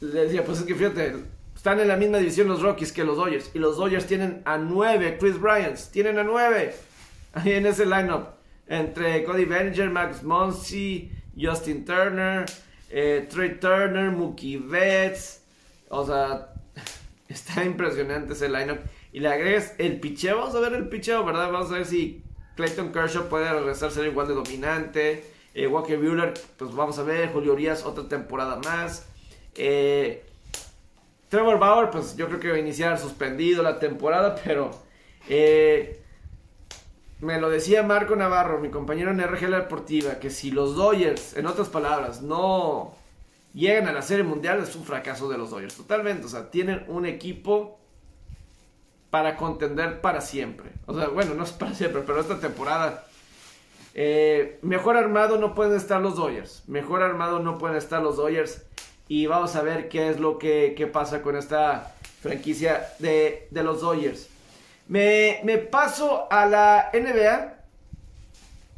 [0.00, 1.16] le decía, pues es que fíjate,
[1.56, 3.50] están en la misma división los Rockies que los Dodgers.
[3.54, 5.90] Y los Dodgers tienen a nueve Chris Bryants.
[5.90, 6.74] Tienen a nueve
[7.32, 8.28] ahí en ese lineup.
[8.68, 12.46] Entre Cody Bellinger, Max Monsi, Justin Turner,
[12.90, 15.42] eh, Trey Turner, Mookie Betts.
[15.88, 16.52] O sea,
[17.28, 18.78] está impresionante ese lineup.
[19.12, 20.38] Y le agregas el picheo.
[20.38, 21.50] Vamos a ver el picheo, ¿verdad?
[21.50, 22.22] Vamos a ver si
[22.56, 25.31] Clayton Kershaw puede regresar a ser igual de dominante.
[25.54, 27.32] Eh, Walker Buehler, pues vamos a ver.
[27.32, 29.06] Julio Urias, otra temporada más.
[29.54, 30.24] Eh,
[31.28, 34.70] Trevor Bauer, pues yo creo que va a iniciar suspendido la temporada, pero
[35.28, 36.02] eh,
[37.20, 41.36] me lo decía Marco Navarro, mi compañero en RG La Deportiva, que si los Dodgers,
[41.36, 42.94] en otras palabras, no
[43.54, 46.26] llegan a la Serie Mundial, es un fracaso de los Dodgers, totalmente.
[46.26, 47.78] O sea, tienen un equipo
[49.10, 50.70] para contender para siempre.
[50.86, 53.06] O sea, bueno, no es para siempre, pero esta temporada.
[53.94, 56.62] Eh, mejor armado no pueden estar los Dodgers.
[56.66, 58.62] Mejor armado no pueden estar los Dodgers
[59.08, 64.28] y vamos a ver qué es lo que, pasa con esta franquicia de, los Dodgers.
[64.88, 67.58] Me, paso a la NBA.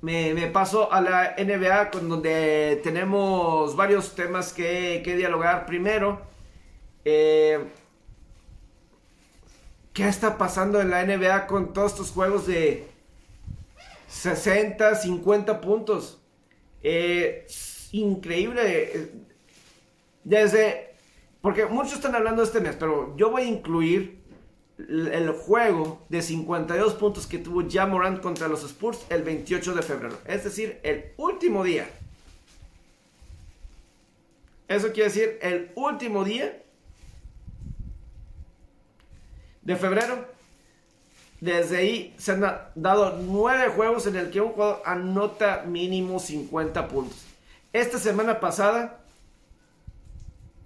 [0.01, 5.67] Me, paso a la NBA con donde tenemos varios temas que, dialogar.
[5.67, 6.21] Primero,
[7.05, 7.65] eh,
[9.93, 12.94] ¿qué está pasando en la NBA con todos estos juegos de
[14.15, 16.21] 60, 50 puntos?
[16.83, 17.47] Eh,
[17.93, 19.11] increíble
[20.23, 20.95] desde,
[21.41, 24.23] porque muchos están hablando este mes, pero yo voy a incluir
[24.79, 30.19] el juego de 52 puntos que tuvo Jamorant contra los Spurs el 28 de febrero.
[30.27, 31.89] Es decir, el último día.
[34.67, 36.61] Eso quiere decir el último día
[39.63, 40.34] de febrero.
[41.45, 42.41] Desde ahí se han
[42.75, 47.19] dado nueve juegos en el que un jugador anota mínimo 50 puntos.
[47.71, 49.05] Esta semana pasada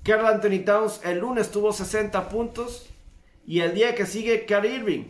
[0.05, 2.87] Carl Anthony Towns el lunes tuvo 60 puntos.
[3.45, 5.05] Y el día que sigue, Kyrie Irving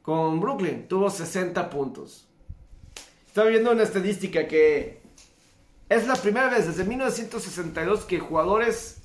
[0.00, 2.26] con Brooklyn tuvo 60 puntos.
[3.26, 5.02] Estaba viendo una estadística que
[5.90, 9.02] es la primera vez desde 1962 que jugadores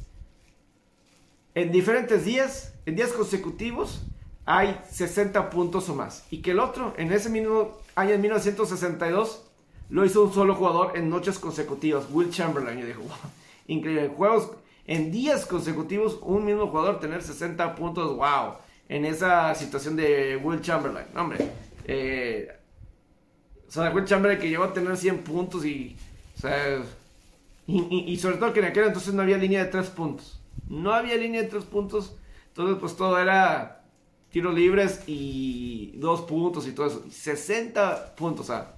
[1.55, 4.05] en diferentes días, en días consecutivos,
[4.51, 6.25] hay 60 puntos o más.
[6.31, 9.43] Y que el otro, en ese mismo año, en 1962,
[9.91, 12.79] lo hizo un solo jugador en noches consecutivas, Will Chamberlain.
[12.79, 13.03] Y dijo,
[13.67, 14.07] increíble.
[14.07, 14.49] Juegos
[14.87, 18.55] en días consecutivos un mismo jugador tener 60 puntos, wow,
[18.87, 21.05] en esa situación de Will Chamberlain.
[21.15, 21.47] hombre,
[21.85, 22.47] eh,
[23.67, 25.95] o sea, Will Chamberlain que llegó a tener 100 puntos y,
[26.37, 26.81] o sea,
[27.67, 30.41] y, sobre todo que en aquel entonces no había línea de 3 puntos.
[30.67, 32.15] No había línea de 3 puntos,
[32.47, 33.78] entonces pues todo era
[34.31, 37.05] tiros libres y 2 puntos y todo eso.
[37.09, 38.75] 60 puntos, o sea,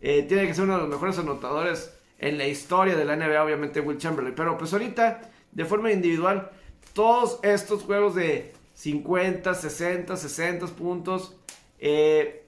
[0.00, 3.42] eh, tiene que ser uno de los mejores anotadores en la historia de la NBA,
[3.42, 4.34] obviamente Will Chamberlain.
[4.34, 6.50] Pero pues ahorita de forma individual
[6.92, 11.36] todos estos juegos de 50, 60, 60 puntos.
[11.78, 12.44] Eh,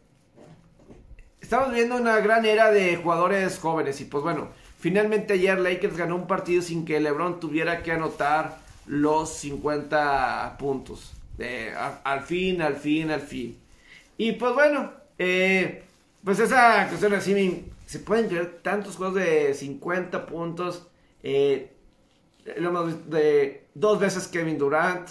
[1.40, 6.16] estamos viendo una gran era de jugadores jóvenes y pues bueno, finalmente ayer Lakers ganó
[6.16, 11.15] un partido sin que LeBron tuviera que anotar los 50 puntos.
[12.04, 13.58] Al fin, al fin, al fin.
[14.18, 15.82] Y pues bueno, eh,
[16.24, 20.86] pues esa cuestión así, se pueden creer tantos juegos de 50 puntos.
[21.22, 21.72] Eh,
[22.44, 25.08] de dos veces Kevin Durant,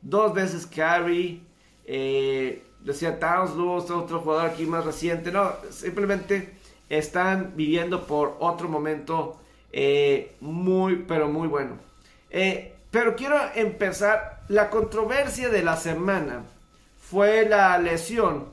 [0.00, 1.42] dos veces Curry,
[1.84, 3.52] eh, decía Towns,
[3.90, 5.32] otro jugador aquí más reciente.
[5.32, 6.54] No, simplemente
[6.88, 9.40] están viviendo por otro momento
[10.40, 11.78] muy, pero muy bueno.
[12.90, 14.39] Pero quiero empezar.
[14.50, 16.42] La controversia de la semana
[17.00, 18.48] fue la lesión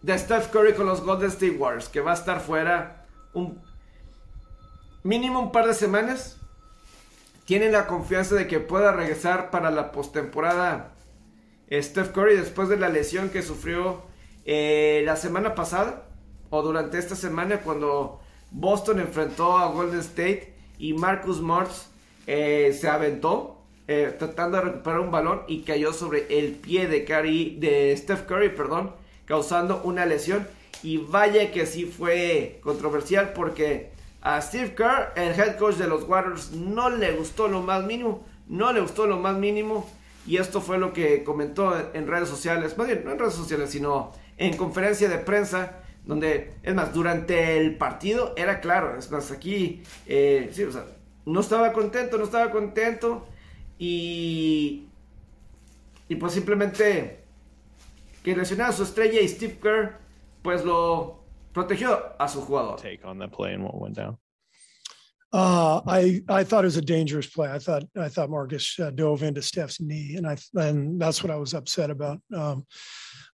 [0.00, 3.60] de Steph Curry con los Golden State Warriors, que va a estar fuera un
[5.02, 6.38] mínimo un par de semanas.
[7.44, 10.94] Tienen la confianza de que pueda regresar para la postemporada
[11.70, 14.04] Steph Curry después de la lesión que sufrió
[14.46, 16.06] eh, la semana pasada
[16.48, 18.22] o durante esta semana cuando
[18.52, 21.90] Boston enfrentó a Golden State y Marcus Morris
[22.26, 23.53] eh, se aventó
[23.86, 28.22] eh, tratando de recuperar un balón y cayó sobre el pie de, Curry, de Steph
[28.22, 28.92] Curry, perdón,
[29.24, 30.46] causando una lesión.
[30.82, 33.90] Y vaya que sí fue controversial porque
[34.20, 38.26] a Steve Kerr, el head coach de los Warriors, no le gustó lo más mínimo.
[38.48, 39.88] No le gustó lo más mínimo.
[40.26, 43.70] Y esto fue lo que comentó en redes sociales, más bien no en redes sociales,
[43.70, 49.30] sino en conferencia de prensa, donde, es más, durante el partido era claro, es más,
[49.30, 50.86] aquí, eh, sí, o sea,
[51.26, 53.26] no estaba contento, no estaba contento,
[53.78, 54.86] y,
[56.08, 57.24] y pues simplemente
[58.22, 59.98] que lesionara a su estrella y Steve Kerr,
[60.42, 62.76] pues lo protegió a su jugador.
[62.76, 64.18] Take on the play and what went down.
[65.32, 67.50] Uh, I I thought it was a dangerous play.
[67.50, 71.32] I thought I thought Marcus uh, dove into Steph's knee, and I and that's what
[71.32, 72.20] I was upset about.
[72.32, 72.64] Um,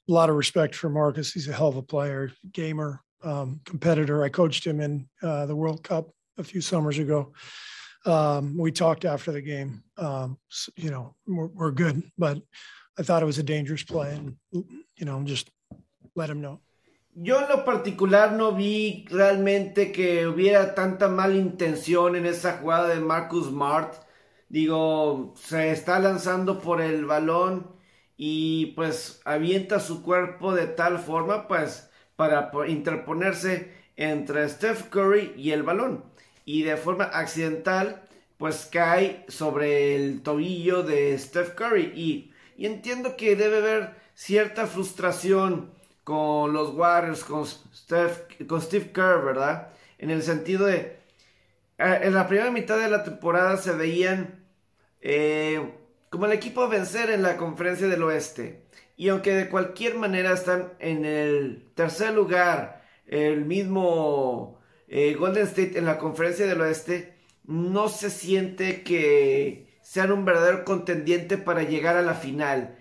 [0.08, 1.32] a lot of respect for Marcus.
[1.32, 4.24] He's a hell of a player, gamer, um, competitor.
[4.24, 7.32] I coached him in uh, the World Cup a few summers ago.
[8.06, 9.82] Um, we talked after the game.
[9.98, 10.38] Um,
[10.76, 12.38] you know, we're, we're good, but
[12.98, 15.50] I thought it was a dangerous play, and you know, just
[16.14, 16.60] let him know.
[17.14, 22.88] Yo en lo particular no vi realmente que hubiera tanta mala intención en esa jugada
[22.88, 23.94] de Marcus Mart.
[24.48, 27.76] Digo, se está lanzando por el balón
[28.16, 35.50] y pues avienta su cuerpo de tal forma pues para interponerse entre Steph Curry y
[35.50, 36.09] el balón.
[36.44, 38.02] Y de forma accidental
[38.38, 41.92] pues cae sobre el tobillo de Steph Curry.
[41.94, 45.72] Y, y entiendo que debe haber cierta frustración
[46.04, 47.46] con los Warriors, con,
[48.46, 49.68] con Steve Kerr, ¿verdad?
[49.98, 51.00] En el sentido de,
[51.78, 54.44] eh, en la primera mitad de la temporada se veían
[55.00, 55.72] eh,
[56.10, 58.62] como el equipo a vencer en la conferencia del oeste.
[58.96, 64.59] Y aunque de cualquier manera están en el tercer lugar, el mismo
[64.90, 67.14] eh, Golden State en la conferencia del oeste,
[67.44, 72.76] no se siente que sean un verdadero contendiente para llegar a la final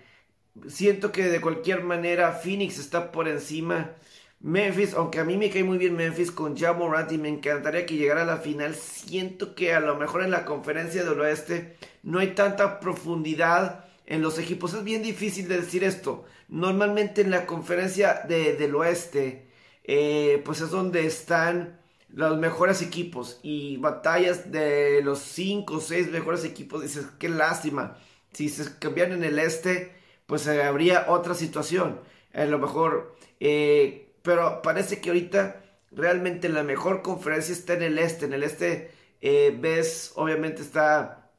[0.68, 3.92] siento que de cualquier manera Phoenix está por encima.
[4.40, 7.84] Memphis, aunque a mí me cae muy bien Memphis con Ja Morant y me encantaría
[7.84, 11.76] que llegara a la final, siento que a lo mejor en la conferencia del oeste
[12.02, 14.72] no hay tanta profundidad en los equipos.
[14.72, 16.24] Es bien difícil de decir esto.
[16.48, 19.46] Normalmente en la conferencia del oeste,
[19.84, 21.79] eh, pues es donde están
[22.12, 26.82] los mejores equipos y batallas de los 5 o 6 mejores equipos.
[26.82, 27.96] Dices, qué lástima.
[28.32, 29.94] Si se cambian en el este,
[30.26, 32.00] pues eh, habría otra situación.
[32.32, 37.98] A lo mejor, eh, pero parece que ahorita realmente la mejor conferencia está en el
[37.98, 38.26] este.
[38.26, 41.30] En el este eh, ves, obviamente está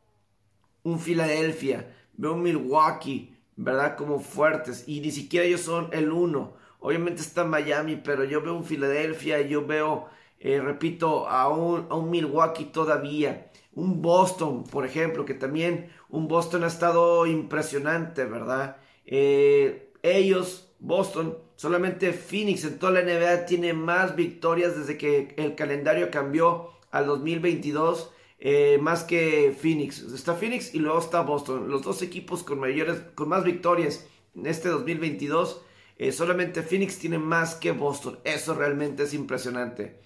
[0.83, 3.95] un Filadelfia, veo un Milwaukee, ¿verdad?
[3.95, 4.83] Como fuertes.
[4.87, 6.55] Y ni siquiera ellos son el uno.
[6.79, 10.09] Obviamente está Miami, pero yo veo un Filadelfia, yo veo,
[10.43, 13.51] repito, a un, a un Milwaukee todavía.
[13.73, 18.77] Un Boston, por ejemplo, que también un Boston ha estado impresionante, ¿verdad?
[19.05, 25.55] Eh, ellos, Boston, solamente Phoenix en toda la NBA tiene más victorias desde que el
[25.55, 28.11] calendario cambió al 2022.
[28.39, 30.01] Eh, más que Phoenix.
[30.01, 31.69] Está Phoenix y luego está Boston.
[31.69, 35.61] Los dos equipos con mayores, con más victorias en este 2022.
[35.97, 38.19] Eh, solamente Phoenix tiene más que Boston.
[38.23, 40.01] Eso realmente es impresionante.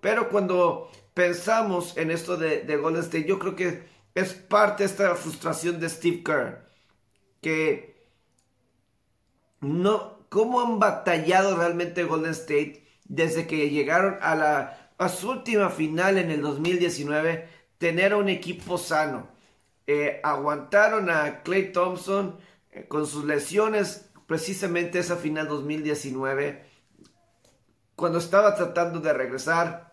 [0.00, 4.90] Pero cuando pensamos en esto de, de Golden State, yo creo que es parte de
[4.90, 6.68] esta frustración de Steve Kerr.
[7.40, 8.06] Que
[9.60, 15.70] no, cómo han batallado realmente Golden State desde que llegaron a, la, a su última
[15.70, 17.48] final en el 2019,
[17.78, 19.28] tener un equipo sano.
[19.86, 22.38] Eh, aguantaron a Clay Thompson
[22.70, 26.64] eh, con sus lesiones precisamente esa final 2019,
[27.96, 29.89] cuando estaba tratando de regresar.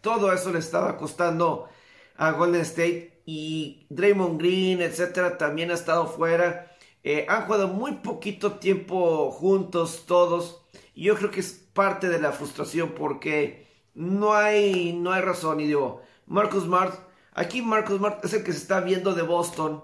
[0.00, 1.68] Todo eso le estaba costando
[2.16, 6.74] a Golden State y Draymond Green, etcétera, también ha estado fuera.
[7.02, 10.62] Eh, han jugado muy poquito tiempo juntos todos.
[10.94, 15.60] Y yo creo que es parte de la frustración porque no hay, no hay razón.
[15.60, 16.94] Y digo, Marcus Smart,
[17.32, 19.82] aquí Marcus Smart es el que se está viendo de Boston.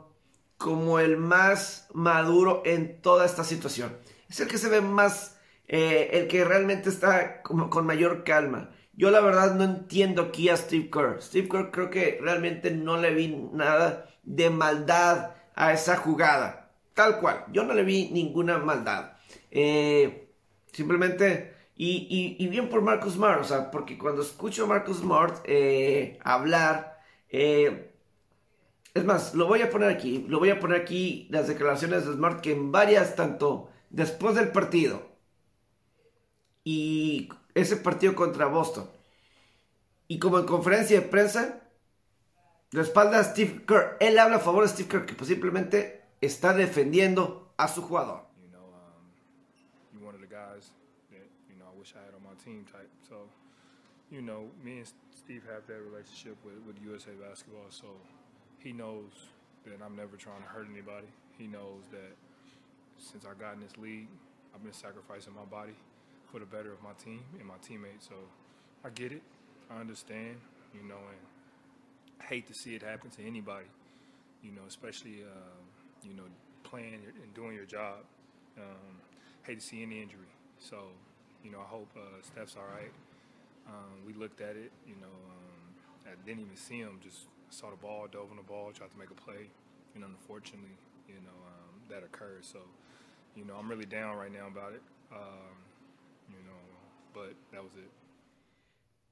[0.59, 3.97] como el más maduro en toda esta situación.
[4.29, 5.39] Es el que se ve más,
[5.69, 8.71] eh, el que realmente está como con mayor calma.
[8.97, 11.21] Yo la verdad no entiendo aquí a Steve Kerr.
[11.21, 16.73] Steve Kerr creo que realmente no le vi nada de maldad a esa jugada.
[16.95, 17.45] Tal cual.
[17.53, 19.13] Yo no le vi ninguna maldad.
[19.51, 20.31] Eh,
[20.73, 21.55] simplemente...
[21.79, 23.43] Y, bien por Marcus Smart.
[23.43, 27.01] O sea, porque cuando escucho a Marcus Smart eh, hablar...
[27.29, 27.93] Eh,
[28.95, 30.25] es más, lo voy a poner aquí.
[30.27, 34.53] Lo voy a poner aquí las declaraciones de Smart que en varias, tanto después del
[34.53, 35.17] partido
[36.65, 38.89] y ese partido contra Boston.
[40.09, 41.63] Y como en conferencia de prensa,
[42.71, 43.97] respalda a Steve Kerr.
[43.99, 48.27] Él habla a favor de Steve Kerr, que pues simplemente está defendiendo a su jugador.
[48.43, 50.71] You know, um, one of the guys
[51.11, 52.91] that you know I wish I had on my team type.
[53.09, 53.27] So,
[54.11, 57.71] you know, me and Steve have that relationship with, with USA Basketball.
[57.71, 57.87] So
[58.59, 59.33] he knows
[59.65, 61.09] that I'm never trying to hurt anybody.
[61.39, 62.13] He knows that
[62.99, 64.09] since I got in this league,
[64.55, 65.75] I've been sacrificing my body
[66.31, 68.07] for the better of my team and my teammates.
[68.09, 68.15] So
[68.85, 69.23] I get it.
[69.71, 70.37] I understand,
[70.75, 71.23] you know, and
[72.21, 73.67] I hate to see it happen to anybody,
[74.43, 75.59] you know, especially, uh,
[76.03, 76.25] you know,
[76.63, 77.99] playing and doing your job.
[78.57, 79.01] Um,
[79.47, 80.31] hate to see any injury.
[80.59, 80.77] So,
[81.45, 82.93] you know, I hope uh, Steph's all right.
[83.67, 85.67] Um, we looked at it, you know, um,
[86.07, 88.99] I didn't even see him, just saw the ball, dove on the ball, tried to
[88.99, 89.51] make a play.
[89.95, 90.77] And unfortunately,
[91.09, 92.45] you know, um, that occurred.
[92.45, 92.59] So,
[93.35, 94.83] you know, I'm really down right now about it.
[95.13, 95.66] Um,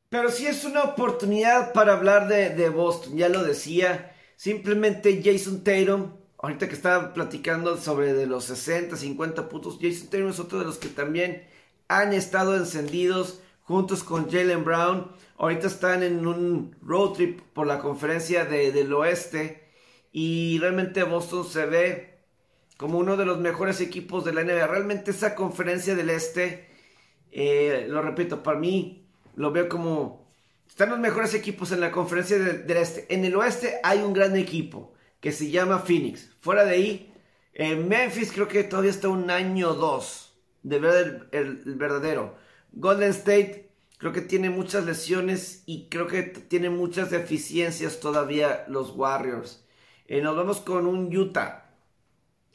[0.08, 4.14] Pero sí es una oportunidad para hablar de, de, Boston, ya lo decía.
[4.36, 10.28] Simplemente Jason Tatum, ahorita que estaba platicando sobre de los 60, 50 puntos, Jason Tatum
[10.28, 11.46] es otro de los que también
[11.88, 15.10] han estado encendidos juntos con Jalen Brown.
[15.36, 19.68] Ahorita están en un road trip por la conferencia de, del oeste
[20.12, 22.18] y realmente Boston se ve
[22.76, 24.66] como uno de los mejores equipos de la NBA.
[24.66, 26.68] Realmente esa conferencia del este,
[27.36, 30.24] eh, lo repito, para mí lo veo como...
[30.68, 33.12] Están los mejores equipos en la conferencia del, este.
[33.12, 36.30] En el oeste hay un gran equipo que se llama Phoenix.
[36.40, 37.12] Fuera de ahí,
[37.52, 42.36] en Memphis creo que todavía está un año o dos de ver el, verdadero.
[42.72, 48.90] Golden State creo que tiene muchas lesiones y creo que tiene muchas deficiencias todavía los
[48.96, 49.64] Warriors.
[50.06, 51.72] Eh, nos vamos con un Utah.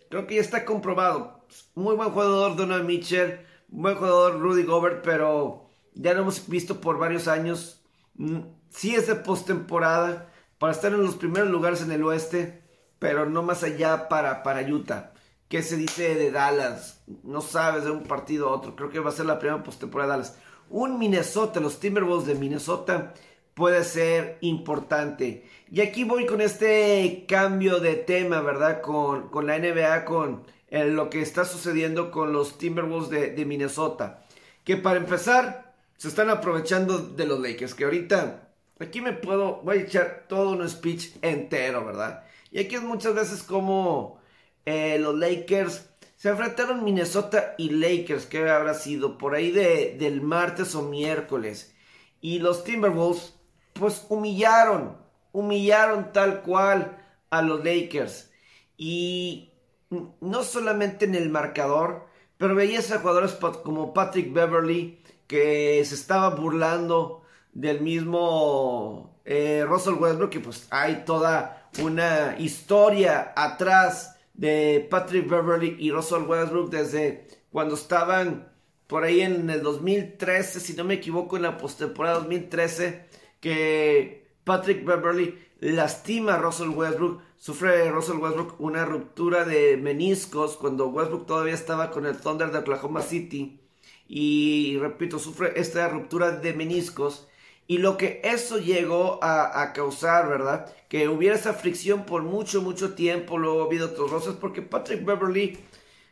[0.10, 1.46] Creo que ya está comprobado.
[1.76, 3.49] Muy buen jugador Donovan Mitchell.
[3.72, 7.84] Buen jugador Rudy Gobert, pero ya lo hemos visto por varios años.
[8.16, 8.40] Mm,
[8.70, 12.64] sí es de postemporada para estar en los primeros lugares en el oeste,
[12.98, 15.14] pero no más allá para, para Utah.
[15.48, 17.02] ¿Qué se dice de Dallas?
[17.24, 18.76] No sabes de un partido a otro.
[18.76, 20.38] Creo que va a ser la primera postemporada de Dallas.
[20.70, 23.14] Un Minnesota, los Timberwolves de Minnesota,
[23.54, 25.48] puede ser importante.
[25.72, 28.82] Y aquí voy con este cambio de tema, ¿verdad?
[28.82, 33.46] Con, con la NBA, con eh, lo que está sucediendo con los Timberwolves de, de
[33.46, 34.24] Minnesota.
[34.64, 39.78] Que para empezar, se están aprovechando de los Lakers, que ahorita aquí me puedo, voy
[39.78, 42.24] a echar todo un speech entero, ¿verdad?
[42.52, 44.20] Y aquí es muchas veces como
[44.66, 45.90] eh, los Lakers
[46.20, 51.74] se enfrentaron Minnesota y Lakers, que habrá sido por ahí de, del martes o miércoles.
[52.20, 53.36] Y los Timberwolves,
[53.72, 54.98] pues humillaron,
[55.32, 56.98] humillaron tal cual
[57.30, 58.32] a los Lakers.
[58.76, 59.49] Y
[59.90, 62.06] no solamente en el marcador,
[62.38, 69.96] pero veías a jugadores como Patrick Beverly, que se estaba burlando del mismo eh, Russell
[69.96, 77.28] Westbrook y pues hay toda una historia atrás de Patrick Beverly y Russell Westbrook desde
[77.52, 78.52] cuando estaban
[78.88, 83.06] por ahí en el 2013, si no me equivoco, en la postemporada 2013,
[83.40, 90.90] que Patrick Beverly lastima a Russell Westbrook, sufre Russell Westbrook una ruptura de meniscos cuando
[90.90, 93.60] Westbrook todavía estaba con el Thunder de Oklahoma City
[94.08, 97.28] y repito, sufre esta ruptura de meniscos
[97.66, 100.74] y lo que eso llegó a, causar, ¿verdad?
[100.90, 105.06] Que hubiera esa fricción por mucho, mucho tiempo, luego ha habido otros roces, porque Patrick
[105.06, 105.60] Beverly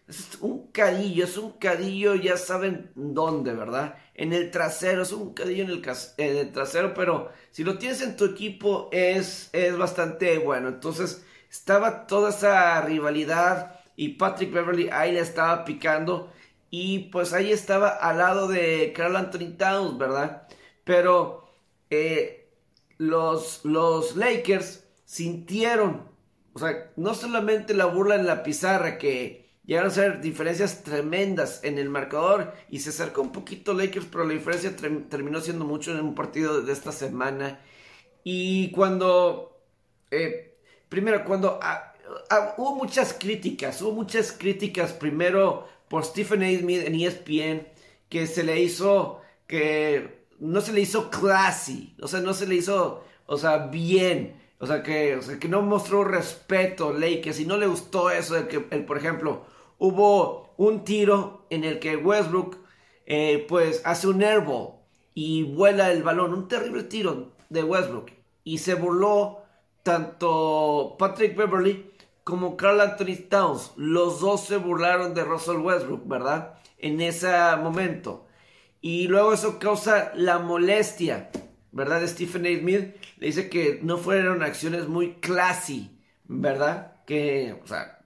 [0.07, 3.97] es un cadillo, es un cadillo, ya saben dónde, ¿verdad?
[4.17, 8.25] En el trasero, es un cadillo en el, trasero, pero si lo tienes en tu
[8.25, 10.69] equipo es, es bastante bueno.
[10.69, 16.31] Entonces estaba toda esa rivalidad y Patrick Beverly ahí le estaba picando
[16.69, 20.47] y pues ahí estaba al lado de Carl Anthony Towns, ¿verdad?
[20.83, 21.49] Pero
[21.89, 22.49] eh,
[22.97, 26.09] los, los Lakers sintieron,
[26.53, 31.59] o sea, no solamente la burla en la pizarra, que llegaron a ser diferencias tremendas
[31.63, 35.91] en el marcador y se acercó un poquito Lakers, pero la diferencia terminó siendo mucho
[35.91, 37.59] en un partido de esta semana.
[38.23, 39.61] Y cuando,
[40.09, 40.57] eh,
[40.89, 41.93] primero, cuando, ah,
[42.29, 46.59] ah, hubo muchas críticas, hubo muchas críticas primero por Stephen A.
[46.59, 47.67] Smith en ESPN
[48.09, 52.55] que se le hizo que no se le hizo classy, o sea, no se le
[52.55, 57.45] hizo, o sea, bien, o sea, que, o sea, que no mostró respeto, que si
[57.45, 59.45] no le gustó eso, de que, el, por ejemplo,
[59.77, 62.57] hubo un tiro en el que Westbrook,
[63.05, 64.75] eh, pues, hace un airball
[65.13, 68.11] y vuela el balón, un terrible tiro de Westbrook,
[68.43, 69.43] y se burló
[69.83, 71.91] tanto Patrick Beverly
[72.23, 76.55] como Carl Anthony Towns, los dos se burlaron de Russell Westbrook, ¿verdad?
[76.77, 78.27] En ese momento.
[78.81, 81.29] Y luego eso causa la molestia,
[81.71, 82.05] ¿verdad?
[82.05, 82.59] Stephen A.
[82.59, 87.01] Smith le dice que no fueron acciones muy classy, ¿verdad?
[87.05, 87.96] Que, o sea,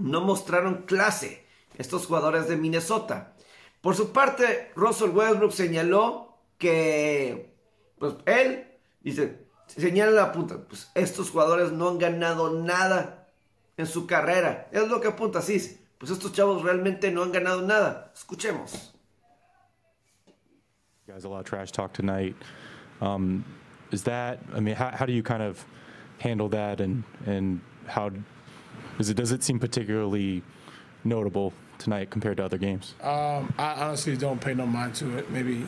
[0.00, 1.46] no mostraron clase
[1.76, 3.34] estos jugadores de Minnesota.
[3.80, 7.54] Por su parte, Russell Westbrook señaló que,
[7.98, 8.66] pues él,
[9.00, 13.28] dice, señala la punta, pues estos jugadores no han ganado nada
[13.76, 14.68] en su carrera.
[14.72, 15.78] Es lo que apunta así.
[15.98, 18.12] Pues estos chavos realmente no han ganado nada.
[18.14, 18.92] Escuchemos.
[21.10, 22.36] guys a lot of trash talk tonight.
[23.00, 23.44] Um,
[23.90, 24.38] is that?
[24.54, 25.64] I mean, how, do you kind of
[26.18, 27.02] handle that, and
[27.86, 28.10] how
[29.00, 29.16] is it?
[29.16, 30.42] Does it seem particularly
[31.04, 32.94] notable tonight compared to other games?
[33.02, 35.30] Um, I honestly don't pay no mind to it.
[35.30, 35.66] Maybe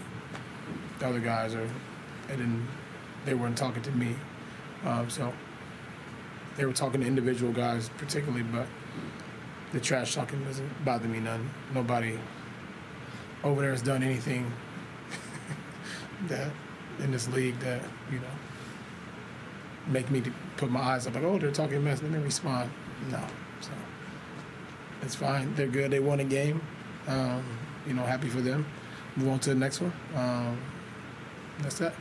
[0.98, 1.68] the other guys are,
[2.28, 2.36] they
[3.24, 4.14] they weren't talking to me,
[4.84, 5.32] um, so
[6.56, 8.66] they were talking to individual guys particularly, but
[9.72, 11.50] the trash talking doesn't bother me none.
[11.72, 12.18] Nobody
[13.42, 14.52] over there has done anything
[16.28, 16.50] that
[17.00, 18.34] in this league that you know
[19.88, 20.22] make me
[20.56, 22.02] put my eyes up like, oh, they're talking mess.
[22.02, 22.70] Let me respond.
[23.10, 23.20] No,
[23.60, 23.70] so
[25.02, 25.54] it's fine.
[25.54, 25.90] They're good.
[25.90, 26.60] They won a game.
[27.08, 27.42] Um,
[27.86, 28.64] you know, happy for them.
[29.16, 29.92] Move on to the next one.
[30.14, 30.58] Um,
[31.60, 31.94] that's that.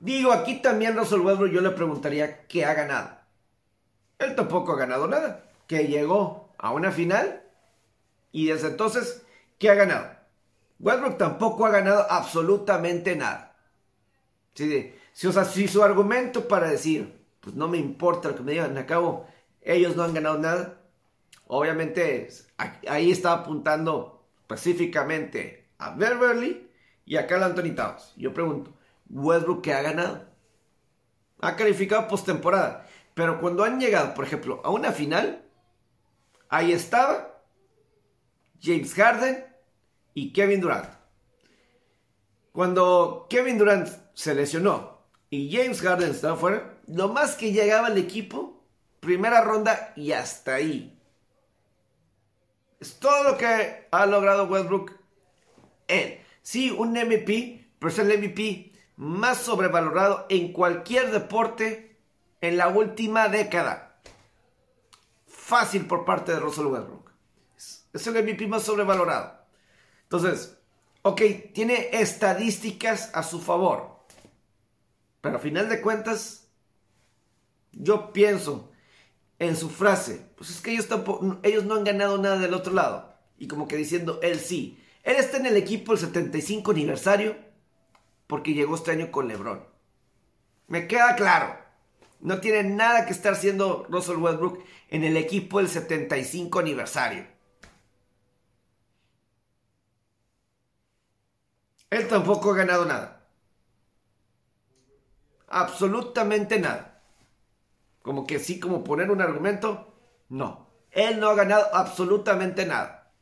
[0.00, 3.18] Digo, aquí también Russell Westbrook yo le preguntaría qué ha ganado.
[4.18, 5.44] Él tampoco ha ganado nada.
[5.66, 7.42] Que llegó a una final
[8.32, 9.22] y desde entonces,
[9.58, 10.10] ¿qué ha ganado?
[10.78, 13.56] Westbrook tampoco ha ganado absolutamente nada.
[14.54, 14.94] ¿Sí?
[15.12, 18.52] Si, o sea, si su argumento para decir, pues no me importa lo que me
[18.52, 19.26] digan, acabo,
[19.60, 20.80] ellos no han ganado nada,
[21.46, 22.28] obviamente
[22.88, 26.70] ahí está apuntando específicamente a Beverly
[27.04, 28.12] y a Carl Anthony Towns.
[28.16, 28.72] Yo pregunto,
[29.08, 30.26] ¿Westbrook qué ha ganado?
[31.40, 32.86] Ha calificado postemporada.
[33.14, 35.44] Pero cuando han llegado, por ejemplo, a una final,
[36.48, 37.42] ahí estaba
[38.60, 39.44] James Harden
[40.14, 40.88] y Kevin Durant.
[42.52, 44.98] Cuando Kevin Durant se lesionó
[45.30, 48.62] y James Harden estaba fuera, lo más que llegaba el equipo,
[49.00, 50.98] primera ronda y hasta ahí.
[52.80, 54.92] Es todo lo que ha logrado Westbrook.
[55.86, 61.98] Él, sí, un MVP, pero es el MVP más sobrevalorado en cualquier deporte
[62.40, 64.00] en la última década.
[65.26, 67.10] Fácil por parte de Russell Westbrook.
[67.92, 69.38] Es el MVP más sobrevalorado.
[70.02, 70.56] Entonces,
[71.02, 71.20] ok,
[71.52, 73.98] tiene estadísticas a su favor.
[75.20, 76.47] Pero a final de cuentas,
[77.78, 78.70] yo pienso
[79.38, 83.14] en su frase, pues es que ellos, no han ganado nada del otro lado.
[83.38, 84.82] Y como que diciendo, él sí.
[85.04, 87.36] Él está en el equipo el 75 aniversario
[88.26, 89.64] porque llegó este año con Lebron.
[90.66, 91.56] Me queda claro.
[92.20, 97.26] No tiene nada que estar haciendo Russell Westbrook en el equipo el 75 aniversario.
[101.90, 103.24] Él tampoco ha ganado nada.
[105.46, 106.87] Absolutamente nada.
[108.08, 109.94] Como que sí, como poner un argumento.
[110.30, 110.66] No.
[110.90, 113.12] Él no ha ganado absolutamente nada.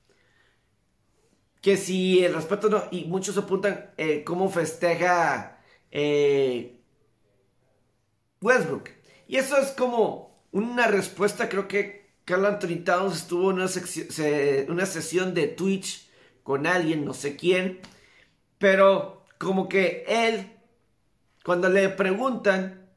[1.60, 2.84] Que si el respeto no.
[2.92, 5.58] Y muchos apuntan eh, cómo festeja
[5.90, 6.78] eh,
[8.40, 8.90] Westbrook.
[9.26, 11.48] Y eso es como una respuesta.
[11.48, 13.68] Creo que Carl Anthony Towns estuvo en una,
[14.68, 16.08] una sesión de Twitch
[16.44, 17.80] con alguien, no sé quién
[18.58, 20.52] pero como que él,
[21.44, 22.88] cuando le preguntan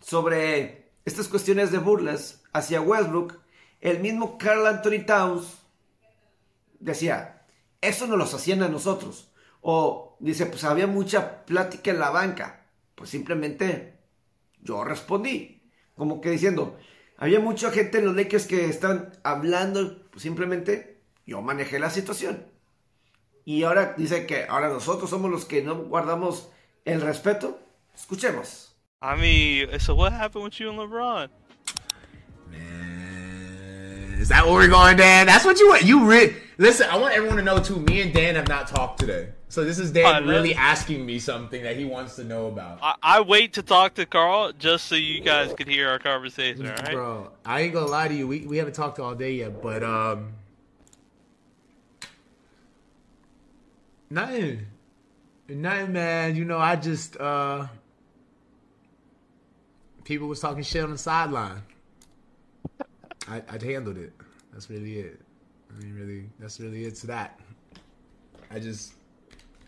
[0.00, 0.79] sobre
[1.10, 3.38] estas cuestiones de burlas hacia Westbrook,
[3.80, 5.58] el mismo Carl Anthony Towns
[6.78, 7.42] decía,
[7.80, 9.32] eso no los hacían a nosotros.
[9.60, 12.66] O dice, pues había mucha plática en la banca.
[12.94, 13.98] Pues simplemente
[14.62, 15.62] yo respondí.
[15.96, 16.78] Como que diciendo,
[17.16, 22.46] había mucha gente en los Lakers que están hablando, pues simplemente yo manejé la situación.
[23.44, 26.50] Y ahora dice que ahora nosotros somos los que no guardamos
[26.84, 27.58] el respeto.
[27.94, 28.69] Escuchemos.
[29.02, 31.30] I mean, so what happened with you and LeBron?
[32.50, 35.26] Man, Is that what we're going, Dan?
[35.26, 35.84] That's what you want.
[35.84, 36.86] You re- listen.
[36.90, 37.76] I want everyone to know too.
[37.76, 41.18] Me and Dan have not talked today, so this is Dan Fine, really asking me
[41.18, 42.78] something that he wants to know about.
[42.82, 46.66] I, I wait to talk to Carl just so you guys can hear our conversation.
[46.66, 46.92] All right.
[46.92, 48.28] Bro, I ain't gonna lie to you.
[48.28, 50.34] We we haven't talked all day yet, but um,
[54.10, 54.66] nothing,
[55.48, 56.36] nothing, man.
[56.36, 57.66] You know, I just uh,
[60.10, 61.62] people was talking shit on the sideline.
[63.28, 64.12] I I handled it.
[64.52, 65.20] That's really it.
[65.70, 67.38] I mean, really, that's really it to that.
[68.50, 68.94] I just,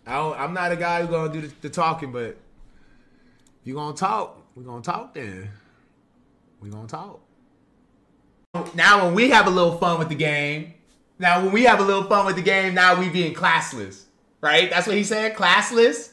[0.04, 3.74] I don't, I'm not a guy who's gonna do the, the talking, but if you
[3.74, 5.48] gonna talk, we gonna talk then.
[6.60, 7.20] We gonna talk.
[8.74, 10.74] Now when we have a little fun with the game,
[11.20, 14.06] now when we have a little fun with the game, now we being classless,
[14.40, 14.68] right?
[14.70, 16.10] That's what he said, classless.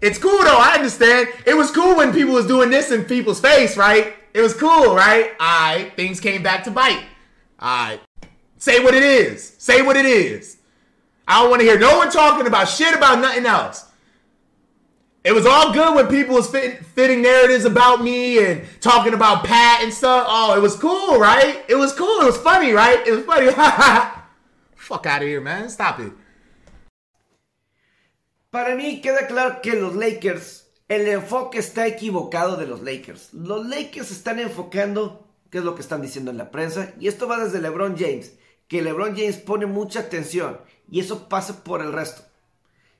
[0.00, 0.58] It's cool though.
[0.58, 1.28] I understand.
[1.46, 4.14] It was cool when people was doing this in people's face, right?
[4.32, 5.32] It was cool, right?
[5.40, 7.04] Alright, things came back to bite.
[7.60, 8.00] Alright,
[8.56, 9.56] say what it is.
[9.58, 10.58] Say what it is.
[11.26, 13.86] I don't want to hear no one talking about shit about nothing else.
[15.22, 19.44] It was all good when people was fit, fitting narratives about me and talking about
[19.44, 20.26] Pat and stuff.
[20.28, 21.62] Oh, it was cool, right?
[21.68, 22.22] It was cool.
[22.22, 23.06] It was funny, right?
[23.06, 23.50] It was funny.
[24.76, 25.68] Fuck out of here, man.
[25.68, 26.12] Stop it.
[28.50, 33.32] Para mí queda claro que los Lakers, el enfoque está equivocado de los Lakers.
[33.32, 37.28] Los Lakers están enfocando, que es lo que están diciendo en la prensa, y esto
[37.28, 38.34] va desde LeBron James,
[38.66, 40.60] que LeBron James pone mucha atención
[40.90, 42.22] y eso pasa por el resto.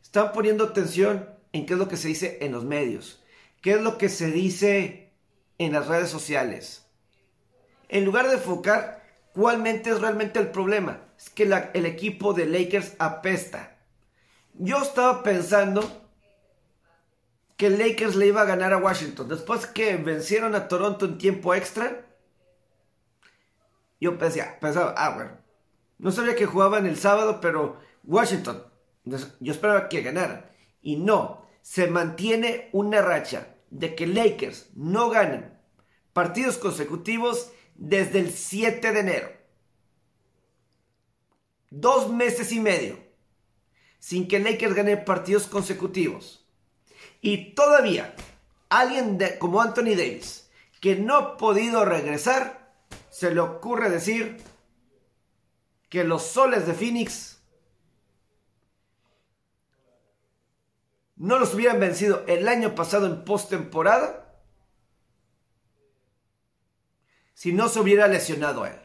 [0.00, 3.20] Están poniendo atención en qué es lo que se dice en los medios,
[3.60, 5.12] qué es lo que se dice
[5.58, 6.86] en las redes sociales.
[7.88, 9.02] En lugar de enfocar
[9.32, 13.79] cuálmente es realmente el problema, es que el equipo de Lakers apesta.
[14.62, 15.80] Yo estaba pensando
[17.56, 19.26] que Lakers le iba a ganar a Washington.
[19.26, 22.06] Después que vencieron a Toronto en tiempo extra,
[23.98, 25.30] yo pensé, pensaba, ah, bueno,
[25.96, 28.62] no sabía que jugaban el sábado, pero Washington,
[29.06, 30.44] yo esperaba que ganaran.
[30.82, 35.58] Y no, se mantiene una racha de que Lakers no ganan
[36.12, 39.32] partidos consecutivos desde el 7 de enero.
[41.70, 43.09] Dos meses y medio
[44.00, 46.44] sin que Lakers gane partidos consecutivos.
[47.20, 48.14] Y todavía
[48.70, 50.50] alguien como Anthony Davis,
[50.80, 52.72] que no ha podido regresar,
[53.10, 54.38] se le ocurre decir
[55.90, 57.42] que los soles de Phoenix
[61.16, 64.40] no los hubieran vencido el año pasado en postemporada
[67.34, 68.80] si no se hubiera lesionado a él.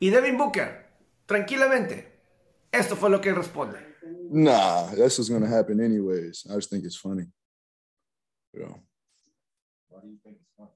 [0.00, 0.88] Y Devin Booker,
[1.26, 2.18] tranquilamente,
[2.72, 3.89] esto fue lo que responde.
[4.32, 6.46] Nah, that's what's gonna happen anyways.
[6.48, 7.24] I just think it's funny.
[8.54, 8.74] Yeah.
[9.88, 10.68] Why do you know.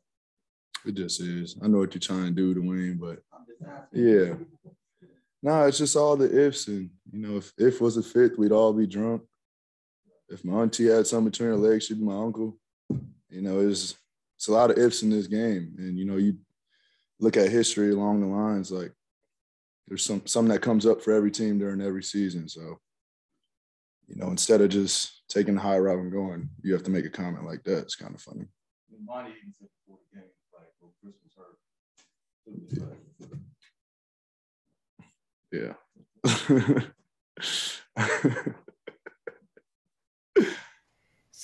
[0.84, 1.56] It just is.
[1.62, 3.20] I know what you're trying to do to win, but
[3.92, 4.34] yeah.
[5.40, 8.50] Nah, it's just all the ifs, and you know, if if was a fifth, we'd
[8.50, 9.22] all be drunk.
[10.28, 12.58] If my auntie had something between her legs, she'd be my uncle.
[13.30, 13.96] You know, it's
[14.36, 16.38] it's a lot of ifs in this game, and you know, you
[17.20, 18.92] look at history along the lines like
[19.86, 22.48] there's some something that comes up for every team during every season.
[22.48, 22.80] So,
[24.08, 27.04] you know, instead of just taking the high route and going, you have to make
[27.04, 27.78] a comment like that.
[27.78, 28.46] It's kind of funny.
[29.04, 31.58] Monty even said before the game, like, well, Chris was hurt.
[35.50, 35.74] Yeah.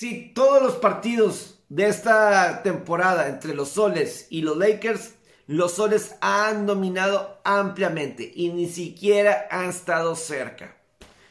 [0.01, 5.17] Si todos los partidos de esta temporada entre los Soles y los Lakers,
[5.47, 10.75] los Soles han dominado ampliamente y ni siquiera han estado cerca.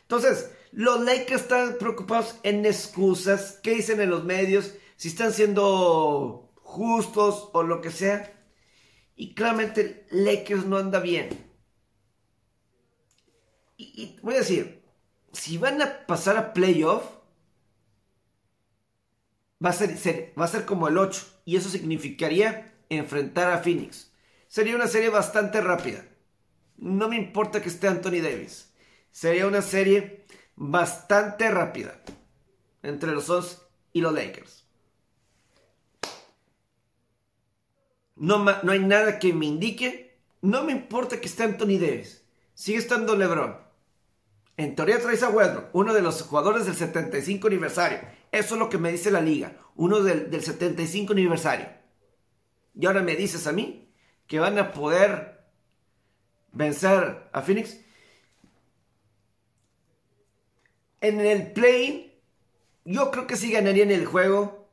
[0.04, 6.52] Entonces, los Lakers están preocupados en excusas, qué dicen en los medios, si están siendo
[6.56, 8.36] justos o lo que sea.
[9.16, 11.30] Y claramente Lakers no anda bien.
[13.78, 14.84] Y, voy a decir,
[15.32, 17.04] si van a pasar a playoff,
[19.64, 24.12] va a ser- va a ser como el 8 y eso significaría enfrentar a Phoenix.
[24.48, 26.06] Sería una serie bastante rápida.
[26.78, 28.74] No me importa que esté Anthony Davis.
[29.12, 30.26] Sería una serie
[30.60, 31.96] bastante rápida
[32.84, 33.62] entre los Suns
[33.94, 34.68] y los Lakers.
[38.18, 40.20] No, hay nada que me indique.
[40.42, 42.26] No me importa que esté Anthony Davis.
[42.54, 43.58] Sigue estando LeBron.
[44.58, 48.00] En teoría traes a Westbrook, uno de los jugadores del 75 aniversario.
[48.34, 49.56] Eso es lo que me dice la liga.
[49.78, 51.70] Uno del, del 75 aniversario.
[52.78, 53.90] Y ahora me dices a mí
[54.28, 55.46] que van a poder
[56.52, 57.80] vencer a Phoenix.
[61.02, 62.22] En el play,
[62.86, 64.70] yo creo que sí ganarían el juego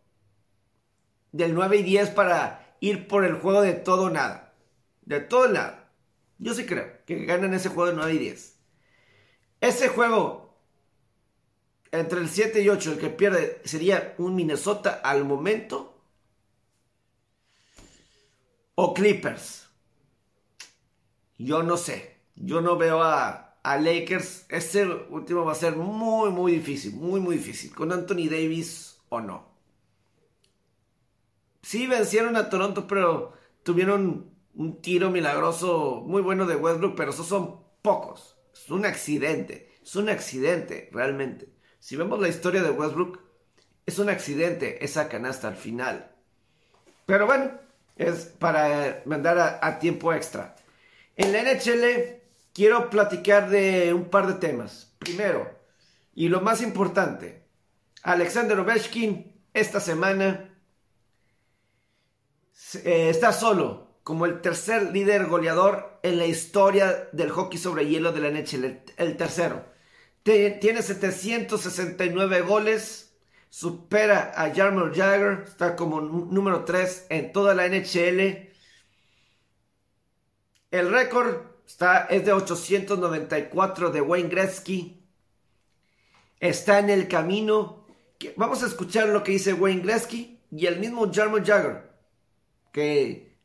[1.33, 4.55] del 9 y 10 para ir por el juego de todo nada.
[5.03, 5.93] De todo nada.
[6.39, 8.57] Yo sí creo que ganan ese juego de 9 y 10.
[9.61, 10.47] Ese juego
[11.93, 15.99] entre el 7 y 8, el que pierde sería un Minnesota al momento.
[18.75, 19.69] O Clippers.
[21.39, 22.17] Yo no sé.
[22.35, 24.47] Yo no veo a, a Lakers.
[24.49, 26.95] Ese último va a ser muy, muy difícil.
[26.95, 27.75] Muy, muy difícil.
[27.75, 29.49] Con Anthony Davis o no.
[31.63, 33.33] Sí vencieron a Toronto, pero
[33.65, 38.37] tuvieron un tiro milagroso muy bueno de Westbrook, pero esos son pocos.
[38.55, 39.75] Es un accidente.
[39.83, 41.49] Es un accidente, realmente.
[41.81, 43.19] Si vemos la historia de Westbrook,
[43.85, 46.13] es un accidente esa canasta al final.
[47.05, 47.51] Pero bueno,
[47.97, 50.55] es para mandar a, a tiempo extra.
[51.17, 52.26] En la NHL
[52.57, 54.95] quiero platicar de un par de temas.
[54.99, 55.55] Primero,
[56.15, 57.45] y lo más importante,
[58.03, 60.59] Alexander Ovechkin esta semana
[62.83, 68.13] eh, está solo como el tercer líder goleador en la historia del hockey sobre hielo
[68.13, 68.81] de la NHL.
[68.97, 69.67] El, tercero.
[70.23, 73.03] Te- tiene 769 goles.
[73.51, 75.45] Supera a Jarmer Jagger.
[75.47, 78.49] Está como número 3 en toda la NHL.
[80.71, 85.03] El récord está, es de 894 de Wayne Gretzky.
[86.41, 87.87] Está en el camino.
[88.37, 91.91] Vamos a escuchar lo que dice Wayne Gretzky y el mismo Jarmer Jagger.
[92.73, 93.37] Que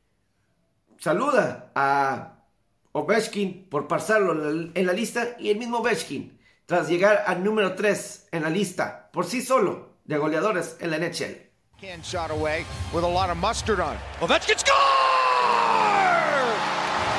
[0.99, 2.45] saluda a
[2.93, 7.43] Ovechkin por pasarlo en la, en la lista y el mismo Ovechkin tras llegar al
[7.43, 11.49] número 3 en la lista por sí solo de goleadores en la NHL.
[11.80, 14.02] Can shot away with a lot of mustard on it.
[14.22, 15.11] Ovechkin score!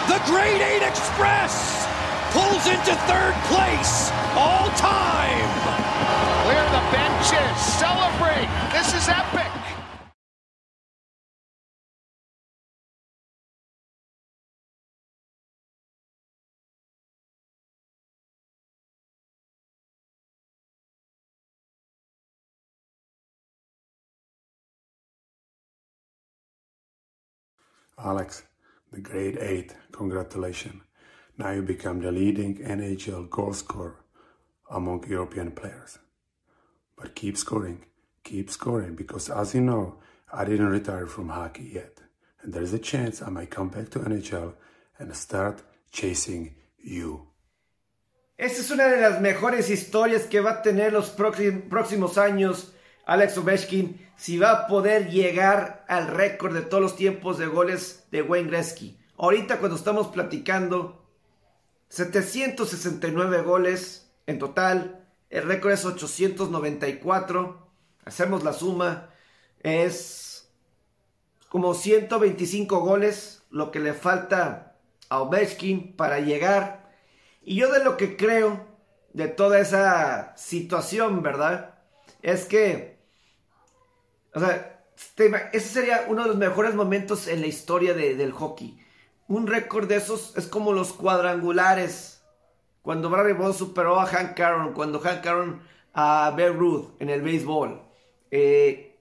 [0.09, 1.87] The Great Eight Express
[2.33, 5.49] pulls into third place all time.
[6.45, 7.57] Clear the benches.
[7.61, 8.49] Celebrate.
[8.73, 9.53] This is epic.
[27.99, 28.43] Alex,
[28.93, 30.83] the grade 8, congratulations.
[31.39, 34.05] Now you become the leading NHL goal scorer
[34.71, 35.99] among European players.
[36.97, 37.85] But keep scoring,
[38.23, 39.97] keep scoring, because as you know,
[40.33, 41.99] I didn't retire from hockey yet.
[42.43, 44.55] And there's a chance I might come back to NHL
[44.99, 47.29] and start chasing you.
[48.39, 52.72] Esta es una de las mejores historias que va a tener los próxim- próximos años
[53.05, 58.07] Alex Ovechkin si va a poder llegar al récord de todos los tiempos de goles
[58.11, 58.99] de Wayne Gretzky.
[59.17, 61.05] Ahorita cuando estamos platicando
[61.89, 67.69] 769 goles en total, el récord es 894.
[68.05, 69.11] Hacemos la suma,
[69.61, 70.51] es
[71.49, 74.77] como 125 goles lo que le falta
[75.09, 76.83] a Ovechkin para llegar
[77.45, 78.67] y yo de lo que creo
[79.13, 81.75] de toda esa situación, ¿verdad?
[82.23, 82.92] Es que,
[84.35, 84.85] o sea,
[85.53, 88.79] ese sería uno de los mejores momentos en la historia de- del hockey.
[89.29, 92.23] Un récord de esos es como los cuadrangulares.
[92.83, 95.63] Cuando Barry Bonds superó a Hank Aaron, cuando Hank Aaron
[95.95, 97.81] a Babe Ruth en el béisbol.
[98.31, 98.99] Eh,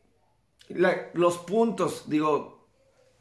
[1.14, 2.68] los puntos, digo,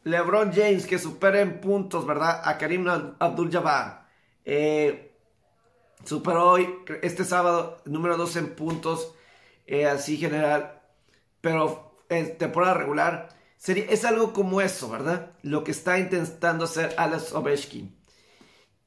[0.05, 2.41] LeBron James que supera en puntos, ¿verdad?
[2.45, 4.07] A Karim Abdul-Jabbar.
[4.45, 5.17] Eh,
[6.05, 6.69] superó hoy,
[7.03, 9.15] este sábado, número 2 en puntos,
[9.67, 10.81] eh, así general,
[11.41, 13.29] pero en temporada regular.
[13.67, 15.33] Es algo como eso, ¿verdad?
[15.43, 17.97] Lo que está intentando hacer Alex Ovechkin.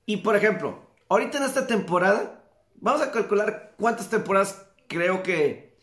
[0.06, 0.80] Y por ejemplo,
[1.10, 2.44] ahorita en esta temporada,
[2.76, 5.78] vamos a calcular cuántas temporadas creo que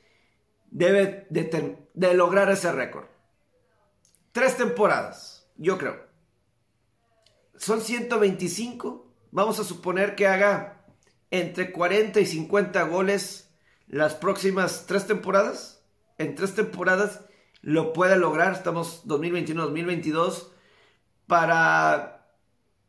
[0.71, 3.07] debe de lograr ese récord.
[4.33, 6.09] Tres temporadas, yo creo.
[7.57, 9.13] Son 125.
[9.33, 10.85] Vamos a suponer que haga
[11.31, 13.51] entre 40 y 50 goles
[13.87, 15.83] las próximas tres temporadas.
[16.19, 17.21] En tres temporadas
[17.63, 18.53] lo puede lograr.
[18.53, 20.49] Estamos 2021-2022
[21.27, 22.27] para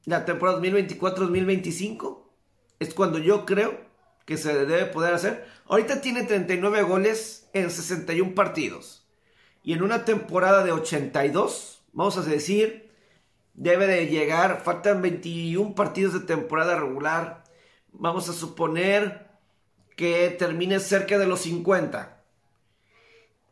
[0.06, 2.24] la temporada 2024-2025.
[2.80, 3.80] Es cuando yo creo
[4.26, 5.48] que se debe poder hacer.
[5.68, 9.08] Ahorita tiene 39 goles en 61 partidos.
[9.64, 12.90] Y en una temporada de 82, vamos a decir,
[13.54, 17.44] debe de llegar, faltan 21 partidos de temporada regular.
[17.92, 19.30] Vamos a suponer
[19.96, 22.21] que termine cerca de los 50.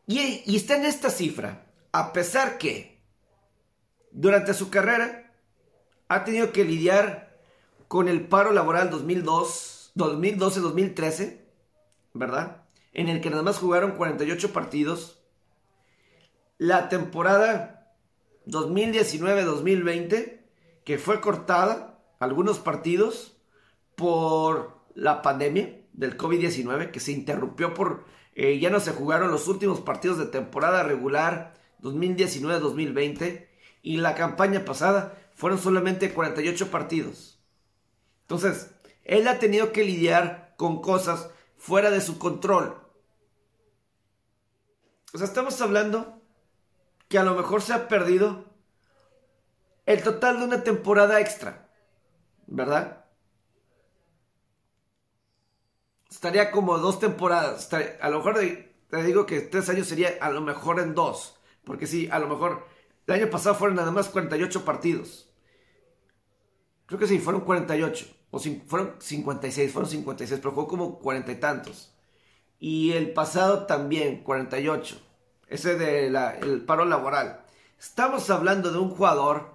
[0.09, 2.99] Y, está en esta cifra, a pesar que
[4.09, 5.31] durante su carrera
[6.07, 7.37] ha tenido que lidiar
[7.87, 11.41] con el paro laboral 2002, 2012-2013,
[12.15, 12.63] ¿verdad?
[12.91, 15.19] En el que nada más jugaron 48 partidos.
[16.57, 17.93] La temporada
[18.47, 20.39] 2019-2020,
[20.85, 23.37] que fue cortada algunos partidos
[23.95, 28.05] por la pandemia del COVID-19 que se interrumpió por,
[28.41, 33.49] eh, ya no se jugaron los últimos partidos de temporada regular 2019-2020
[33.81, 37.37] y la campaña pasada fueron solamente 48 partidos.
[38.21, 38.71] Entonces,
[39.03, 42.81] él ha tenido que lidiar con cosas fuera de su control.
[45.13, 46.21] O sea, estamos hablando
[47.09, 48.45] que a lo mejor se ha perdido
[49.85, 51.69] el total de una temporada extra,
[52.47, 52.98] ¿verdad?
[56.19, 57.69] Estaría como dos temporadas.
[58.01, 58.41] a lo mejor
[58.89, 61.39] te digo que tres años sería a lo mejor en dos.
[61.63, 62.67] Porque sí, a lo mejor
[63.07, 65.29] el año pasado fueron nada más 48 partidos.
[66.87, 68.05] Creo que sí, fueron 48.
[68.31, 71.95] O fueron 56, fueron 56, pero jugó como cuarenta y tantos.
[72.59, 75.01] Y el pasado también, 48.
[75.47, 77.45] Ese del paro laboral.
[77.79, 79.53] Estamos hablando de un jugador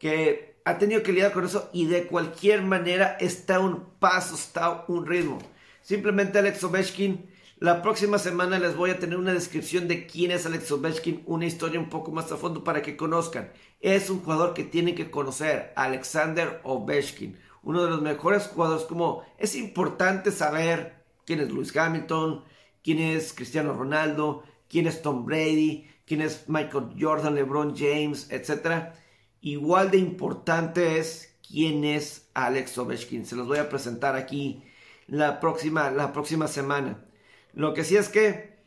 [0.00, 4.84] que ha tenido que lidiar con eso y de cualquier manera está un paso, está
[4.88, 5.38] un ritmo.
[5.82, 7.26] Simplemente Alex Ovechkin,
[7.58, 11.46] la próxima semana les voy a tener una descripción de quién es Alex Ovechkin, una
[11.46, 13.52] historia un poco más a fondo para que conozcan.
[13.80, 19.22] Es un jugador que tienen que conocer, Alexander Ovechkin, uno de los mejores jugadores como
[19.38, 22.44] es importante saber quién es Lewis Hamilton,
[22.82, 28.94] quién es Cristiano Ronaldo, quién es Tom Brady, quién es Michael Jordan, LeBron James, etc
[29.40, 33.26] igual de importante es quién es Alex Ovechkin.
[33.26, 34.62] Se los voy a presentar aquí
[35.10, 37.04] la próxima, la próxima semana.
[37.52, 38.62] Lo que sí es que,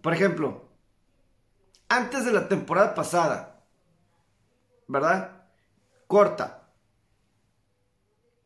[0.00, 0.68] por ejemplo,
[1.88, 3.64] antes de la temporada pasada,
[4.86, 5.42] ¿verdad?
[6.06, 6.70] Corta.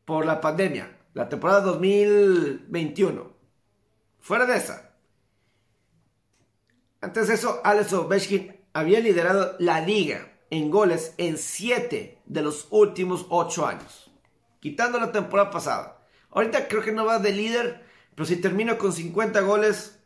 [0.04, 0.98] Por la pandemia.
[1.12, 3.32] La temporada 2021.
[4.20, 4.94] Fuera de esa.
[7.02, 12.68] Antes de eso, Alex Ovechkin había liderado la liga en goles en 7 de los
[12.70, 14.10] últimos 8 años.
[14.60, 16.01] Quitando la temporada pasada.
[16.32, 17.84] Ahorita creo que no va de líder,
[18.14, 19.98] pero si termino con 50 goles,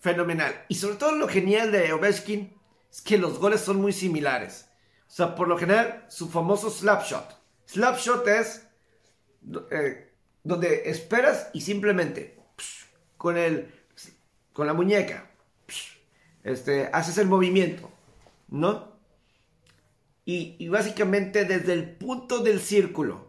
[0.00, 0.64] fenomenal.
[0.68, 2.56] Y sobre todo lo genial de Ovechkin
[2.90, 4.68] es que los goles son muy similares.
[5.08, 7.40] O sea, por lo general, su famoso slap shot.
[7.66, 8.66] Slap shot es
[9.70, 10.12] eh,
[10.42, 12.38] donde esperas y simplemente
[13.16, 13.72] con, el,
[14.52, 15.30] con la muñeca
[16.44, 17.90] este, haces el movimiento,
[18.48, 18.92] ¿no?
[20.26, 23.23] Y, básicamente desde el punto del círculo,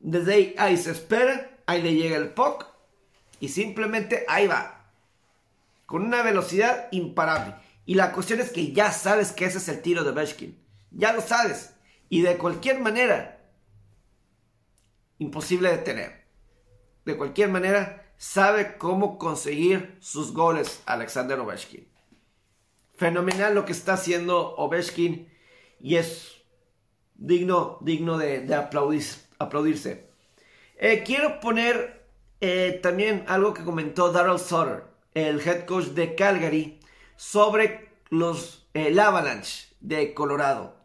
[0.00, 2.66] desde ahí, ahí se espera, ahí le llega el puck
[3.40, 4.90] y simplemente ahí va.
[5.86, 7.54] Con una velocidad imparable.
[7.86, 10.58] Y la cuestión es que ya sabes que ese es el tiro de Beshkin.
[10.90, 11.74] Ya lo sabes.
[12.10, 13.40] Y de cualquier manera,
[15.18, 16.24] imposible de tener.
[17.04, 21.88] De cualquier manera, sabe cómo conseguir sus goles Alexander Ovechkin.
[22.96, 25.32] Fenomenal lo que está haciendo Ovechkin
[25.80, 26.42] y es
[27.14, 28.52] digno, digno de,
[29.38, 30.08] aplaudirse.
[30.76, 32.06] Eh, quiero poner
[32.40, 34.84] eh, también algo que comentó Daryl Sutter,
[35.14, 36.80] el head coach de Calgary,
[37.16, 40.76] sobre los, el Avalanche de Colorado.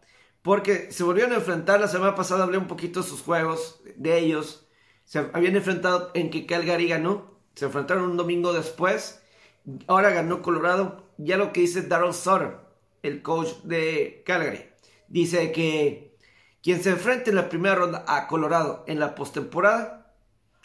[0.41, 4.17] Porque se volvieron a enfrentar, la semana pasada hablé un poquito de sus juegos, de
[4.19, 4.67] ellos.
[5.05, 7.37] Se habían enfrentado en que Calgary ganó.
[7.55, 9.21] Se enfrentaron un domingo después.
[9.87, 11.07] Ahora ganó Colorado.
[11.17, 12.57] Ya lo que dice Daryl Sutter,
[13.03, 14.65] el coach de Calgary.
[15.07, 16.12] Dice que
[16.63, 20.15] quien se enfrente en la primera ronda a Colorado en la postemporada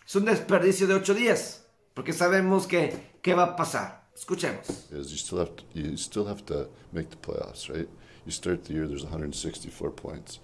[0.06, 4.08] es un desperdicio de ocho días, porque sabemos que qué va a pasar.
[4.14, 4.68] Escuchemos.
[4.90, 7.88] Is you still have to, you still have to make the playoffs, right?
[8.24, 10.40] You start the year there's 164 points,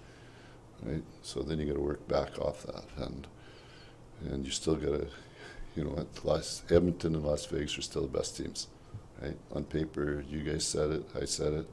[0.83, 1.03] right?
[1.23, 3.27] So then you got to work back off that, and
[4.29, 5.07] and you still got to,
[5.75, 8.67] you know, Las, Edmonton and Las Vegas are still the best teams,
[9.21, 9.37] right?
[9.53, 11.67] On paper, you guys said it, I said it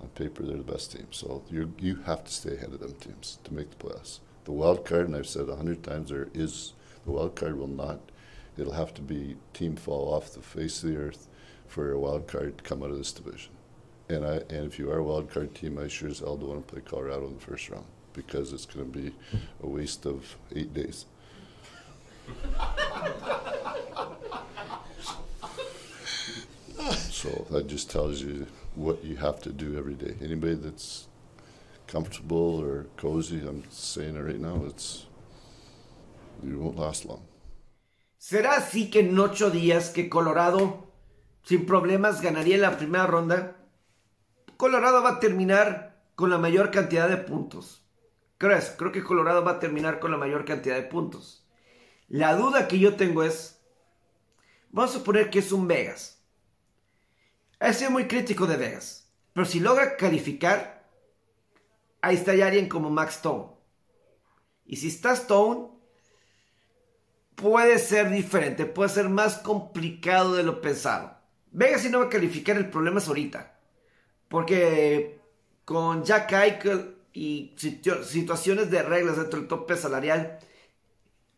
[0.00, 1.06] on paper they're the best team.
[1.10, 4.20] So you you have to stay ahead of them teams to make the playoffs.
[4.44, 6.72] The wild card, and I've said a hundred times, there is
[7.04, 8.00] the wild card will not.
[8.56, 11.28] It'll have to be team fall off the face of the earth
[11.66, 13.52] for a wild card to come out of this division.
[14.08, 16.48] And I and if you are a wild card team, I sure as hell don't
[16.48, 19.14] want to play Colorado in the first round because it's going to be
[19.62, 21.06] a waste of eight days.
[27.10, 28.46] so that just tells you
[28.80, 30.16] what you have to do every day.
[30.22, 31.08] Anybody that's
[31.86, 35.06] comfortable or cozy, I'm saying it right now, it's
[36.42, 37.22] you won't last long.
[38.18, 40.92] ¿Será así que en ocho días que Colorado
[41.42, 43.56] sin problemas ganaría la primera ronda?
[44.56, 47.86] Colorado va a terminar con la mayor cantidad de puntos.
[48.36, 48.74] ¿Crees?
[48.76, 51.46] Creo que Colorado va a terminar con la mayor cantidad de puntos.
[52.08, 53.60] La duda que yo tengo es,
[54.70, 56.19] vamos a suponer que es un Vegas.
[57.60, 59.08] Ha sido muy crítico de Vegas.
[59.34, 60.88] Pero si logra calificar,
[62.00, 63.50] ahí está alguien como Max Stone.
[64.64, 65.68] Y si está Stone,
[67.34, 71.18] puede ser diferente, puede ser más complicado de lo pensado.
[71.52, 73.58] Vegas si no va a calificar, el problema es ahorita.
[74.28, 75.20] Porque
[75.64, 80.38] con Jack Eichel y situaciones de reglas dentro del tope salarial,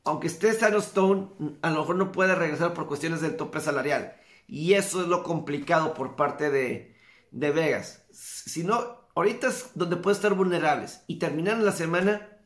[0.04, 4.16] aunque esté sano Stone, a lo mejor no puede regresar por cuestiones del tope salarial.
[4.52, 6.94] Y eso es lo complicado por parte de,
[7.30, 8.04] de Vegas.
[8.10, 11.04] Si no, ahorita es donde puede estar vulnerables.
[11.06, 12.36] Y terminar la semana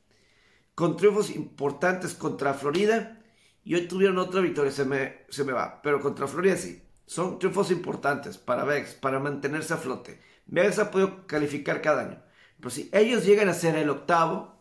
[0.77, 3.21] con triunfos importantes contra Florida.
[3.65, 5.83] Y hoy tuvieron otra victoria, se me, se me va.
[5.83, 6.81] Pero contra Florida sí.
[7.07, 10.23] Son triunfos importantes para Vegas, para mantenerse a flote.
[10.47, 12.23] Vegas ha podido calificar cada año.
[12.59, 14.61] Pero si ellos llegan a ser el octavo,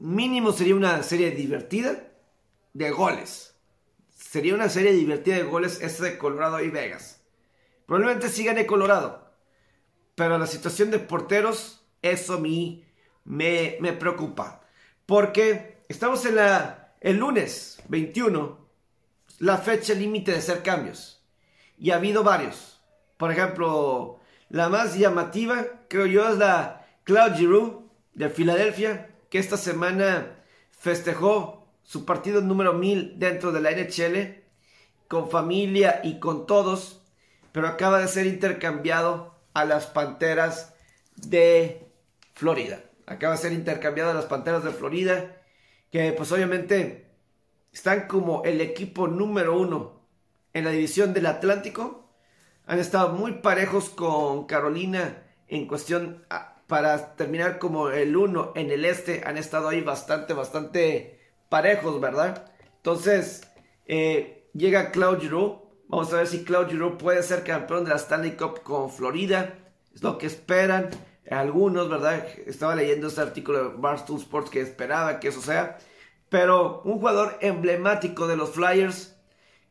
[0.00, 2.12] mínimo sería una serie divertida
[2.72, 3.49] de goles.
[4.30, 7.20] Sería una serie divertida de goles esta de Colorado y Vegas.
[7.84, 9.28] Probablemente sí gane Colorado.
[10.14, 12.86] Pero la situación de porteros, eso a mí
[13.24, 14.60] me, me preocupa.
[15.04, 18.68] Porque estamos en la, el lunes 21,
[19.40, 21.26] la fecha límite de hacer cambios.
[21.76, 22.80] Y ha habido varios.
[23.16, 27.82] Por ejemplo, la más llamativa, creo yo, es la Claude Giroux
[28.14, 30.36] de Filadelfia, que esta semana
[30.70, 31.59] festejó
[31.90, 34.44] su partido número 1000 dentro de la NHL,
[35.08, 37.02] con familia y con todos,
[37.50, 40.72] pero acaba de ser intercambiado a las Panteras
[41.16, 41.90] de
[42.32, 42.84] Florida.
[43.06, 45.42] Acaba de ser intercambiado a las Panteras de Florida,
[45.90, 47.10] que pues obviamente
[47.72, 50.06] están como el equipo número uno
[50.52, 52.08] en la división del Atlántico
[52.66, 58.70] han estado muy parejos con Carolina en cuestión ah, para terminar como el uno en
[58.70, 59.22] el este.
[59.26, 61.19] Han estado ahí bastante, bastante
[61.50, 62.50] parejos, ¿verdad?
[62.76, 63.42] Entonces,
[63.84, 65.60] eh, llega Claude Giroux.
[65.88, 69.58] Vamos a ver si Claude Giroux puede ser campeón de la Stanley Cup con Florida.
[69.94, 70.88] Es lo que esperan
[71.30, 72.24] algunos, ¿verdad?
[72.46, 75.78] Estaba leyendo este artículo de Barstool Sports que esperaba que eso sea.
[76.30, 79.16] Pero un jugador emblemático de los Flyers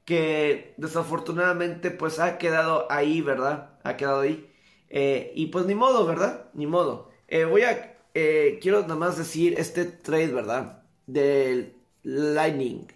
[0.05, 3.79] que desafortunadamente pues ha quedado ahí, ¿verdad?
[3.83, 4.51] Ha quedado ahí.
[4.89, 6.49] Eh, y pues ni modo, ¿verdad?
[6.53, 7.09] Ni modo.
[7.27, 10.78] Eh, voy a, quiero nada más decir este trade, ¿verdad?
[11.13, 11.73] Del
[12.03, 12.87] Lightning.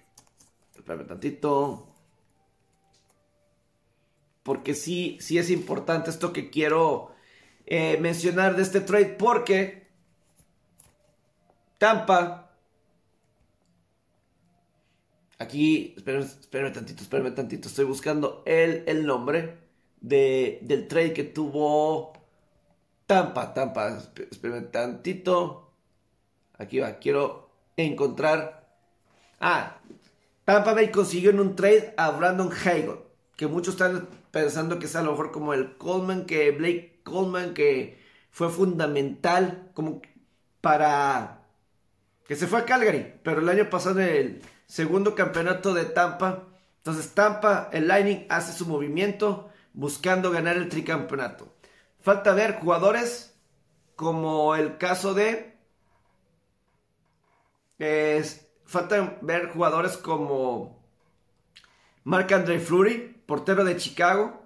[0.76, 1.88] Espérame tantito.
[4.44, 7.12] Porque sí, sí es importante esto que quiero
[8.00, 9.16] mencionar de este trade.
[9.18, 9.88] Porque
[11.78, 12.44] Tampa
[15.44, 17.68] Aquí, espérenme, tantito, espérenme tantito.
[17.68, 19.58] Estoy buscando el, el nombre
[20.00, 22.14] de, del trade que tuvo
[23.08, 23.54] Tampa.
[23.54, 23.98] Tampa,
[24.32, 25.74] espérenme tantito.
[26.58, 27.43] Aquí va, quiero
[27.78, 28.68] encontrar.
[29.40, 29.78] Ah,
[30.46, 33.00] Tampa Bay consiguió en un trade a Brandon Hagel.
[33.36, 37.54] Que muchos están pensando que es a lo mejor como el Coleman, que Blake Coleman,
[37.54, 40.02] que fue fundamental como
[40.62, 41.44] para
[42.28, 43.14] que se fue a Calgary.
[43.24, 46.48] Pero el año pasado el segundo campeonato de Tampa.
[46.78, 51.54] Entonces Tampa, el Lightning hace su movimiento buscando ganar el tricampeonato.
[52.00, 53.36] Falta ver jugadores
[53.96, 55.53] como el caso de...
[58.66, 60.84] Falta ver jugadores como
[62.04, 64.42] Marc-André Fleury, portero de Chicago.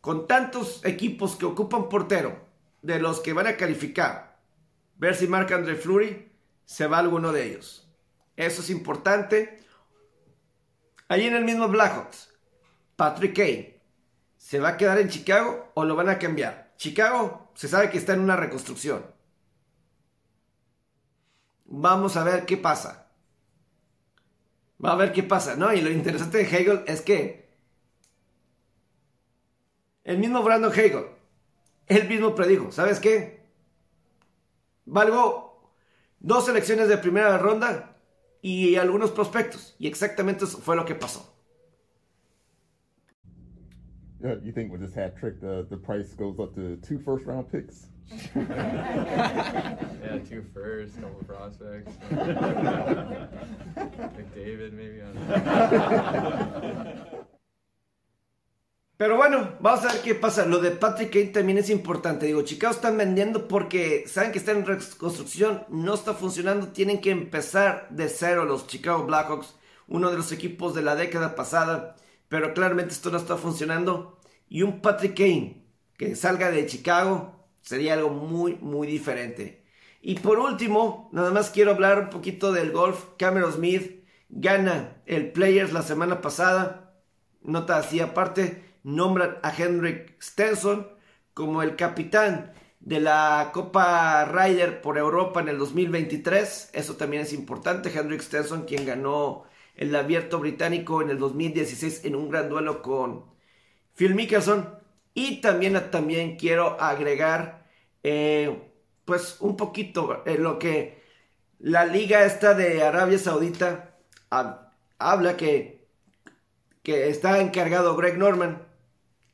[0.00, 2.48] Con tantos equipos que ocupan portero,
[2.82, 4.38] de los que van a calificar,
[4.96, 6.30] ver si Marc-André Fleury
[6.64, 7.88] se va alguno de ellos.
[8.36, 9.60] Eso es importante.
[11.08, 12.32] Allí en el mismo Blackhawks,
[12.96, 13.80] Patrick Kane,
[14.36, 16.72] ¿se va a quedar en Chicago o lo van a cambiar?
[16.76, 19.04] Chicago se sabe que está en una reconstrucción.
[21.68, 23.10] Vamos a ver qué pasa.
[24.82, 25.72] Va a ver qué pasa, ¿no?
[25.72, 27.48] Y lo interesante de Hegel es que
[30.04, 31.06] el mismo Brandon Hegel,
[31.86, 33.46] él mismo predijo, ¿sabes qué?
[34.86, 35.72] Valgo
[36.20, 37.96] dos selecciones de primera ronda
[38.40, 39.76] y algunos prospectos.
[39.78, 41.37] Y exactamente eso fue lo que pasó.
[44.22, 47.24] Yeah, you think with this hat trick, the, the price goes up to two first
[47.24, 47.86] round picks?
[48.34, 51.92] yeah, two first, couple prospects.
[54.16, 55.02] McDavid, maybe.
[58.96, 60.46] Pero bueno, vamos a ver qué pasa.
[60.46, 62.26] Lo de Patrick Kane también es importante.
[62.26, 66.72] Digo, Chicago están vendiendo porque saben que están en reconstrucción, no está funcionando.
[66.72, 69.54] Tienen que empezar de cero los Chicago Blackhawks,
[69.86, 71.94] uno de los equipos de la década pasada.
[72.28, 74.18] Pero claramente esto no está funcionando.
[74.48, 75.64] Y un Patrick Kane
[75.96, 79.64] que salga de Chicago sería algo muy, muy diferente.
[80.00, 83.04] Y por último, nada más quiero hablar un poquito del golf.
[83.18, 86.94] Cameron Smith gana el Players la semana pasada.
[87.42, 90.88] Nota así aparte nombran a Henrik Stenson
[91.34, 96.70] como el capitán de la Copa Ryder por Europa en el 2023.
[96.72, 97.92] Eso también es importante.
[97.94, 99.44] Hendrik Stenson, quien ganó
[99.78, 103.24] el abierto británico en el 2016 en un gran duelo con
[103.94, 104.76] Phil Mickelson.
[105.14, 107.66] Y también, también quiero agregar,
[108.02, 108.70] eh,
[109.04, 111.02] pues un poquito en lo que
[111.58, 113.96] la liga esta de Arabia Saudita
[114.98, 115.88] habla que,
[116.82, 118.66] que está encargado Greg Norman,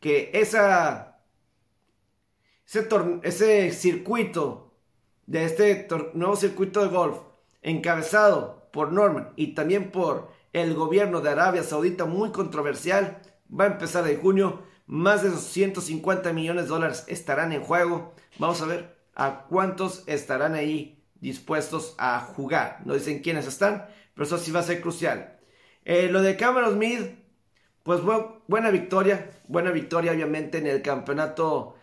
[0.01, 1.19] que esa,
[2.67, 2.89] ese,
[3.23, 4.75] ese circuito,
[5.27, 7.19] de este nuevo circuito de golf,
[7.63, 13.21] encabezado por Norman y también por el gobierno de Arabia Saudita, muy controversial,
[13.53, 14.63] va a empezar en junio.
[14.87, 18.15] Más de 150 millones de dólares estarán en juego.
[18.39, 22.81] Vamos a ver a cuántos estarán ahí dispuestos a jugar.
[22.85, 25.41] No dicen quiénes están, pero eso sí va a ser crucial.
[25.85, 27.19] Eh, lo de Cameron Smith,
[27.83, 28.01] pues
[28.47, 31.75] buena victoria, buena victoria obviamente en el campeonato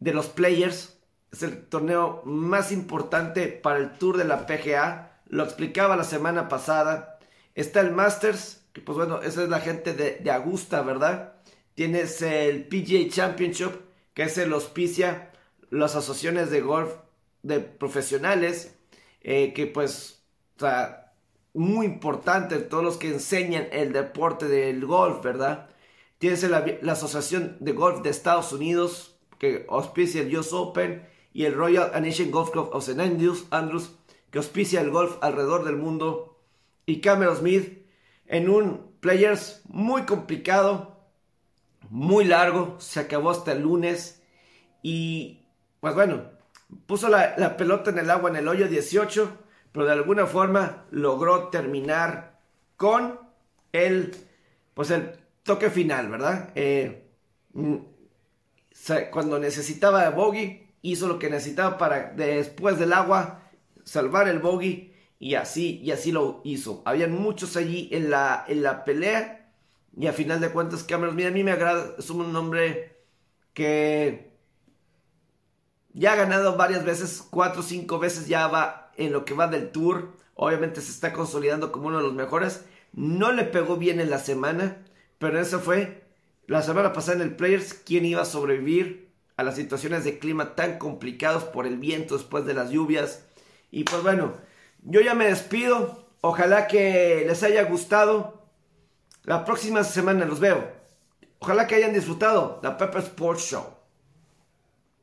[0.00, 1.00] de los Players.
[1.32, 5.22] Es el torneo más importante para el Tour de la PGA.
[5.28, 7.17] Lo explicaba la semana pasada.
[7.58, 11.32] Está el Masters, que pues bueno, esa es la gente de, de Augusta, ¿verdad?
[11.74, 13.72] Tienes el PGA Championship,
[14.14, 15.32] que es el auspicia
[15.68, 16.92] las asociaciones de golf
[17.42, 18.76] de profesionales,
[19.22, 20.22] eh, que pues,
[20.56, 21.12] o sea,
[21.52, 25.68] muy importante, todos los que enseñan el deporte del golf, ¿verdad?
[26.18, 31.54] Tienes la, Asociación de Golf de Estados Unidos, que auspicia el US Open, y el
[31.54, 33.02] Royal Nation Golf Club of St.
[33.02, 33.90] Andrews, Andrews,
[34.30, 36.27] que auspicia el golf alrededor del mundo,
[36.88, 37.86] y Cameron Smith
[38.26, 40.96] en un Players muy complicado,
[41.90, 44.22] muy largo, se acabó hasta el lunes,
[44.82, 45.44] y
[45.80, 46.22] pues bueno,
[46.86, 49.30] puso la, pelota en el agua en el hoyo 18,
[49.70, 52.40] pero de alguna forma logró terminar
[52.78, 53.20] con
[53.72, 54.16] el,
[54.72, 55.12] pues el
[55.42, 56.52] toque final, ¿verdad?
[56.54, 57.06] Eh,
[57.52, 57.76] mm,
[59.10, 63.42] cuando necesitaba bogey, hizo lo que necesitaba para después del agua
[63.84, 64.87] salvar el bogey
[65.18, 66.82] y así y así lo hizo.
[66.84, 69.50] Habían muchos allí en la, en la pelea
[69.96, 72.96] y a final de cuentas Cameron, mira, a mí me agrada, es un hombre
[73.52, 74.32] que
[75.92, 79.48] ya ha ganado varias veces, cuatro o cinco veces ya va en lo que va
[79.48, 80.12] del tour.
[80.34, 82.64] Obviamente se está consolidando como uno de los mejores.
[82.92, 84.84] No le pegó bien en la semana,
[85.18, 86.04] pero eso fue
[86.46, 90.54] la semana pasada en el Players quién iba a sobrevivir a las situaciones de clima
[90.54, 93.24] tan complicados por el viento después de las lluvias.
[93.70, 94.34] Y pues bueno,
[94.82, 96.06] yo ya me despido.
[96.20, 98.42] Ojalá que les haya gustado.
[99.24, 100.72] La próxima semana los veo.
[101.38, 103.77] Ojalá que hayan disfrutado la Pepper Sports Show.